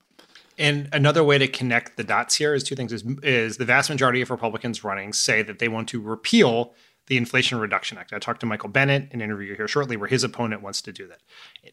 And 0.57 0.89
another 0.91 1.23
way 1.23 1.37
to 1.37 1.47
connect 1.47 1.97
the 1.97 2.03
dots 2.03 2.35
here 2.35 2.53
is 2.53 2.63
two 2.63 2.75
things: 2.75 2.91
is, 2.91 3.03
is 3.23 3.57
the 3.57 3.65
vast 3.65 3.89
majority 3.89 4.21
of 4.21 4.31
Republicans 4.31 4.83
running 4.83 5.13
say 5.13 5.41
that 5.43 5.59
they 5.59 5.67
want 5.67 5.87
to 5.89 6.01
repeal 6.01 6.73
the 7.07 7.17
Inflation 7.17 7.57
Reduction 7.57 7.97
Act. 7.97 8.11
I 8.11 8.19
talked 8.19 8.41
to 8.41 8.45
Michael 8.45 8.69
Bennet 8.69 9.09
in 9.11 9.21
an 9.21 9.21
interview 9.21 9.55
here 9.55 9.67
shortly, 9.67 9.97
where 9.97 10.09
his 10.09 10.23
opponent 10.23 10.61
wants 10.61 10.81
to 10.83 10.91
do 10.91 11.07
that. 11.07 11.21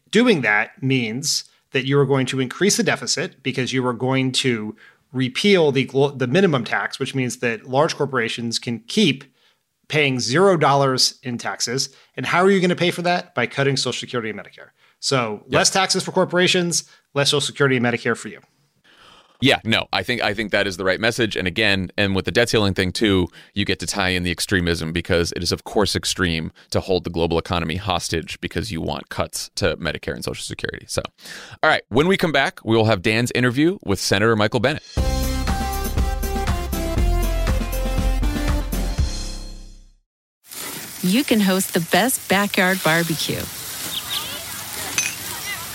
Doing 0.09 0.41
that 0.41 0.81
means 0.81 1.45
that 1.71 1.85
you 1.85 1.99
are 1.99 2.05
going 2.05 2.25
to 2.27 2.39
increase 2.39 2.77
the 2.77 2.83
deficit 2.83 3.43
because 3.43 3.73
you 3.73 3.85
are 3.85 3.93
going 3.93 4.31
to 4.31 4.75
repeal 5.11 5.71
the 5.71 5.89
the 6.15 6.27
minimum 6.27 6.63
tax, 6.63 6.99
which 6.99 7.15
means 7.15 7.37
that 7.37 7.67
large 7.67 7.95
corporations 7.95 8.59
can 8.59 8.79
keep 8.79 9.23
paying 9.87 10.19
zero 10.19 10.57
dollars 10.57 11.19
in 11.23 11.37
taxes. 11.37 11.89
And 12.15 12.25
how 12.25 12.39
are 12.39 12.49
you 12.49 12.59
going 12.59 12.69
to 12.69 12.75
pay 12.75 12.91
for 12.91 13.01
that? 13.03 13.35
By 13.35 13.47
cutting 13.47 13.77
Social 13.77 13.99
Security 13.99 14.29
and 14.29 14.39
Medicare. 14.39 14.69
So 14.99 15.43
yep. 15.43 15.59
less 15.59 15.69
taxes 15.69 16.03
for 16.03 16.11
corporations, 16.11 16.89
less 17.13 17.29
Social 17.29 17.41
Security 17.41 17.77
and 17.77 17.85
Medicare 17.85 18.17
for 18.17 18.29
you. 18.29 18.39
Yeah, 19.41 19.59
no, 19.63 19.87
I 19.91 20.03
think 20.03 20.21
I 20.21 20.33
think 20.33 20.51
that 20.51 20.67
is 20.67 20.77
the 20.77 20.85
right 20.85 20.99
message. 20.99 21.35
And 21.35 21.47
again, 21.47 21.91
and 21.97 22.15
with 22.15 22.25
the 22.25 22.31
debt 22.31 22.49
ceiling 22.49 22.73
thing 22.73 22.91
too, 22.91 23.27
you 23.53 23.65
get 23.65 23.79
to 23.79 23.87
tie 23.87 24.09
in 24.09 24.23
the 24.23 24.31
extremism 24.31 24.91
because 24.91 25.31
it 25.35 25.43
is 25.43 25.51
of 25.51 25.63
course 25.63 25.95
extreme 25.95 26.51
to 26.71 26.79
hold 26.79 27.03
the 27.03 27.09
global 27.09 27.37
economy 27.37 27.75
hostage 27.75 28.39
because 28.41 28.71
you 28.71 28.81
want 28.81 29.09
cuts 29.09 29.49
to 29.55 29.77
Medicare 29.77 30.13
and 30.13 30.23
Social 30.23 30.43
Security. 30.43 30.85
So, 30.87 31.01
all 31.61 31.69
right, 31.69 31.83
when 31.89 32.07
we 32.07 32.17
come 32.17 32.31
back, 32.31 32.63
we 32.63 32.75
will 32.75 32.85
have 32.85 33.01
Dan's 33.01 33.31
interview 33.31 33.77
with 33.83 33.99
Senator 33.99 34.35
Michael 34.35 34.59
Bennet. 34.59 34.83
you 41.05 41.23
can 41.23 41.39
host 41.39 41.73
the 41.73 41.87
best 41.91 42.27
backyard 42.27 42.81
barbecue. 42.83 43.41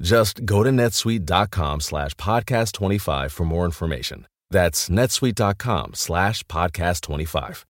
Just 0.00 0.44
go 0.44 0.62
to 0.62 0.70
netsuite.com 0.70 1.80
slash 1.80 2.14
podcast 2.14 2.72
25 2.72 3.32
for 3.32 3.44
more 3.44 3.64
information. 3.64 4.26
That's 4.50 4.88
netsuite.com 4.88 5.94
slash 5.94 6.42
podcast 6.44 7.02
25. 7.02 7.66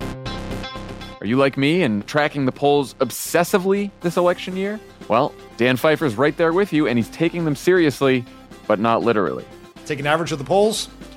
Are 0.00 1.26
you 1.26 1.36
like 1.36 1.56
me 1.56 1.82
and 1.82 2.06
tracking 2.06 2.44
the 2.44 2.52
polls 2.52 2.94
obsessively 2.94 3.90
this 4.02 4.18
election 4.18 4.56
year? 4.56 4.78
Well, 5.08 5.34
Dan 5.56 5.76
Pfeiffer's 5.78 6.16
right 6.16 6.36
there 6.36 6.52
with 6.52 6.72
you, 6.72 6.86
and 6.86 6.98
he's 6.98 7.08
taking 7.08 7.46
them 7.46 7.56
seriously, 7.56 8.24
but 8.66 8.78
not 8.78 9.02
literally. 9.02 9.46
Take 9.86 10.00
an 10.00 10.06
average 10.06 10.32
of 10.32 10.38
the 10.38 10.44
polls 10.44 10.88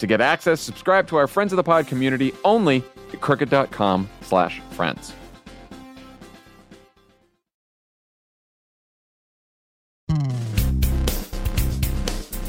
To 0.00 0.06
get 0.06 0.22
access, 0.22 0.62
subscribe 0.62 1.06
to 1.08 1.16
our 1.16 1.26
Friends 1.26 1.52
of 1.52 1.58
the 1.58 1.62
Pod 1.62 1.86
community 1.86 2.32
only 2.42 2.82
at 3.12 3.20
crooked.com 3.20 4.08
slash 4.22 4.60
friends. 4.70 5.12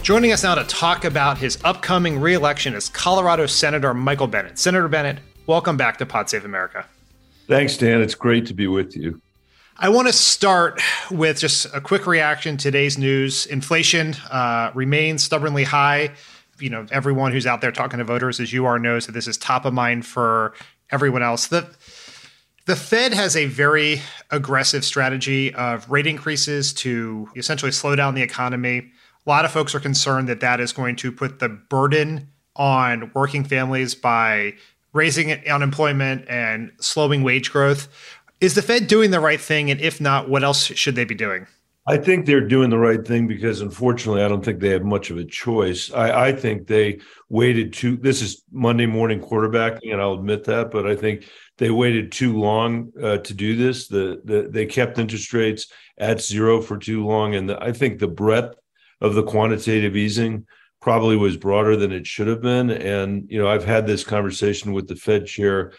Joining 0.01 0.31
us 0.31 0.43
now 0.43 0.55
to 0.55 0.63
talk 0.63 1.03
about 1.03 1.37
his 1.37 1.59
upcoming 1.65 2.21
reelection 2.21 2.73
is 2.73 2.87
Colorado 2.87 3.45
Senator 3.45 3.93
Michael 3.93 4.27
Bennet. 4.27 4.57
Senator 4.57 4.87
Bennet, 4.87 5.19
welcome 5.45 5.75
back 5.75 5.97
to 5.97 6.05
Pod 6.05 6.29
Save 6.29 6.45
America. 6.45 6.85
Thanks, 7.47 7.75
Dan. 7.75 8.01
It's 8.01 8.15
great 8.15 8.45
to 8.45 8.53
be 8.53 8.67
with 8.67 8.95
you. 8.95 9.21
I 9.77 9.89
want 9.89 10.07
to 10.07 10.13
start 10.13 10.81
with 11.11 11.39
just 11.39 11.65
a 11.73 11.81
quick 11.81 12.07
reaction 12.07 12.55
to 12.55 12.63
today's 12.63 12.97
news. 12.97 13.45
Inflation 13.45 14.15
uh, 14.29 14.71
remains 14.73 15.23
stubbornly 15.23 15.65
high 15.65 16.11
you 16.61 16.69
know 16.69 16.85
everyone 16.91 17.31
who's 17.31 17.45
out 17.45 17.61
there 17.61 17.71
talking 17.71 17.99
to 17.99 18.03
voters 18.03 18.39
as 18.39 18.53
you 18.53 18.65
are 18.65 18.79
knows 18.79 19.05
that 19.05 19.13
this 19.13 19.27
is 19.27 19.37
top 19.37 19.65
of 19.65 19.73
mind 19.73 20.05
for 20.05 20.53
everyone 20.89 21.23
else. 21.23 21.47
The 21.47 21.69
the 22.65 22.75
Fed 22.75 23.13
has 23.13 23.35
a 23.35 23.47
very 23.47 24.01
aggressive 24.29 24.85
strategy 24.85 25.53
of 25.55 25.89
rate 25.89 26.07
increases 26.07 26.73
to 26.73 27.27
essentially 27.35 27.71
slow 27.71 27.95
down 27.95 28.13
the 28.13 28.21
economy. 28.21 28.91
A 29.25 29.29
lot 29.29 29.45
of 29.45 29.51
folks 29.51 29.73
are 29.73 29.79
concerned 29.79 30.29
that 30.29 30.41
that 30.41 30.59
is 30.59 30.71
going 30.71 30.95
to 30.97 31.11
put 31.11 31.39
the 31.39 31.49
burden 31.49 32.29
on 32.55 33.11
working 33.15 33.43
families 33.43 33.95
by 33.95 34.53
raising 34.93 35.31
unemployment 35.49 36.27
and 36.27 36.71
slowing 36.79 37.23
wage 37.23 37.51
growth. 37.51 37.87
Is 38.39 38.55
the 38.55 38.61
Fed 38.61 38.87
doing 38.87 39.11
the 39.11 39.19
right 39.19 39.41
thing? 39.41 39.71
And 39.71 39.79
if 39.81 40.01
not, 40.01 40.29
what 40.29 40.43
else 40.43 40.65
should 40.65 40.95
they 40.95 41.05
be 41.05 41.15
doing? 41.15 41.47
I 41.87 41.97
think 41.97 42.25
they're 42.25 42.47
doing 42.47 42.69
the 42.69 42.77
right 42.77 43.05
thing 43.05 43.27
because, 43.27 43.61
unfortunately, 43.61 44.21
I 44.21 44.27
don't 44.27 44.45
think 44.45 44.59
they 44.59 44.69
have 44.69 44.83
much 44.83 45.09
of 45.09 45.17
a 45.17 45.25
choice. 45.25 45.91
I, 45.91 46.27
I 46.27 46.31
think 46.31 46.67
they 46.67 46.99
waited 47.27 47.73
too. 47.73 47.97
This 47.97 48.21
is 48.21 48.43
Monday 48.51 48.85
morning 48.85 49.19
quarterbacking, 49.19 49.91
and 49.91 49.99
I'll 49.99 50.13
admit 50.13 50.43
that, 50.43 50.69
but 50.69 50.85
I 50.85 50.95
think 50.95 51.27
they 51.57 51.71
waited 51.71 52.11
too 52.11 52.37
long 52.37 52.91
uh, 53.01 53.17
to 53.17 53.33
do 53.33 53.55
this. 53.55 53.87
The, 53.87 54.21
the 54.23 54.47
they 54.49 54.67
kept 54.67 54.99
interest 54.99 55.33
rates 55.33 55.67
at 55.97 56.21
zero 56.21 56.61
for 56.61 56.77
too 56.77 57.05
long, 57.05 57.33
and 57.33 57.49
the, 57.49 57.61
I 57.61 57.71
think 57.71 57.97
the 57.97 58.07
breadth 58.07 58.55
of 58.99 59.15
the 59.15 59.23
quantitative 59.23 59.95
easing 59.95 60.45
probably 60.81 61.15
was 61.15 61.37
broader 61.37 61.75
than 61.75 61.91
it 61.91 62.05
should 62.05 62.27
have 62.27 62.41
been. 62.41 62.69
And 62.69 63.25
you 63.27 63.39
know, 63.39 63.47
I've 63.47 63.65
had 63.65 63.87
this 63.87 64.03
conversation 64.03 64.73
with 64.73 64.87
the 64.87 64.95
Fed 64.95 65.25
chair 65.25 65.73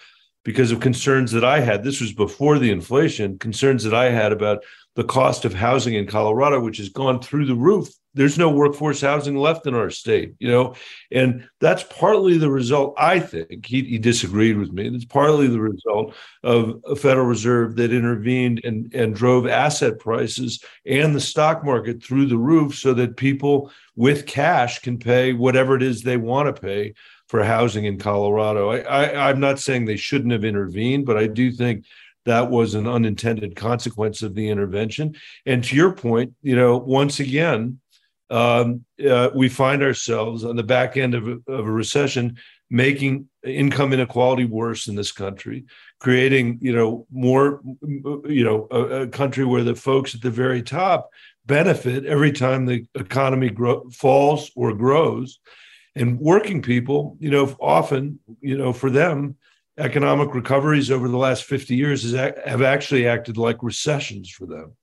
because 0.45 0.73
of 0.73 0.81
concerns 0.81 1.33
that 1.33 1.45
I 1.45 1.61
had. 1.61 1.85
This 1.85 2.01
was 2.01 2.13
before 2.13 2.59
the 2.59 2.71
inflation, 2.71 3.39
concerns 3.39 3.85
that 3.85 3.95
I 3.95 4.11
had 4.11 4.33
about 4.33 4.65
the 4.95 5.05
cost 5.05 5.45
of 5.45 5.55
housing 5.55 5.95
in 5.95 6.07
Colorado, 6.07 6.61
which 6.61 6.77
has 6.79 6.89
gone 6.89 7.21
through 7.21 7.47
the 7.47 7.55
roof. 7.55 7.89
There's 8.15 8.37
no 8.37 8.51
workforce 8.51 9.01
housing 9.01 9.37
left 9.37 9.67
in 9.67 9.75
our 9.75 9.89
state, 9.89 10.35
you 10.39 10.47
know, 10.51 10.75
and 11.11 11.49
that's 11.61 11.83
partly 11.85 12.37
the 12.37 12.51
result. 12.51 12.95
I 12.99 13.19
think 13.19 13.65
he, 13.65 13.83
he 13.85 13.97
disagreed 13.97 14.59
with 14.59 14.71
me. 14.71 14.87
It's 14.89 15.07
partly 15.07 15.47
the 15.47 15.61
result 15.61 16.15
of 16.43 16.83
a 16.85 16.95
Federal 16.95 17.25
Reserve 17.25 17.77
that 17.77 17.91
intervened 17.91 18.61
and, 18.65 18.93
and 18.95 19.15
drove 19.15 19.47
asset 19.47 19.99
prices 19.99 20.63
and 20.85 21.15
the 21.15 21.21
stock 21.21 21.65
market 21.65 22.03
through 22.03 22.27
the 22.27 22.37
roof 22.37 22.75
so 22.75 22.93
that 22.93 23.17
people 23.17 23.73
with 23.97 24.27
cash 24.27 24.81
can 24.81 24.99
pay 24.99 25.33
whatever 25.33 25.75
it 25.75 25.83
is 25.83 26.03
they 26.03 26.19
want 26.19 26.55
to 26.55 26.61
pay 26.61 26.93
for 27.33 27.43
housing 27.43 27.87
in 27.87 27.99
Colorado. 27.99 28.69
I, 28.73 28.81
I, 28.81 29.31
I'm 29.31 29.41
not 29.41 29.59
saying 29.59 29.87
they 29.87 29.97
shouldn't 29.97 30.33
have 30.33 30.45
intervened, 30.45 31.07
but 31.07 31.17
I 31.17 31.27
do 31.27 31.51
think 31.51 31.87
that 32.27 32.51
was 32.51 32.75
an 32.75 32.87
unintended 32.87 33.57
consequence 33.57 34.21
of 34.21 34.35
the 34.35 34.51
intervention. 34.51 35.15
And 35.47 35.65
to 35.65 35.75
your 35.75 35.95
point, 35.95 36.35
you 36.43 36.55
know, 36.55 36.77
once 36.77 37.21
again, 37.21 37.81
um, 38.29 38.85
uh, 39.09 39.31
we 39.35 39.49
find 39.49 39.83
ourselves 39.83 40.45
on 40.45 40.57
the 40.57 40.63
back 40.63 40.99
end 40.99 41.15
of 41.15 41.27
a, 41.27 41.39
of 41.51 41.67
a 41.67 41.73
recession 41.73 42.37
making 42.69 43.31
income 43.43 43.95
inequality 43.95 44.45
worse 44.45 44.87
in 44.87 44.95
this 44.95 45.13
country 45.13 45.65
creating 46.01 46.59
you 46.63 46.75
know 46.75 47.07
more 47.11 47.61
you 48.25 48.45
know 48.45 48.67
a, 48.71 49.03
a, 49.03 49.07
country 49.09 49.45
where 49.45 49.63
the 49.63 49.75
folks 49.75 50.15
at 50.15 50.23
the 50.23 50.31
very 50.31 50.63
top 50.63 51.11
benefit 51.45 52.07
every 52.07 52.33
time 52.33 52.65
the 52.65 52.87
economy 52.95 53.51
grow, 53.51 53.83
falls 53.91 54.51
or 54.57 54.73
grows 54.73 55.39
and 55.95 56.19
working 56.19 56.63
people 56.63 57.17
you 57.21 57.31
know 57.31 57.57
often 57.61 58.19
you 58.41 58.57
know 58.57 58.73
for 58.73 58.91
them 58.91 59.37
economic 59.79 60.35
recoveries 60.35 60.91
over 60.91 61.09
the 61.09 61.17
last 61.17 61.45
50 61.45 61.75
years 61.75 62.13
have 62.13 62.63
actually 62.63 63.07
acted 63.07 63.37
like 63.37 63.63
recessions 63.63 64.31
for 64.31 64.47
them. 64.47 64.77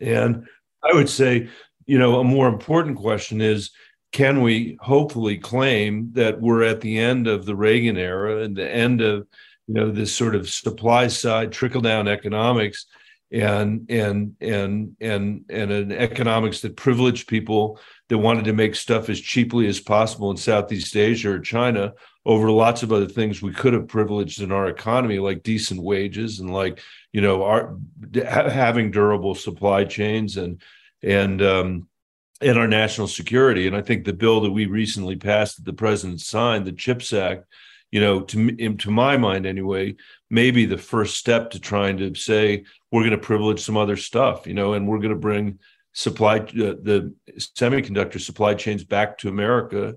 And 0.00 0.46
I 0.82 0.94
would 0.94 1.08
say, 1.08 1.48
you 1.86 1.98
know, 1.98 2.20
a 2.20 2.24
more 2.24 2.48
important 2.48 2.98
question 2.98 3.40
is 3.40 3.70
can 4.12 4.42
we 4.42 4.76
hopefully 4.80 5.38
claim 5.38 6.10
that 6.12 6.40
we're 6.40 6.62
at 6.62 6.80
the 6.80 6.98
end 6.98 7.26
of 7.26 7.46
the 7.46 7.56
Reagan 7.56 7.96
era 7.96 8.42
and 8.42 8.56
the 8.56 8.70
end 8.70 9.00
of, 9.00 9.26
you 9.66 9.74
know, 9.74 9.90
this 9.90 10.14
sort 10.14 10.34
of 10.34 10.50
supply 10.50 11.06
side 11.08 11.52
trickle 11.52 11.80
down 11.80 12.08
economics 12.08 12.86
and 13.32 13.86
and 13.90 14.36
and 14.40 14.94
and 15.00 15.44
and 15.48 15.70
an 15.70 15.92
economics 15.92 16.60
that 16.60 16.76
privileged 16.76 17.26
people 17.26 17.78
that 18.12 18.18
wanted 18.18 18.44
to 18.44 18.52
make 18.52 18.74
stuff 18.74 19.08
as 19.08 19.18
cheaply 19.18 19.66
as 19.66 19.80
possible 19.80 20.30
in 20.30 20.36
Southeast 20.36 20.94
Asia 20.96 21.30
or 21.30 21.38
China 21.38 21.94
over 22.26 22.50
lots 22.50 22.82
of 22.82 22.92
other 22.92 23.06
things 23.06 23.40
we 23.40 23.54
could 23.54 23.72
have 23.72 23.88
privileged 23.88 24.42
in 24.42 24.52
our 24.52 24.68
economy, 24.68 25.18
like 25.18 25.42
decent 25.42 25.80
wages 25.80 26.38
and 26.38 26.52
like 26.52 26.82
you 27.14 27.22
know 27.22 27.42
our 27.42 27.78
having 28.14 28.90
durable 28.90 29.34
supply 29.34 29.84
chains 29.84 30.36
and 30.36 30.60
and 31.02 31.40
um, 31.40 31.88
and 32.42 32.58
our 32.58 32.68
national 32.68 33.08
security. 33.08 33.66
And 33.66 33.74
I 33.74 33.80
think 33.80 34.04
the 34.04 34.12
bill 34.12 34.42
that 34.42 34.52
we 34.52 34.66
recently 34.66 35.16
passed 35.16 35.56
that 35.56 35.64
the 35.64 35.72
president 35.72 36.20
signed, 36.20 36.66
the 36.66 36.72
CHIPS 36.72 37.14
Act, 37.14 37.46
you 37.90 38.02
know, 38.02 38.20
to 38.20 38.76
to 38.76 38.90
my 38.90 39.16
mind 39.16 39.46
anyway, 39.46 39.96
maybe 40.28 40.66
the 40.66 40.76
first 40.76 41.16
step 41.16 41.52
to 41.52 41.58
trying 41.58 41.96
to 41.96 42.14
say 42.14 42.64
we're 42.90 43.00
going 43.00 43.12
to 43.12 43.16
privilege 43.16 43.60
some 43.60 43.78
other 43.78 43.96
stuff, 43.96 44.46
you 44.46 44.52
know, 44.52 44.74
and 44.74 44.86
we're 44.86 44.98
going 44.98 45.14
to 45.14 45.16
bring 45.18 45.60
supply 45.92 46.38
uh, 46.38 46.74
the 46.82 47.14
semiconductor 47.38 48.20
supply 48.20 48.54
chains 48.54 48.84
back 48.84 49.18
to 49.18 49.28
America 49.28 49.94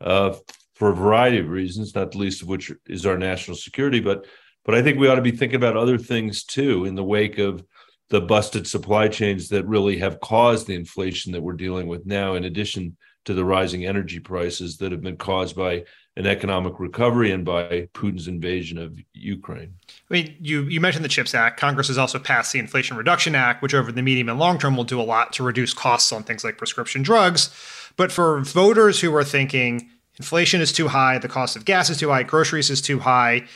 uh, 0.00 0.34
for 0.74 0.90
a 0.90 0.94
variety 0.94 1.38
of 1.38 1.48
reasons, 1.48 1.94
not 1.94 2.12
the 2.12 2.18
least 2.18 2.42
of 2.42 2.48
which 2.48 2.72
is 2.86 3.06
our 3.06 3.18
national 3.18 3.56
security. 3.56 4.00
But 4.00 4.26
but 4.64 4.74
I 4.74 4.82
think 4.82 4.98
we 4.98 5.08
ought 5.08 5.16
to 5.16 5.22
be 5.22 5.30
thinking 5.30 5.56
about 5.56 5.76
other 5.76 5.98
things 5.98 6.44
too 6.44 6.86
in 6.86 6.94
the 6.94 7.04
wake 7.04 7.38
of 7.38 7.64
the 8.10 8.20
busted 8.20 8.66
supply 8.66 9.08
chains 9.08 9.48
that 9.48 9.66
really 9.66 9.98
have 9.98 10.20
caused 10.20 10.66
the 10.66 10.74
inflation 10.74 11.32
that 11.32 11.42
we're 11.42 11.54
dealing 11.54 11.86
with 11.86 12.06
now, 12.06 12.34
in 12.34 12.44
addition 12.44 12.96
to 13.24 13.34
the 13.34 13.44
rising 13.44 13.86
energy 13.86 14.20
prices 14.20 14.76
that 14.78 14.92
have 14.92 15.00
been 15.00 15.16
caused 15.16 15.56
by 15.56 15.84
an 16.16 16.26
economic 16.26 16.78
recovery 16.78 17.32
and 17.32 17.44
by 17.44 17.88
Putin's 17.92 18.28
invasion 18.28 18.78
of 18.78 18.98
Ukraine. 19.14 19.74
I 20.10 20.14
mean, 20.14 20.36
you 20.40 20.62
you 20.62 20.80
mentioned 20.80 21.04
the 21.04 21.08
CHIPS 21.08 21.34
Act. 21.34 21.58
Congress 21.58 21.88
has 21.88 21.98
also 21.98 22.18
passed 22.18 22.52
the 22.52 22.60
Inflation 22.60 22.96
Reduction 22.96 23.34
Act, 23.34 23.62
which 23.62 23.74
over 23.74 23.90
the 23.90 24.02
medium 24.02 24.28
and 24.28 24.38
long 24.38 24.58
term 24.58 24.76
will 24.76 24.84
do 24.84 25.00
a 25.00 25.02
lot 25.02 25.32
to 25.34 25.42
reduce 25.42 25.74
costs 25.74 26.12
on 26.12 26.22
things 26.22 26.44
like 26.44 26.56
prescription 26.56 27.02
drugs. 27.02 27.50
But 27.96 28.12
for 28.12 28.40
voters 28.40 29.00
who 29.00 29.14
are 29.14 29.24
thinking, 29.24 29.90
Inflation 30.18 30.60
is 30.60 30.72
too 30.72 30.88
high. 30.88 31.18
The 31.18 31.28
cost 31.28 31.56
of 31.56 31.64
gas 31.64 31.90
is 31.90 31.98
too 31.98 32.10
high. 32.10 32.22
Groceries 32.22 32.70
is 32.70 32.80
too 32.80 33.00
high. 33.00 33.46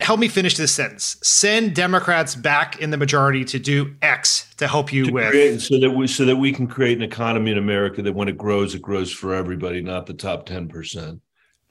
Help 0.00 0.20
me 0.20 0.28
finish 0.28 0.56
this 0.56 0.72
sentence. 0.72 1.16
Send 1.22 1.74
Democrats 1.74 2.34
back 2.34 2.80
in 2.80 2.90
the 2.90 2.96
majority 2.96 3.44
to 3.46 3.58
do 3.58 3.94
X 4.02 4.52
to 4.56 4.66
help 4.66 4.92
you 4.92 5.06
to 5.06 5.12
with 5.12 5.30
create, 5.30 5.60
so 5.60 5.78
that 5.78 5.90
we 5.90 6.06
so 6.08 6.24
that 6.24 6.36
we 6.36 6.52
can 6.52 6.66
create 6.66 6.98
an 6.98 7.04
economy 7.04 7.52
in 7.52 7.58
America 7.58 8.02
that 8.02 8.12
when 8.12 8.28
it 8.28 8.36
grows, 8.36 8.74
it 8.74 8.82
grows 8.82 9.12
for 9.12 9.32
everybody, 9.32 9.80
not 9.80 10.06
the 10.06 10.12
top 10.12 10.44
ten 10.44 10.68
percent. 10.68 11.20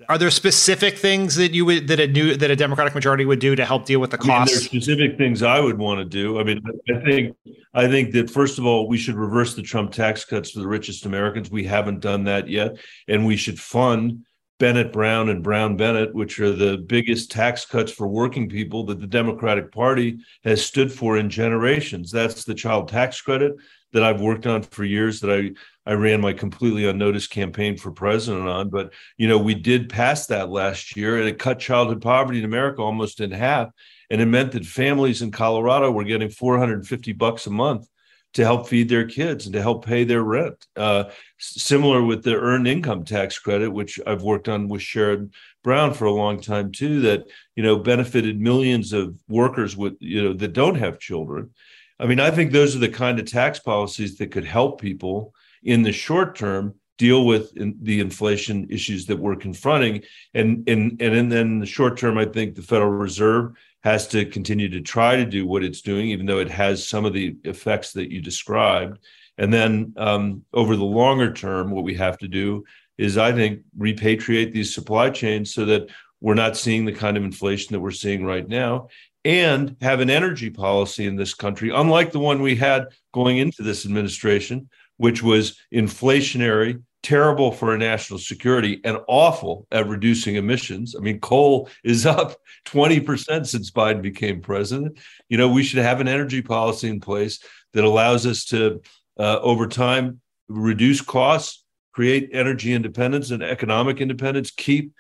Are 0.10 0.18
there 0.18 0.30
specific 0.30 0.98
things 0.98 1.36
that 1.36 1.54
you 1.54 1.64
would 1.66 1.88
that 1.88 2.02
a 2.02 2.08
new 2.08 2.36
that 2.36 2.52
a 2.52 2.56
Democratic 2.56 2.94
majority 2.94 3.24
would 3.24 3.40
do 3.40 3.56
to 3.56 3.66
help 3.66 3.86
deal 3.86 4.02
with 4.02 4.12
the 4.12 4.18
cost? 4.18 4.30
I 4.30 4.38
mean, 4.40 4.46
there's 4.48 4.66
specific 4.66 5.18
things 5.18 5.42
I 5.42 5.62
would 5.62 5.78
want 5.78 6.00
to 6.00 6.06
do. 6.06 6.38
I 6.38 6.44
mean, 6.44 6.62
I 6.90 7.00
think 7.06 7.38
I 7.74 7.88
think 7.88 8.12
that 8.12 8.30
first 8.30 8.60
of 8.60 8.66
all, 8.66 8.90
we 8.90 8.98
should 8.98 9.16
reverse 9.16 9.56
the 9.56 9.62
Trump 9.62 9.92
tax 9.92 10.26
cuts 10.26 10.52
for 10.52 10.60
the 10.60 10.68
richest 10.68 11.06
Americans. 11.06 11.50
We 11.50 11.64
haven't 11.64 12.02
done 12.02 12.26
that 12.26 12.50
yet, 12.50 12.78
and 13.08 13.26
we 13.26 13.38
should 13.38 13.58
fund 13.58 14.26
Bennet 14.60 14.92
Brown 14.92 15.30
and 15.30 15.42
Brown 15.42 15.78
Bennet, 15.78 16.14
which 16.14 16.42
are 16.42 16.52
the 16.52 16.78
biggest 16.78 17.32
tax 17.32 17.66
cuts 17.66 17.92
for 17.92 18.08
working 18.08 18.50
people 18.50 18.84
that 18.86 19.00
the 19.00 19.08
Democratic 19.08 19.72
Party 19.72 20.18
has 20.44 20.66
stood 20.66 20.92
for 20.92 21.18
in 21.18 21.30
generations. 21.30 22.12
That's 22.12 22.44
the 22.44 22.54
child 22.54 22.90
tax 22.90 23.22
credit 23.22 23.54
that 23.96 24.04
I've 24.04 24.20
worked 24.20 24.46
on 24.46 24.62
for 24.62 24.84
years 24.84 25.22
that 25.22 25.32
I 25.32 25.52
I 25.90 25.94
ran 25.94 26.20
my 26.20 26.34
completely 26.34 26.86
unnoticed 26.86 27.32
campaign 27.32 27.78
for 27.78 27.92
president 27.92 28.46
on. 28.46 28.70
But 28.70 28.94
you 29.16 29.30
know, 29.30 29.38
we 29.38 29.56
did 29.56 29.88
pass 29.88 30.28
that 30.28 30.50
last 30.50 30.98
year, 30.98 31.18
and 31.18 31.30
it 31.30 31.40
cut 31.40 31.60
childhood 31.60 32.02
poverty 32.02 32.40
in 32.40 32.46
America 32.46 32.82
almost 32.82 33.22
in 33.22 33.32
half. 33.32 33.70
And 34.10 34.20
it 34.20 34.26
meant 34.26 34.52
that 34.52 34.66
families 34.66 35.22
in 35.22 35.32
Colorado 35.32 35.92
were 35.92 36.04
getting 36.04 36.30
450 36.30 37.14
bucks 37.14 37.48
a 37.48 37.52
month 37.52 37.88
to 38.34 38.44
help 38.44 38.68
feed 38.68 38.90
their 38.90 39.08
kids 39.08 39.46
and 39.46 39.54
to 39.54 39.62
help 39.62 39.86
pay 39.86 40.04
their 40.04 40.24
rent. 40.24 40.68
Uh, 40.76 41.06
similar 41.40 42.04
with 42.04 42.22
the 42.22 42.36
earned 42.36 42.68
income 42.68 43.06
tax 43.06 43.40
credit, 43.40 43.70
which 43.70 43.98
I've 44.06 44.24
worked 44.24 44.50
on 44.50 44.68
with 44.68 44.82
Sherrod 44.82 45.32
Brown 45.64 45.94
for 45.94 46.04
a 46.04 46.12
long 46.12 46.42
time 46.42 46.74
too, 46.74 47.00
that 47.02 47.24
you 47.56 47.64
know 47.64 47.78
benefited 47.78 48.42
millions 48.42 48.92
of 48.92 49.16
workers 49.30 49.78
with 49.78 49.94
you 50.02 50.22
know 50.22 50.34
that 50.34 50.52
don't 50.52 50.76
have 50.76 51.00
children. 51.00 51.52
I 52.00 52.06
mean, 52.06 52.20
I 52.20 52.32
think 52.32 52.52
those 52.52 52.76
are 52.76 52.80
the 52.80 52.90
kind 52.90 53.20
of 53.20 53.26
tax 53.26 53.60
policies 53.60 54.18
that 54.18 54.32
could 54.32 54.46
help 54.46 54.82
people 54.82 55.34
in 55.64 55.82
the 55.82 55.92
short 55.92 56.36
term 56.36 56.76
deal 56.98 57.26
with 57.26 57.56
in 57.58 57.76
the 57.82 58.00
inflation 58.00 58.68
issues 58.70 59.06
that 59.08 59.18
we're 59.18 59.36
confronting. 59.36 60.04
And 60.34 60.68
and 60.70 61.02
and 61.02 61.32
then 61.32 61.48
in 61.48 61.60
the 61.60 61.66
short 61.66 61.98
term 61.98 62.18
i 62.18 62.26
think 62.26 62.56
the 62.56 62.62
federal 62.62 62.92
reserve 62.92 63.54
has 63.84 64.08
to 64.10 64.26
continue 64.26 64.70
to 64.70 64.82
try 64.82 65.16
to 65.16 65.26
do 65.26 65.46
what 65.46 65.64
it's 65.64 65.82
doing 65.82 66.08
even 66.08 66.26
though 66.26 66.40
it 66.40 66.50
has 66.50 66.88
some 66.88 67.06
of 67.06 67.14
the 67.14 67.36
effects 67.44 67.94
that 67.94 68.12
you 68.12 68.22
described. 68.22 68.98
And 69.38 69.54
then 69.54 69.94
um, 69.98 70.44
over 70.54 70.76
the 70.76 70.86
longer 70.86 71.34
term 71.34 71.72
what 71.72 71.84
we 71.84 71.96
have 71.96 72.18
to 72.20 72.28
do 72.28 72.64
is 72.98 73.18
i 73.18 73.32
think 73.32 73.62
repatriate 73.78 74.54
these 74.54 74.74
supply 74.74 75.10
chains 75.10 75.54
so 75.54 75.66
that 75.66 75.90
we're 76.22 76.34
not 76.34 76.56
seeing 76.56 76.86
the 76.86 76.94
kind 76.94 77.18
of 77.18 77.24
inflation 77.24 77.74
that 77.74 77.82
we're 77.82 77.92
seeing 77.92 78.26
right 78.26 78.48
now 78.48 78.88
and 79.26 79.76
have 79.82 80.00
an 80.00 80.10
energy 80.10 80.50
policy 80.50 81.08
in 81.08 81.16
this 81.16 81.34
country 81.34 81.72
unlike 81.74 82.12
the 82.12 82.20
one 82.20 82.42
we 82.42 82.56
had 82.56 82.88
going 83.12 83.38
into 83.38 83.64
this 83.64 83.86
administration 83.86 84.70
which 84.98 85.22
was 85.22 85.58
inflationary, 85.74 86.82
terrible 87.04 87.52
for 87.52 87.72
our 87.72 87.78
national 87.78 88.20
security, 88.20 88.82
and 88.84 88.98
awful 89.08 89.68
at 89.72 89.88
reducing 89.88 90.36
emissions. 90.36 90.96
I 90.96 91.02
mean, 91.02 91.20
coal 91.20 91.70
is 91.84 92.06
up 92.06 92.36
20% 92.66 93.46
since 93.46 93.72
Biden 93.72 94.02
became 94.02 94.42
president. 94.42 94.98
You 95.30 95.38
know, 95.38 95.50
we 95.50 95.64
should 95.64 95.84
have 95.84 96.02
an 96.02 96.08
energy 96.08 96.42
policy 96.42 96.90
in 96.90 97.00
place 97.00 97.40
that 97.74 97.84
allows 97.84 98.26
us 98.26 98.46
to, 98.46 98.82
uh, 99.20 99.40
over 99.42 99.68
time, 99.68 100.22
reduce 100.48 101.02
costs, 101.02 101.64
create 101.94 102.30
energy 102.34 102.74
independence 102.74 103.32
and 103.32 103.44
economic 103.44 104.02
independence, 104.02 104.52
keep 104.52 104.94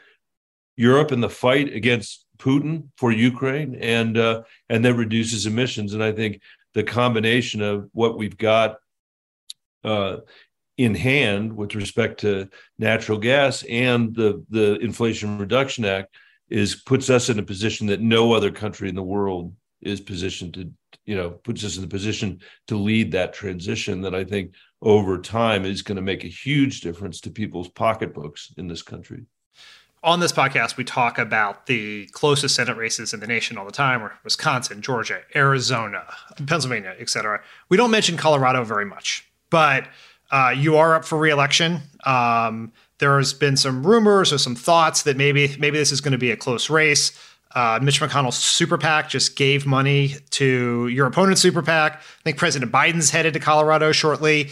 Europe 0.78 1.12
in 1.12 1.22
the 1.22 1.30
fight 1.30 1.74
against 1.74 2.25
Putin 2.38 2.90
for 2.98 3.12
Ukraine, 3.12 3.76
and 3.76 4.18
uh, 4.18 4.44
and 4.70 4.84
that 4.86 4.96
reduces 4.96 5.46
emissions. 5.46 5.94
And 5.94 6.04
I 6.04 6.12
think 6.12 6.42
the 6.74 6.84
combination 6.84 7.62
of 7.62 7.90
what 7.94 8.18
we've 8.18 8.38
got 8.38 8.78
uh, 9.84 10.18
in 10.78 10.94
hand 10.94 11.56
with 11.56 11.76
respect 11.76 12.20
to 12.22 12.50
natural 12.78 13.18
gas 13.18 13.64
and 13.64 14.16
the 14.16 14.44
the 14.50 14.76
Inflation 14.80 15.38
Reduction 15.38 15.86
Act 15.86 16.16
is 16.50 16.76
puts 16.76 17.10
us 17.10 17.30
in 17.30 17.40
a 17.40 17.44
position 17.44 17.88
that 17.88 18.02
no 18.02 18.34
other 18.34 18.52
country 18.52 18.90
in 18.90 18.96
the 18.96 19.04
world 19.04 19.54
is 19.82 20.02
positioned 20.02 20.54
to 20.56 20.72
you 21.06 21.16
know 21.16 21.30
puts 21.30 21.64
us 21.64 21.76
in 21.76 21.82
the 21.82 21.88
position 21.88 22.40
to 22.68 22.76
lead 22.76 23.12
that 23.12 23.34
transition 23.34 24.02
that 24.02 24.16
I 24.16 24.24
think 24.24 24.54
over 24.82 25.18
time 25.20 25.66
is 25.66 25.82
going 25.82 25.96
to 25.96 26.02
make 26.02 26.24
a 26.24 26.28
huge 26.28 26.82
difference 26.82 27.22
to 27.22 27.30
people's 27.30 27.70
pocketbooks 27.70 28.54
in 28.58 28.68
this 28.68 28.82
country. 28.82 29.26
On 30.06 30.20
this 30.20 30.32
podcast, 30.32 30.78
we 30.78 30.84
talk 30.84 31.18
about 31.18 31.66
the 31.66 32.06
closest 32.12 32.54
Senate 32.54 32.78
races 32.78 33.12
in 33.12 33.22
the 33.22 33.26
nation 33.26 33.58
all 33.58 33.66
the 33.66 33.72
time, 33.72 34.04
or 34.04 34.14
Wisconsin, 34.24 34.84
Georgia, 34.84 35.22
Arizona, 35.36 36.06
Pennsylvania, 36.46 36.94
etc. 37.00 37.42
We 37.70 37.78
don't 37.78 37.90
mention 37.90 38.16
Colorado 38.16 38.64
very 38.64 38.86
much, 38.86 39.28
but 39.50 39.88
uh, 40.30 40.54
you 40.56 40.78
are 40.78 40.94
up 40.94 41.06
for 41.06 41.18
reelection. 41.18 41.80
Um, 42.04 42.72
there 43.00 43.18
has 43.18 43.34
been 43.34 43.58
some 43.58 43.84
rumors 43.84 44.32
or 44.32 44.38
some 44.38 44.56
thoughts 44.56 45.02
that 45.04 45.18
maybe 45.18 45.56
maybe 45.58 45.80
this 45.80 45.92
is 45.92 46.02
going 46.02 46.12
to 46.12 46.20
be 46.20 46.30
a 46.30 46.38
close 46.38 46.70
race. 46.70 47.20
Uh, 47.56 47.80
Mitch 47.82 48.00
McConnell's 48.00 48.38
super 48.38 48.78
PAC 48.78 49.10
just 49.10 49.36
gave 49.36 49.66
money 49.66 50.18
to 50.30 50.88
your 50.88 51.08
opponent's 51.08 51.42
super 51.42 51.64
PAC. 51.64 51.94
I 51.96 52.24
think 52.24 52.38
President 52.38 52.72
Biden's 52.72 53.10
headed 53.10 53.34
to 53.34 53.40
Colorado 53.40 53.92
shortly. 53.92 54.52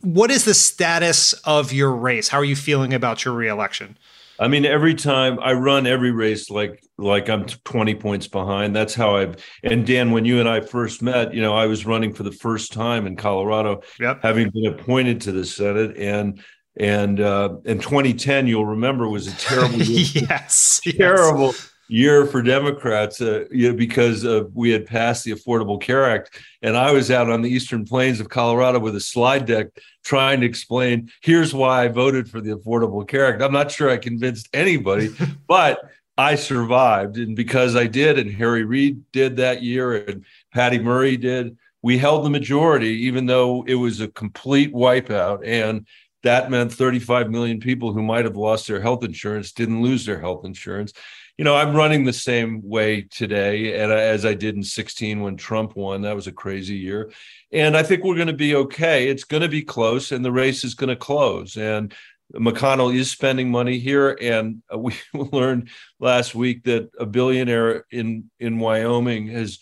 What 0.00 0.32
is 0.32 0.44
the 0.44 0.54
status 0.54 1.32
of 1.44 1.72
your 1.72 1.94
race? 1.94 2.26
How 2.26 2.38
are 2.38 2.44
you 2.44 2.56
feeling 2.56 2.92
about 2.92 3.24
your 3.24 3.34
reelection? 3.34 3.96
I 4.38 4.48
mean, 4.48 4.64
every 4.64 4.94
time 4.94 5.38
I 5.40 5.52
run 5.52 5.86
every 5.86 6.10
race 6.10 6.50
like 6.50 6.82
like 6.98 7.28
I'm 7.28 7.46
20 7.46 7.94
points 7.96 8.26
behind. 8.28 8.74
That's 8.74 8.94
how 8.94 9.16
I've 9.16 9.36
and 9.62 9.86
Dan, 9.86 10.10
when 10.10 10.24
you 10.24 10.40
and 10.40 10.48
I 10.48 10.60
first 10.60 11.02
met, 11.02 11.34
you 11.34 11.42
know, 11.42 11.54
I 11.54 11.66
was 11.66 11.86
running 11.86 12.12
for 12.12 12.22
the 12.22 12.32
first 12.32 12.72
time 12.72 13.06
in 13.06 13.16
Colorado, 13.16 13.82
yep. 13.98 14.20
having 14.22 14.50
been 14.50 14.66
appointed 14.66 15.20
to 15.22 15.32
the 15.32 15.44
Senate. 15.44 15.96
And 15.96 16.42
and 16.76 17.20
uh 17.20 17.56
in 17.64 17.78
2010, 17.78 18.46
you'll 18.46 18.66
remember 18.66 19.08
was 19.08 19.28
a 19.28 19.36
terrible 19.36 19.76
yes, 19.78 20.80
terrible 20.84 21.46
yes 21.46 21.73
year 21.88 22.26
for 22.26 22.42
Democrats 22.42 23.20
uh, 23.20 23.44
you 23.50 23.70
know, 23.70 23.76
because 23.76 24.24
uh, 24.24 24.44
we 24.54 24.70
had 24.70 24.86
passed 24.86 25.24
the 25.24 25.32
Affordable 25.32 25.80
Care 25.80 26.10
Act. 26.10 26.38
And 26.62 26.76
I 26.76 26.92
was 26.92 27.10
out 27.10 27.30
on 27.30 27.42
the 27.42 27.50
eastern 27.50 27.84
plains 27.84 28.20
of 28.20 28.28
Colorado 28.28 28.78
with 28.78 28.96
a 28.96 29.00
slide 29.00 29.46
deck 29.46 29.68
trying 30.04 30.40
to 30.40 30.46
explain 30.46 31.10
here's 31.22 31.54
why 31.54 31.84
I 31.84 31.88
voted 31.88 32.28
for 32.28 32.40
the 32.40 32.56
Affordable 32.56 33.06
Care 33.06 33.32
Act. 33.32 33.42
I'm 33.42 33.52
not 33.52 33.70
sure 33.70 33.90
I 33.90 33.96
convinced 33.96 34.48
anybody, 34.54 35.14
but 35.46 35.80
I 36.16 36.36
survived. 36.36 37.18
And 37.18 37.36
because 37.36 37.76
I 37.76 37.86
did, 37.86 38.18
and 38.18 38.30
Harry 38.30 38.64
Reid 38.64 39.02
did 39.12 39.36
that 39.36 39.62
year, 39.62 39.96
and 40.06 40.24
Patty 40.52 40.78
Murray 40.78 41.16
did, 41.16 41.56
we 41.82 41.98
held 41.98 42.24
the 42.24 42.30
majority, 42.30 43.04
even 43.04 43.26
though 43.26 43.62
it 43.66 43.74
was 43.74 44.00
a 44.00 44.08
complete 44.08 44.72
wipeout. 44.72 45.42
And 45.44 45.86
that 46.22 46.50
meant 46.50 46.72
35 46.72 47.30
million 47.30 47.60
people 47.60 47.92
who 47.92 48.02
might 48.02 48.24
have 48.24 48.36
lost 48.36 48.66
their 48.66 48.80
health 48.80 49.04
insurance 49.04 49.52
didn't 49.52 49.82
lose 49.82 50.06
their 50.06 50.18
health 50.18 50.46
insurance 50.46 50.94
you 51.36 51.44
know, 51.44 51.56
I'm 51.56 51.74
running 51.74 52.04
the 52.04 52.12
same 52.12 52.60
way 52.62 53.02
today, 53.02 53.80
and 53.80 53.90
as 53.90 54.24
I 54.24 54.34
did 54.34 54.54
in 54.54 54.62
16 54.62 55.20
when 55.20 55.36
Trump 55.36 55.74
won. 55.74 56.02
That 56.02 56.14
was 56.14 56.28
a 56.28 56.32
crazy 56.32 56.76
year, 56.76 57.10
and 57.50 57.76
I 57.76 57.82
think 57.82 58.04
we're 58.04 58.14
going 58.14 58.28
to 58.28 58.32
be 58.32 58.54
okay. 58.54 59.08
It's 59.08 59.24
going 59.24 59.42
to 59.42 59.48
be 59.48 59.62
close, 59.62 60.12
and 60.12 60.24
the 60.24 60.32
race 60.32 60.62
is 60.62 60.74
going 60.74 60.90
to 60.90 60.96
close. 60.96 61.56
And 61.56 61.92
McConnell 62.32 62.94
is 62.94 63.10
spending 63.10 63.50
money 63.50 63.78
here, 63.78 64.16
and 64.20 64.62
uh, 64.72 64.78
we 64.78 64.94
learned 65.12 65.70
last 65.98 66.34
week 66.34 66.64
that 66.64 66.90
a 66.98 67.06
billionaire 67.06 67.84
in 67.90 68.30
in 68.38 68.58
Wyoming 68.58 69.26
has 69.28 69.58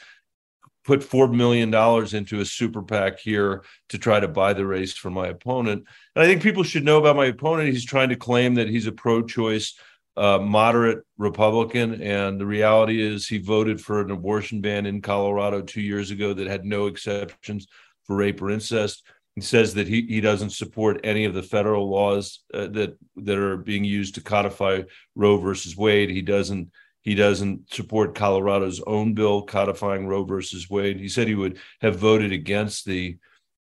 put 0.84 1.02
four 1.02 1.28
million 1.28 1.70
dollars 1.70 2.12
into 2.12 2.40
a 2.40 2.44
super 2.44 2.82
PAC 2.82 3.18
here 3.20 3.62
to 3.88 3.98
try 3.98 4.18
to 4.20 4.28
buy 4.28 4.52
the 4.52 4.66
race 4.66 4.92
for 4.92 5.10
my 5.10 5.28
opponent. 5.28 5.84
And 6.14 6.22
I 6.22 6.26
think 6.26 6.42
people 6.42 6.64
should 6.64 6.84
know 6.84 6.98
about 6.98 7.16
my 7.16 7.26
opponent. 7.26 7.68
He's 7.70 7.84
trying 7.84 8.08
to 8.08 8.16
claim 8.16 8.54
that 8.54 8.68
he's 8.68 8.88
a 8.88 8.92
pro-choice 8.92 9.74
uh, 10.16 10.38
moderate 10.38 11.04
Republican, 11.16 12.02
and 12.02 12.40
the 12.40 12.46
reality 12.46 13.00
is 13.00 13.26
he 13.26 13.38
voted 13.38 13.80
for 13.80 14.00
an 14.00 14.10
abortion 14.10 14.60
ban 14.60 14.86
in 14.86 15.00
Colorado 15.00 15.62
two 15.62 15.80
years 15.80 16.10
ago 16.10 16.34
that 16.34 16.46
had 16.46 16.64
no 16.64 16.86
exceptions 16.86 17.66
for 18.04 18.16
rape 18.16 18.42
or 18.42 18.50
incest. 18.50 19.04
He 19.34 19.40
says 19.40 19.74
that 19.74 19.88
he, 19.88 20.02
he 20.02 20.20
doesn't 20.20 20.50
support 20.50 21.00
any 21.04 21.24
of 21.24 21.32
the 21.32 21.42
federal 21.42 21.90
laws 21.90 22.40
uh, 22.52 22.66
that 22.68 22.98
that 23.16 23.38
are 23.38 23.56
being 23.56 23.84
used 23.84 24.16
to 24.16 24.20
codify 24.20 24.82
Roe 25.14 25.38
versus 25.38 25.76
Wade. 25.76 26.10
He 26.10 26.20
doesn't 26.20 26.70
he 27.00 27.14
doesn't 27.14 27.72
support 27.72 28.14
Colorado's 28.14 28.82
own 28.86 29.14
bill 29.14 29.42
codifying 29.42 30.06
Roe 30.06 30.24
versus 30.24 30.68
Wade. 30.68 31.00
He 31.00 31.08
said 31.08 31.26
he 31.26 31.34
would 31.34 31.58
have 31.80 31.98
voted 31.98 32.32
against 32.32 32.84
the 32.84 33.16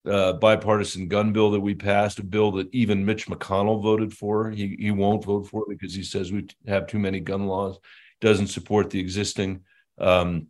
uh, 0.07 0.33
bipartisan 0.33 1.07
gun 1.07 1.33
bill 1.33 1.51
that 1.51 1.59
we 1.59 1.75
passed, 1.75 2.19
a 2.19 2.23
bill 2.23 2.51
that 2.53 2.67
even 2.73 3.05
Mitch 3.05 3.27
McConnell 3.27 3.83
voted 3.83 4.13
for. 4.13 4.49
He 4.49 4.75
he 4.79 4.91
won't 4.91 5.25
vote 5.25 5.47
for 5.47 5.63
it 5.63 5.69
because 5.69 5.93
he 5.93 6.03
says 6.03 6.31
we 6.31 6.47
have 6.67 6.87
too 6.87 6.99
many 6.99 7.19
gun 7.19 7.47
laws. 7.47 7.77
Doesn't 8.19 8.47
support 8.47 8.89
the 8.89 8.99
existing 8.99 9.61
um, 9.99 10.47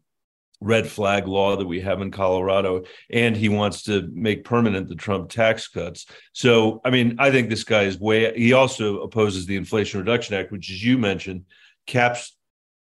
red 0.62 0.88
flag 0.88 1.28
law 1.28 1.55
that 1.55 1.68
we 1.68 1.82
have 1.82 2.01
in 2.01 2.12
Colorado, 2.12 2.84
and 3.12 3.36
he 3.36 3.49
wants 3.49 3.84
to 3.84 4.10
make 4.14 4.43
permanent 4.43 4.88
the 4.88 4.95
Trump 4.95 5.30
tax 5.30 5.68
cuts. 5.68 6.05
So, 6.34 6.82
I 6.84 6.89
mean, 6.89 7.16
I 7.20 7.30
think 7.30 7.49
this 7.49 7.64
guy 7.64 7.84
is 7.84 7.99
way. 7.99 8.34
He 8.36 8.53
also 8.53 9.01
opposes 9.01 9.45
the 9.45 9.58
Inflation 9.58 9.99
Reduction 9.99 10.36
Act, 10.36 10.51
which, 10.51 10.72
as 10.72 10.84
you 10.84 10.97
mentioned, 10.97 11.45
caps 11.86 12.36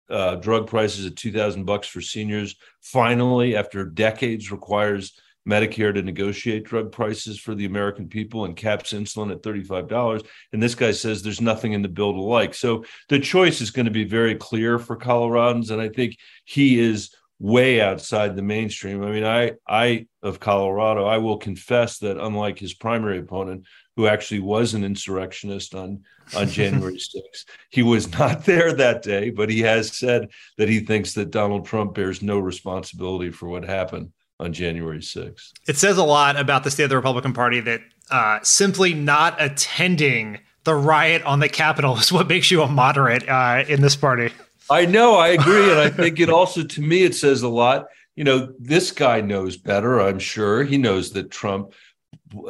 uh, 0.10 0.36
drug 0.36 0.68
prices 0.68 1.06
at 1.06 1.16
two 1.16 1.32
thousand 1.32 1.66
bucks 1.66 1.88
for 1.88 2.02
seniors. 2.02 2.56
Finally, 2.82 3.56
after 3.56 3.86
decades, 3.86 4.52
requires 4.52 5.20
Medicare 5.48 5.94
to 5.94 6.02
negotiate 6.02 6.64
drug 6.66 6.92
prices 6.92 7.40
for 7.40 7.54
the 7.54 7.66
American 7.66 8.08
people 8.08 8.46
and 8.46 8.56
caps 8.56 8.94
insulin 8.94 9.32
at 9.32 9.44
$35. 9.44 10.26
And 10.52 10.62
this 10.62 10.76
guy 10.76 10.92
says 10.92 11.22
there's 11.22 11.42
nothing 11.42 11.74
in 11.74 11.82
the 11.82 11.88
bill 11.88 12.14
to 12.14 12.22
like. 12.22 12.54
So 12.54 12.84
the 13.10 13.20
choice 13.20 13.62
is 13.62 13.72
going 13.72 13.86
to 13.86 13.92
be 13.92 14.06
very 14.06 14.36
clear 14.36 14.80
for 14.80 14.98
Coloradans. 14.98 15.70
And 15.70 15.82
I 15.82 15.90
think 15.90 16.18
he 16.46 16.80
is 16.80 17.16
way 17.40 17.82
outside 17.82 18.36
the 18.36 18.42
mainstream. 18.42 19.04
I 19.04 19.12
mean, 19.12 19.26
I 19.26 19.54
I 19.68 20.08
of 20.24 20.40
Colorado, 20.40 21.06
I 21.06 21.18
will 21.18 21.38
confess 21.38 22.00
that 22.00 22.18
unlike 22.18 22.58
his 22.58 22.74
primary 22.74 23.20
opponent, 23.20 23.66
who 23.96 24.08
actually 24.08 24.40
was 24.40 24.74
an 24.74 24.84
insurrectionist 24.84 25.76
on 25.76 26.04
on 26.36 26.48
January 26.50 26.96
6th, 26.96 27.46
he 27.70 27.84
was 27.84 28.12
not 28.14 28.46
there 28.46 28.74
that 28.74 29.04
day, 29.04 29.30
but 29.30 29.50
he 29.50 29.60
has 29.62 29.96
said 29.96 30.30
that 30.58 30.70
he 30.70 30.80
thinks 30.80 31.14
that 31.14 31.30
Donald 31.30 31.66
Trump 31.66 31.94
bears 31.94 32.22
no 32.22 32.40
responsibility 32.40 33.30
for 33.30 33.48
what 33.48 33.64
happened 33.64 34.12
on 34.40 34.54
January 34.54 35.00
6th. 35.00 35.52
It 35.68 35.78
says 35.78 35.98
a 35.98 36.04
lot 36.04 36.38
about 36.38 36.64
the 36.64 36.72
state 36.72 36.84
of 36.84 36.90
the 36.90 36.96
Republican 36.96 37.34
Party 37.34 37.60
that 37.62 37.82
uh, 38.12 38.40
simply 38.44 38.94
not 38.94 39.36
attending 39.42 40.40
the 40.64 40.76
riot 40.76 41.24
on 41.24 41.40
the 41.40 41.50
Capitol 41.50 41.98
is 41.98 42.12
what 42.12 42.28
makes 42.28 42.52
you 42.52 42.62
a 42.62 42.68
moderate 42.68 43.28
uh, 43.28 43.64
in 43.68 43.82
this 43.82 43.96
party. 43.96 44.32
I 44.70 44.86
know, 44.86 45.16
I 45.16 45.30
agree. 45.30 45.70
and 45.72 45.80
I 45.80 45.90
think 45.90 46.20
it 46.20 46.30
also, 46.30 46.64
to 46.64 46.82
me, 46.82 47.04
it 47.04 47.16
says 47.16 47.44
a 47.44 47.50
lot. 47.50 47.86
You 48.16 48.24
know, 48.24 48.54
this 48.60 48.92
guy 48.92 49.22
knows 49.22 49.58
better, 49.58 50.00
I'm 50.02 50.20
sure. 50.20 50.64
He 50.64 50.78
knows 50.78 51.12
that 51.14 51.32
Trump 51.32 51.74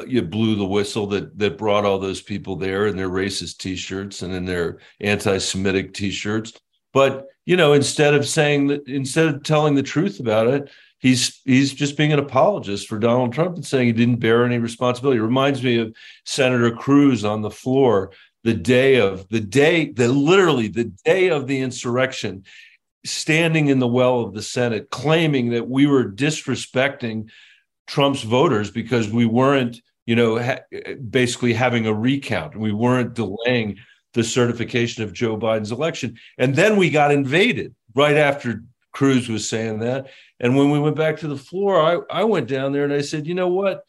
you 0.07 0.21
blew 0.21 0.55
the 0.55 0.65
whistle 0.65 1.07
that 1.07 1.37
that 1.37 1.57
brought 1.57 1.85
all 1.85 1.99
those 1.99 2.21
people 2.21 2.55
there 2.55 2.87
in 2.87 2.95
their 2.95 3.09
racist 3.09 3.57
t-shirts 3.57 4.21
and 4.21 4.33
in 4.33 4.45
their 4.45 4.79
anti-Semitic 5.01 5.93
t-shirts. 5.93 6.53
But 6.93 7.27
you 7.45 7.57
know, 7.57 7.73
instead 7.73 8.13
of 8.13 8.27
saying 8.27 8.67
that, 8.67 8.87
instead 8.87 9.27
of 9.27 9.43
telling 9.43 9.75
the 9.75 9.83
truth 9.83 10.19
about 10.19 10.47
it, 10.47 10.69
he's 11.05 11.39
he's 11.45 11.71
just 11.71 11.97
being 11.97 12.11
an 12.11 12.17
apologist 12.17 12.87
for 12.87 12.97
Donald 12.97 13.31
Trump 13.31 13.55
and 13.55 13.65
saying 13.65 13.85
he 13.85 13.93
didn't 13.93 14.15
bear 14.15 14.43
any 14.43 14.57
responsibility. 14.57 15.19
It 15.19 15.23
reminds 15.23 15.61
me 15.61 15.77
of 15.77 15.95
Senator 16.25 16.71
Cruz 16.71 17.23
on 17.23 17.43
the 17.43 17.51
floor 17.51 18.11
the 18.43 18.55
day 18.55 18.95
of 18.95 19.29
the 19.29 19.39
day, 19.39 19.91
the 19.91 20.07
literally 20.07 20.67
the 20.67 20.91
day 21.05 21.29
of 21.29 21.45
the 21.45 21.59
insurrection, 21.59 22.43
standing 23.05 23.67
in 23.67 23.77
the 23.77 23.87
well 23.87 24.21
of 24.21 24.33
the 24.33 24.41
Senate, 24.41 24.89
claiming 24.89 25.51
that 25.51 25.69
we 25.69 25.85
were 25.85 26.11
disrespecting 26.11 27.29
Trump's 27.85 28.23
voters 28.23 28.71
because 28.71 29.07
we 29.07 29.27
weren't, 29.27 29.81
you 30.07 30.15
know, 30.15 30.41
ha- 30.41 30.61
basically 31.07 31.53
having 31.53 31.85
a 31.85 31.93
recount. 31.93 32.53
And 32.53 32.63
we 32.63 32.73
weren't 32.73 33.13
delaying 33.13 33.77
the 34.15 34.23
certification 34.23 35.03
of 35.03 35.13
Joe 35.13 35.37
Biden's 35.37 35.71
election. 35.71 36.17
And 36.39 36.55
then 36.55 36.77
we 36.77 36.89
got 36.89 37.11
invaded 37.11 37.75
right 37.93 38.17
after 38.17 38.63
Cruz 38.91 39.29
was 39.29 39.47
saying 39.47 39.79
that. 39.79 40.07
And 40.39 40.55
when 40.55 40.71
we 40.71 40.79
went 40.79 40.95
back 40.95 41.17
to 41.17 41.27
the 41.27 41.37
floor, 41.37 41.81
I, 41.81 42.21
I 42.21 42.23
went 42.25 42.47
down 42.47 42.73
there 42.73 42.83
and 42.83 42.93
I 42.93 43.01
said, 43.01 43.27
you 43.27 43.35
know 43.35 43.47
what? 43.47 43.83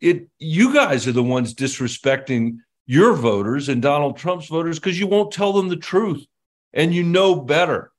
It 0.00 0.28
you 0.38 0.74
guys 0.74 1.06
are 1.06 1.12
the 1.12 1.22
ones 1.22 1.54
disrespecting 1.54 2.58
your 2.86 3.14
voters 3.14 3.68
and 3.68 3.80
Donald 3.80 4.16
Trump's 4.16 4.48
voters 4.48 4.78
because 4.78 4.98
you 4.98 5.06
won't 5.06 5.32
tell 5.32 5.52
them 5.52 5.68
the 5.68 5.76
truth 5.76 6.24
and 6.72 6.94
you 6.94 7.02
know 7.02 7.40
better. 7.40 7.92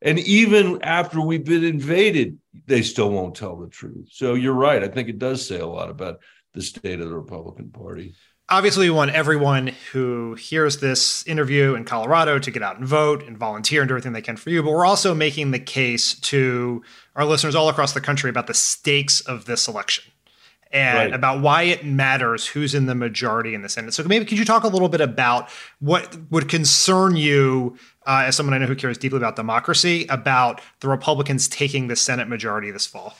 And 0.00 0.18
even 0.20 0.82
after 0.82 1.20
we've 1.20 1.44
been 1.44 1.64
invaded, 1.64 2.38
they 2.66 2.82
still 2.82 3.10
won't 3.10 3.34
tell 3.34 3.56
the 3.56 3.68
truth. 3.68 4.08
So 4.12 4.34
you're 4.34 4.54
right. 4.54 4.82
I 4.82 4.88
think 4.88 5.08
it 5.08 5.18
does 5.18 5.46
say 5.46 5.58
a 5.58 5.66
lot 5.66 5.90
about 5.90 6.20
the 6.54 6.62
state 6.62 7.00
of 7.00 7.08
the 7.08 7.16
Republican 7.16 7.70
Party. 7.70 8.14
Obviously 8.48 8.86
we 8.88 8.94
want 8.94 9.10
everyone 9.10 9.68
who 9.92 10.34
hears 10.34 10.78
this 10.78 11.26
interview 11.26 11.74
in 11.74 11.84
Colorado 11.84 12.38
to 12.38 12.50
get 12.50 12.62
out 12.62 12.78
and 12.78 12.86
vote 12.86 13.22
and 13.26 13.36
volunteer 13.36 13.82
and 13.82 13.88
do 13.88 13.94
everything 13.94 14.12
they 14.12 14.22
can 14.22 14.36
for 14.36 14.50
you. 14.50 14.62
But 14.62 14.72
we're 14.72 14.86
also 14.86 15.14
making 15.14 15.50
the 15.50 15.58
case 15.58 16.14
to 16.14 16.82
our 17.16 17.24
listeners 17.24 17.54
all 17.54 17.68
across 17.68 17.92
the 17.92 18.00
country 18.00 18.30
about 18.30 18.46
the 18.46 18.54
stakes 18.54 19.20
of 19.20 19.44
this 19.44 19.68
election 19.68 20.04
and 20.70 20.98
right. 20.98 21.14
about 21.14 21.40
why 21.40 21.62
it 21.62 21.84
matters 21.84 22.46
who's 22.46 22.74
in 22.74 22.86
the 22.86 22.94
majority 22.94 23.54
in 23.54 23.62
the 23.62 23.68
Senate. 23.68 23.94
So 23.94 24.04
maybe 24.04 24.24
could 24.24 24.38
you 24.38 24.44
talk 24.44 24.64
a 24.64 24.68
little 24.68 24.88
bit 24.88 25.00
about 25.00 25.48
what 25.80 26.16
would 26.30 26.48
concern 26.48 27.16
you 27.16 27.78
uh, 28.06 28.24
as 28.26 28.36
someone 28.36 28.54
I 28.54 28.58
know 28.58 28.66
who 28.66 28.76
cares 28.76 28.98
deeply 28.98 29.18
about 29.18 29.36
democracy 29.36 30.06
about 30.08 30.60
the 30.80 30.88
Republicans 30.88 31.48
taking 31.48 31.88
the 31.88 31.96
Senate 31.96 32.28
majority 32.28 32.70
this 32.70 32.86
fall? 32.86 33.16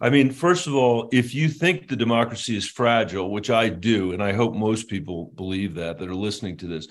I 0.00 0.10
mean, 0.10 0.30
first 0.30 0.66
of 0.66 0.74
all, 0.74 1.08
if 1.12 1.34
you 1.34 1.48
think 1.48 1.88
the 1.88 1.96
democracy 1.96 2.56
is 2.56 2.68
fragile, 2.68 3.30
which 3.32 3.50
I 3.50 3.68
do, 3.68 4.12
and 4.12 4.22
I 4.22 4.32
hope 4.32 4.54
most 4.54 4.88
people 4.88 5.32
believe 5.34 5.74
that 5.74 5.98
that 5.98 6.08
are 6.08 6.14
listening 6.14 6.56
to 6.58 6.66
this, 6.68 6.86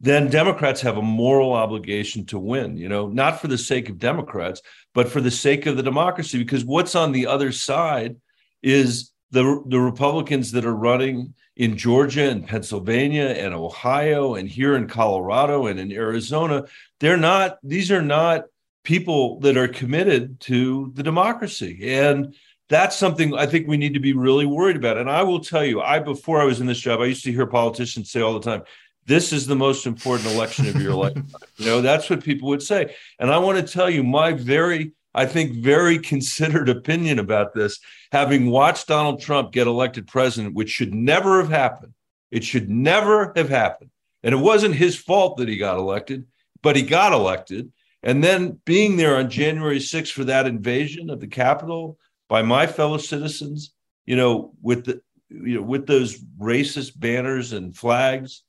then 0.00 0.30
Democrats 0.30 0.80
have 0.82 0.96
a 0.96 1.02
moral 1.02 1.52
obligation 1.52 2.24
to 2.26 2.38
win, 2.38 2.76
you 2.76 2.88
know, 2.88 3.08
not 3.08 3.40
for 3.40 3.48
the 3.48 3.58
sake 3.58 3.88
of 3.88 3.98
Democrats, 3.98 4.60
but 4.94 5.08
for 5.08 5.20
the 5.20 5.30
sake 5.30 5.66
of 5.66 5.76
the 5.76 5.82
democracy. 5.82 6.38
Because 6.38 6.64
what's 6.64 6.94
on 6.94 7.12
the 7.12 7.26
other 7.26 7.52
side 7.52 8.16
is 8.62 9.12
the, 9.30 9.62
the 9.66 9.80
Republicans 9.80 10.52
that 10.52 10.64
are 10.64 10.76
running 10.76 11.34
in 11.56 11.76
Georgia 11.76 12.28
and 12.28 12.46
Pennsylvania 12.46 13.26
and 13.28 13.54
Ohio 13.54 14.34
and 14.34 14.48
here 14.48 14.76
in 14.76 14.88
Colorado 14.88 15.66
and 15.66 15.80
in 15.80 15.92
Arizona, 15.92 16.64
they're 17.00 17.16
not, 17.16 17.58
these 17.62 17.90
are 17.90 18.02
not 18.02 18.44
people 18.84 19.40
that 19.40 19.56
are 19.56 19.68
committed 19.68 20.38
to 20.40 20.92
the 20.94 21.02
democracy. 21.02 21.90
And 21.90 22.34
that's 22.68 22.96
something 22.96 23.34
I 23.34 23.46
think 23.46 23.68
we 23.68 23.76
need 23.76 23.94
to 23.94 24.00
be 24.00 24.12
really 24.12 24.46
worried 24.46 24.76
about. 24.76 24.98
And 24.98 25.10
I 25.10 25.22
will 25.22 25.40
tell 25.40 25.64
you, 25.64 25.80
I 25.80 26.00
before 26.00 26.40
I 26.40 26.44
was 26.44 26.60
in 26.60 26.66
this 26.66 26.80
job, 26.80 27.00
I 27.00 27.06
used 27.06 27.24
to 27.24 27.32
hear 27.32 27.46
politicians 27.46 28.10
say 28.10 28.20
all 28.20 28.34
the 28.34 28.40
time, 28.40 28.62
this 29.06 29.32
is 29.32 29.46
the 29.46 29.54
most 29.54 29.86
important 29.86 30.32
election 30.32 30.68
of 30.68 30.80
your 30.80 30.94
life. 30.94 31.16
You 31.58 31.66
know, 31.66 31.80
that's 31.80 32.10
what 32.10 32.22
people 32.22 32.48
would 32.50 32.62
say. 32.62 32.94
And 33.18 33.30
I 33.30 33.38
want 33.38 33.56
to 33.56 33.72
tell 33.72 33.88
you 33.88 34.02
my 34.02 34.32
very, 34.32 34.92
I 35.14 35.24
think, 35.24 35.52
very 35.52 35.98
considered 35.98 36.68
opinion 36.68 37.18
about 37.18 37.54
this, 37.54 37.78
having 38.12 38.50
watched 38.50 38.88
Donald 38.88 39.22
Trump 39.22 39.52
get 39.52 39.66
elected 39.66 40.06
president, 40.06 40.54
which 40.54 40.68
should 40.68 40.92
never 40.92 41.40
have 41.40 41.48
happened. 41.48 41.94
It 42.30 42.44
should 42.44 42.68
never 42.68 43.32
have 43.36 43.48
happened. 43.48 43.90
And 44.22 44.34
it 44.34 44.38
wasn't 44.38 44.74
his 44.74 44.96
fault 44.96 45.38
that 45.38 45.48
he 45.48 45.56
got 45.56 45.78
elected, 45.78 46.26
but 46.62 46.76
he 46.76 46.82
got 46.82 47.14
elected. 47.14 47.72
And 48.02 48.22
then 48.22 48.60
being 48.66 48.96
there 48.96 49.16
on 49.16 49.30
January 49.30 49.78
6th 49.78 50.12
for 50.12 50.24
that 50.24 50.46
invasion 50.46 51.08
of 51.08 51.20
the 51.20 51.26
Capitol, 51.26 51.98
by 52.28 52.42
my 52.42 52.66
fellow 52.66 52.98
citizens, 52.98 53.72
you 54.04 54.16
know, 54.16 54.52
with 54.62 54.84
the 54.84 55.00
you 55.28 55.56
know 55.56 55.62
with 55.62 55.86
those 55.86 56.18
racist 56.38 56.98
banners 56.98 57.52
and 57.52 57.76
flags. 57.76 58.42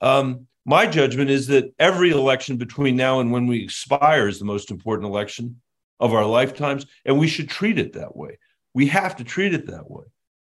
Um, 0.00 0.46
my 0.64 0.86
judgment 0.86 1.30
is 1.30 1.48
that 1.48 1.72
every 1.78 2.10
election 2.10 2.56
between 2.56 2.96
now 2.96 3.20
and 3.20 3.32
when 3.32 3.46
we 3.46 3.62
expire 3.62 4.28
is 4.28 4.38
the 4.38 4.44
most 4.44 4.70
important 4.70 5.08
election 5.08 5.60
of 5.98 6.12
our 6.12 6.24
lifetimes, 6.24 6.86
and 7.04 7.18
we 7.18 7.28
should 7.28 7.48
treat 7.48 7.78
it 7.78 7.94
that 7.94 8.16
way. 8.16 8.38
We 8.74 8.86
have 8.86 9.16
to 9.16 9.24
treat 9.24 9.54
it 9.54 9.66
that 9.66 9.90
way. 9.90 10.04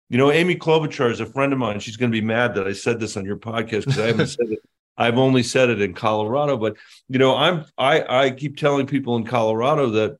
You 0.08 0.18
know, 0.18 0.30
Amy 0.30 0.54
Klobuchar 0.54 1.10
is 1.10 1.20
a 1.20 1.26
friend 1.26 1.52
of 1.52 1.58
mine. 1.58 1.80
She's 1.80 1.96
going 1.96 2.10
to 2.10 2.20
be 2.20 2.24
mad 2.24 2.54
that 2.54 2.68
I 2.68 2.72
said 2.72 3.00
this 3.00 3.16
on 3.16 3.24
your 3.24 3.36
podcast 3.36 3.80
because 3.80 3.98
I 3.98 4.06
haven't 4.06 4.26
said 4.38 4.46
it. 4.50 4.60
I've 4.96 5.18
only 5.18 5.42
said 5.42 5.68
it 5.68 5.80
in 5.80 5.92
Colorado, 5.92 6.56
but 6.56 6.76
you 7.08 7.18
know, 7.18 7.36
I'm 7.36 7.64
I 7.76 8.24
I 8.26 8.30
keep 8.30 8.56
telling 8.56 8.86
people 8.86 9.16
in 9.16 9.24
Colorado 9.24 9.90
that 9.90 10.18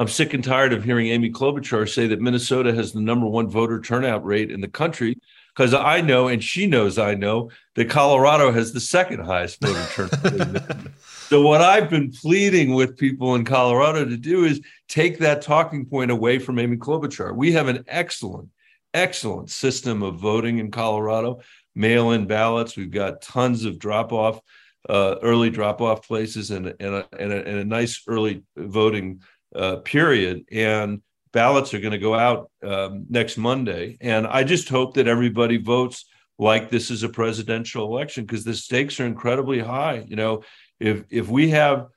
I'm 0.00 0.08
sick 0.08 0.32
and 0.32 0.42
tired 0.42 0.72
of 0.72 0.82
hearing 0.82 1.08
Amy 1.08 1.30
Klobuchar 1.30 1.86
say 1.86 2.06
that 2.06 2.22
Minnesota 2.22 2.72
has 2.72 2.90
the 2.90 3.02
number 3.02 3.26
one 3.26 3.50
voter 3.50 3.78
turnout 3.82 4.24
rate 4.24 4.50
in 4.50 4.62
the 4.62 4.66
country 4.66 5.18
because 5.54 5.74
I 5.74 6.00
know, 6.00 6.28
and 6.28 6.42
she 6.42 6.66
knows 6.66 6.96
I 6.96 7.14
know, 7.14 7.50
that 7.74 7.90
Colorado 7.90 8.50
has 8.50 8.72
the 8.72 8.80
second 8.80 9.26
highest 9.26 9.60
voter 9.60 10.08
turnout. 10.08 10.54
rate. 10.54 10.86
so, 11.28 11.42
what 11.42 11.60
I've 11.60 11.90
been 11.90 12.10
pleading 12.12 12.72
with 12.72 12.96
people 12.96 13.34
in 13.34 13.44
Colorado 13.44 14.06
to 14.06 14.16
do 14.16 14.44
is 14.46 14.62
take 14.88 15.18
that 15.18 15.42
talking 15.42 15.84
point 15.84 16.10
away 16.10 16.38
from 16.38 16.58
Amy 16.58 16.78
Klobuchar. 16.78 17.36
We 17.36 17.52
have 17.52 17.68
an 17.68 17.84
excellent, 17.86 18.48
excellent 18.94 19.50
system 19.50 20.02
of 20.02 20.16
voting 20.16 20.60
in 20.60 20.70
Colorado, 20.70 21.40
mail 21.74 22.12
in 22.12 22.26
ballots. 22.26 22.74
We've 22.74 22.90
got 22.90 23.20
tons 23.20 23.66
of 23.66 23.78
drop 23.78 24.14
off, 24.14 24.40
uh, 24.88 25.16
early 25.20 25.50
drop 25.50 25.82
off 25.82 26.08
places, 26.08 26.52
and, 26.52 26.68
and, 26.80 26.94
a, 26.94 27.08
and, 27.18 27.34
a, 27.34 27.46
and 27.46 27.58
a 27.58 27.64
nice 27.66 28.02
early 28.06 28.44
voting 28.56 29.20
uh, 29.54 29.76
period. 29.76 30.44
And 30.50 31.02
ballots 31.32 31.74
are 31.74 31.80
going 31.80 31.92
to 31.92 31.98
go 31.98 32.14
out 32.14 32.50
um, 32.62 33.06
next 33.08 33.36
Monday. 33.36 33.96
And 34.00 34.26
I 34.26 34.44
just 34.44 34.68
hope 34.68 34.94
that 34.94 35.08
everybody 35.08 35.58
votes 35.58 36.06
like 36.38 36.70
this 36.70 36.90
is 36.90 37.02
a 37.02 37.08
presidential 37.08 37.84
election 37.84 38.24
because 38.24 38.44
the 38.44 38.54
stakes 38.54 38.98
are 38.98 39.06
incredibly 39.06 39.60
high. 39.60 40.04
You 40.08 40.16
know, 40.16 40.42
if 40.78 41.04
if 41.10 41.28
we 41.28 41.50
have 41.50 41.88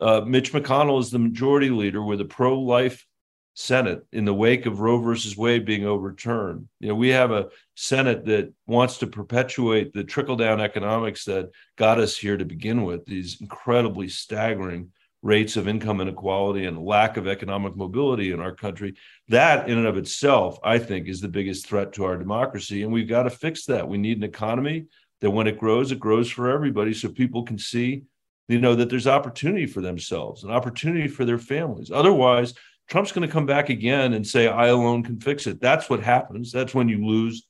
uh, 0.00 0.22
Mitch 0.26 0.52
McConnell 0.52 0.98
as 0.98 1.10
the 1.10 1.20
majority 1.20 1.70
leader 1.70 2.02
with 2.02 2.20
a 2.20 2.24
pro-life 2.24 3.06
Senate 3.54 4.04
in 4.12 4.24
the 4.24 4.34
wake 4.34 4.66
of 4.66 4.80
Roe 4.80 4.98
versus 4.98 5.36
Wade 5.36 5.64
being 5.64 5.86
overturned, 5.86 6.68
you 6.80 6.88
know, 6.88 6.94
we 6.96 7.10
have 7.10 7.30
a 7.30 7.48
Senate 7.76 8.24
that 8.26 8.52
wants 8.66 8.98
to 8.98 9.06
perpetuate 9.06 9.92
the 9.92 10.02
trickle-down 10.02 10.60
economics 10.60 11.24
that 11.26 11.50
got 11.76 12.00
us 12.00 12.16
here 12.16 12.36
to 12.36 12.44
begin 12.44 12.82
with. 12.82 13.06
These 13.06 13.40
incredibly 13.40 14.08
staggering 14.08 14.90
rates 15.22 15.56
of 15.56 15.68
income 15.68 16.00
inequality 16.00 16.66
and 16.66 16.84
lack 16.84 17.16
of 17.16 17.28
economic 17.28 17.76
mobility 17.76 18.32
in 18.32 18.40
our 18.40 18.54
country. 18.54 18.94
That, 19.28 19.68
in 19.68 19.78
and 19.78 19.86
of 19.86 19.96
itself, 19.96 20.58
I 20.64 20.78
think, 20.78 21.06
is 21.06 21.20
the 21.20 21.28
biggest 21.28 21.66
threat 21.66 21.92
to 21.94 22.04
our 22.04 22.16
democracy. 22.16 22.82
And 22.82 22.92
we've 22.92 23.08
got 23.08 23.22
to 23.22 23.30
fix 23.30 23.64
that. 23.66 23.88
We 23.88 23.98
need 23.98 24.16
an 24.18 24.24
economy 24.24 24.86
that, 25.20 25.30
when 25.30 25.46
it 25.46 25.58
grows, 25.58 25.92
it 25.92 26.00
grows 26.00 26.28
for 26.28 26.50
everybody 26.50 26.92
so 26.92 27.08
people 27.08 27.44
can 27.44 27.56
see, 27.56 28.02
you 28.48 28.60
know, 28.60 28.74
that 28.74 28.90
there's 28.90 29.06
opportunity 29.06 29.66
for 29.66 29.80
themselves, 29.80 30.42
an 30.42 30.50
opportunity 30.50 31.06
for 31.06 31.24
their 31.24 31.38
families. 31.38 31.92
Otherwise, 31.92 32.54
Trump's 32.90 33.12
going 33.12 33.26
to 33.26 33.32
come 33.32 33.46
back 33.46 33.68
again 33.68 34.14
and 34.14 34.26
say, 34.26 34.48
I 34.48 34.66
alone 34.66 35.04
can 35.04 35.20
fix 35.20 35.46
it. 35.46 35.60
That's 35.60 35.88
what 35.88 36.02
happens. 36.02 36.50
That's 36.50 36.74
when 36.74 36.88
you 36.88 37.06
lose. 37.06 37.46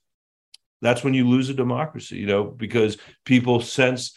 That's 0.82 1.02
when 1.02 1.14
you 1.14 1.28
lose 1.28 1.48
a 1.48 1.54
democracy, 1.54 2.16
you 2.16 2.26
know, 2.26 2.44
because 2.44 2.98
people 3.24 3.60
sense 3.60 4.16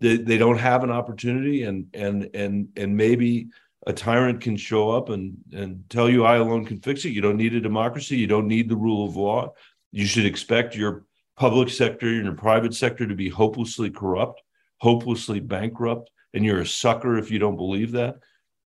they, 0.00 0.16
they 0.16 0.38
don't 0.38 0.58
have 0.58 0.84
an 0.84 0.90
opportunity 0.90 1.64
and 1.64 1.86
and 1.94 2.30
and 2.34 2.68
and 2.76 2.96
maybe 2.96 3.48
a 3.86 3.92
tyrant 3.92 4.40
can 4.40 4.56
show 4.56 4.90
up 4.90 5.08
and 5.08 5.36
and 5.52 5.84
tell 5.88 6.08
you 6.08 6.24
I 6.24 6.36
alone 6.36 6.64
can 6.64 6.80
fix 6.80 7.04
it. 7.04 7.10
You 7.10 7.20
don't 7.20 7.36
need 7.36 7.54
a 7.54 7.60
democracy. 7.60 8.16
You 8.16 8.26
don't 8.26 8.48
need 8.48 8.68
the 8.68 8.76
rule 8.76 9.06
of 9.06 9.16
law. 9.16 9.54
You 9.92 10.06
should 10.06 10.26
expect 10.26 10.76
your 10.76 11.04
public 11.36 11.68
sector 11.70 12.08
and 12.08 12.24
your 12.24 12.34
private 12.34 12.74
sector 12.74 13.06
to 13.06 13.14
be 13.14 13.28
hopelessly 13.28 13.90
corrupt, 13.90 14.42
hopelessly 14.78 15.40
bankrupt, 15.40 16.10
and 16.34 16.44
you're 16.44 16.60
a 16.60 16.66
sucker 16.66 17.16
if 17.16 17.30
you 17.30 17.38
don't 17.38 17.56
believe 17.56 17.92
that. 17.92 18.16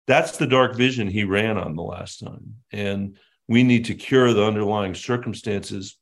That's 0.06 0.36
the 0.36 0.46
dark 0.46 0.76
vision 0.76 1.08
he 1.08 1.24
ran 1.24 1.58
on 1.58 1.76
the 1.76 1.82
last 1.82 2.20
time. 2.20 2.56
And 2.72 3.16
we 3.46 3.62
need 3.62 3.86
to 3.86 3.94
cure 3.94 4.32
the 4.32 4.44
underlying 4.44 4.94
circumstances 4.94 5.98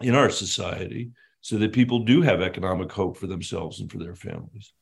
in 0.00 0.14
our 0.14 0.30
society 0.30 1.10
so 1.40 1.56
that 1.58 1.72
people 1.72 2.00
do 2.00 2.22
have 2.22 2.40
economic 2.40 2.90
hope 2.92 3.16
for 3.16 3.26
themselves 3.26 3.80
and 3.80 3.90
for 3.90 3.98
their 3.98 4.14
families. 4.14 4.72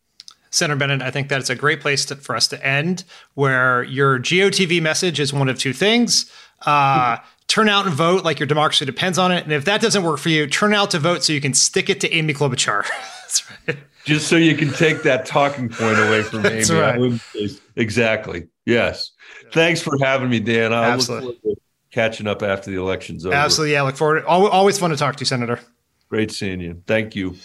Senator 0.51 0.79
Bennet, 0.79 1.03
I 1.03 1.11
think 1.11 1.29
that's 1.29 1.51
a 1.51 1.55
great 1.55 1.81
place 1.81 2.05
to, 2.07 2.17
for 2.17 2.35
us 2.35 2.49
to 2.49 2.67
end, 2.67 3.05
where 3.35 3.83
your 3.85 4.19
GOTV 4.19 4.81
message 4.81 5.21
is 5.21 5.33
one 5.33 5.49
of 5.49 5.59
two 5.59 5.73
things. 5.73 6.31
Uh, 6.65 7.19
turn 7.47 7.69
out 7.69 7.87
and 7.87 7.95
vote 7.95 8.25
like 8.25 8.39
your 8.39 8.47
democracy 8.47 8.85
depends 8.85 9.19
on 9.19 9.33
it. 9.33 9.45
And 9.45 9.53
if 9.53 9.65
that 9.67 9.81
doesn't 9.81 10.03
work 10.03 10.19
for 10.19 10.31
you, 10.31 10.47
turn 10.47 10.73
out 10.73 10.91
to 10.93 10.99
vote 10.99 11.25
so 11.25 11.33
you 11.33 11.41
can 11.41 11.53
stick 11.53 11.91
it 11.91 12.01
to 12.01 12.13
Amy 12.13 12.33
Klobuchar. 12.33 12.87
that's 13.21 13.45
right. 13.69 13.77
Just 14.05 14.29
so 14.29 14.37
you 14.37 14.57
can 14.57 14.73
take 14.73 15.03
that 15.03 15.27
talking 15.27 15.69
point 15.69 15.99
away 15.99 16.23
from 16.23 16.43
that's 16.43 16.71
Amy. 16.71 17.21
Right. 17.35 17.61
Exactly. 17.77 18.49
Yes. 18.65 19.13
Thanks 19.53 19.83
for 19.83 19.99
having 20.03 20.31
me, 20.31 20.41
Dan. 20.41 20.73
I 20.73 20.91
Absolutely. 20.91 21.27
look 21.27 21.43
forward 21.43 21.57
to 21.57 21.63
catching 21.91 22.27
up 22.27 22.43
after 22.43 22.71
the 22.71 22.79
election's 22.79 23.27
over. 23.27 23.35
Absolutely. 23.35 23.73
Yeah. 23.73 23.83
Look 23.83 23.97
forward. 23.97 24.25
Always 24.25 24.79
fun 24.79 24.91
to 24.91 24.97
talk 24.97 25.17
to 25.17 25.21
you, 25.21 25.27
Senator. 25.27 25.61
Great 26.09 26.31
seeing 26.31 26.61
you. 26.61 26.83
Thank 26.87 27.17
you. 27.17 27.37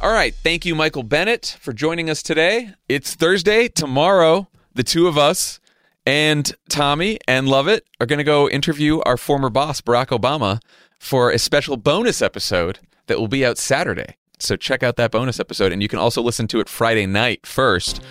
All 0.00 0.12
right. 0.12 0.34
Thank 0.34 0.66
you, 0.66 0.74
Michael 0.74 1.02
Bennet, 1.02 1.56
for 1.60 1.72
joining 1.72 2.10
us 2.10 2.22
today. 2.22 2.70
It's 2.88 3.14
Thursday. 3.14 3.68
Tomorrow, 3.68 4.48
the 4.74 4.82
two 4.82 5.08
of 5.08 5.16
us 5.16 5.60
and 6.06 6.54
Tommy 6.68 7.18
and 7.26 7.48
Lovett 7.48 7.86
are 8.00 8.06
going 8.06 8.18
to 8.18 8.24
go 8.24 8.48
interview 8.48 9.00
our 9.06 9.16
former 9.16 9.48
boss, 9.48 9.80
Barack 9.80 10.08
Obama, 10.08 10.60
for 10.98 11.30
a 11.30 11.38
special 11.38 11.78
bonus 11.78 12.20
episode 12.20 12.80
that 13.06 13.18
will 13.18 13.28
be 13.28 13.46
out 13.46 13.56
Saturday. 13.56 14.16
So 14.38 14.56
check 14.56 14.82
out 14.82 14.96
that 14.96 15.10
bonus 15.10 15.40
episode. 15.40 15.72
And 15.72 15.80
you 15.82 15.88
can 15.88 15.98
also 15.98 16.20
listen 16.20 16.46
to 16.48 16.60
it 16.60 16.68
Friday 16.68 17.06
night 17.06 17.46
first 17.46 18.02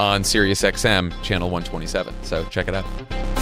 on 0.00 0.22
SiriusXM 0.22 1.22
channel 1.22 1.50
127. 1.50 2.14
So 2.22 2.44
check 2.46 2.68
it 2.68 2.74
out. 2.74 3.41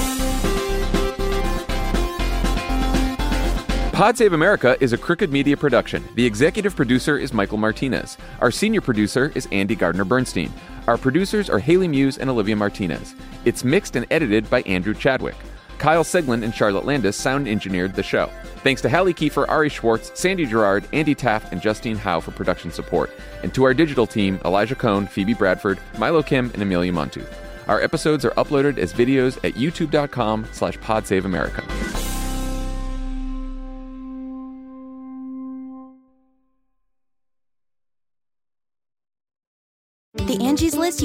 Pod 4.01 4.17
Save 4.17 4.33
America 4.33 4.79
is 4.81 4.95
a 4.95 4.97
Crooked 4.97 5.31
Media 5.31 5.59
production. 5.59 6.03
The 6.15 6.25
executive 6.25 6.75
producer 6.75 7.19
is 7.19 7.35
Michael 7.35 7.59
Martinez. 7.59 8.17
Our 8.41 8.51
senior 8.51 8.81
producer 8.81 9.31
is 9.35 9.47
Andy 9.53 9.75
Gardner 9.75 10.07
Bernstein. 10.07 10.51
Our 10.89 10.97
producers 10.97 11.51
are 11.51 11.59
Haley 11.59 11.87
Muse 11.87 12.17
and 12.17 12.31
Olivia 12.31 12.57
Martinez. 12.57 13.15
It's 13.45 13.63
mixed 13.63 13.97
and 13.97 14.07
edited 14.11 14.49
by 14.49 14.63
Andrew 14.63 14.95
Chadwick. 14.95 15.37
Kyle 15.77 16.03
Segelin 16.03 16.43
and 16.43 16.55
Charlotte 16.55 16.87
Landes 16.87 17.15
sound 17.15 17.47
engineered 17.47 17.95
the 17.95 18.03
show. 18.03 18.31
Thanks 18.65 18.81
to 18.81 18.89
Hallie 18.89 19.13
Kiefer, 19.13 19.47
Ari 19.47 19.69
Schwartz, 19.69 20.19
Sandy 20.19 20.47
Girard, 20.47 20.89
Andy 20.95 21.15
Taft, 21.15 21.53
and 21.53 21.61
Justine 21.61 21.99
Howe 21.99 22.21
for 22.21 22.31
production 22.31 22.71
support. 22.71 23.11
And 23.43 23.53
to 23.53 23.65
our 23.65 23.75
digital 23.75 24.07
team, 24.07 24.41
Elijah 24.47 24.77
Cone, 24.77 25.09
Phoebe 25.09 25.35
Bradford, 25.35 25.79
Milo 25.99 26.23
Kim, 26.23 26.51
and 26.55 26.63
Amelia 26.63 26.95
Montooth. 26.95 27.35
Our 27.69 27.83
episodes 27.83 28.25
are 28.25 28.31
uploaded 28.31 28.79
as 28.79 28.95
videos 28.95 29.37
at 29.45 29.57
youtube.com 29.57 30.47
slash 30.53 30.79
podsaveamerica. 30.79 31.90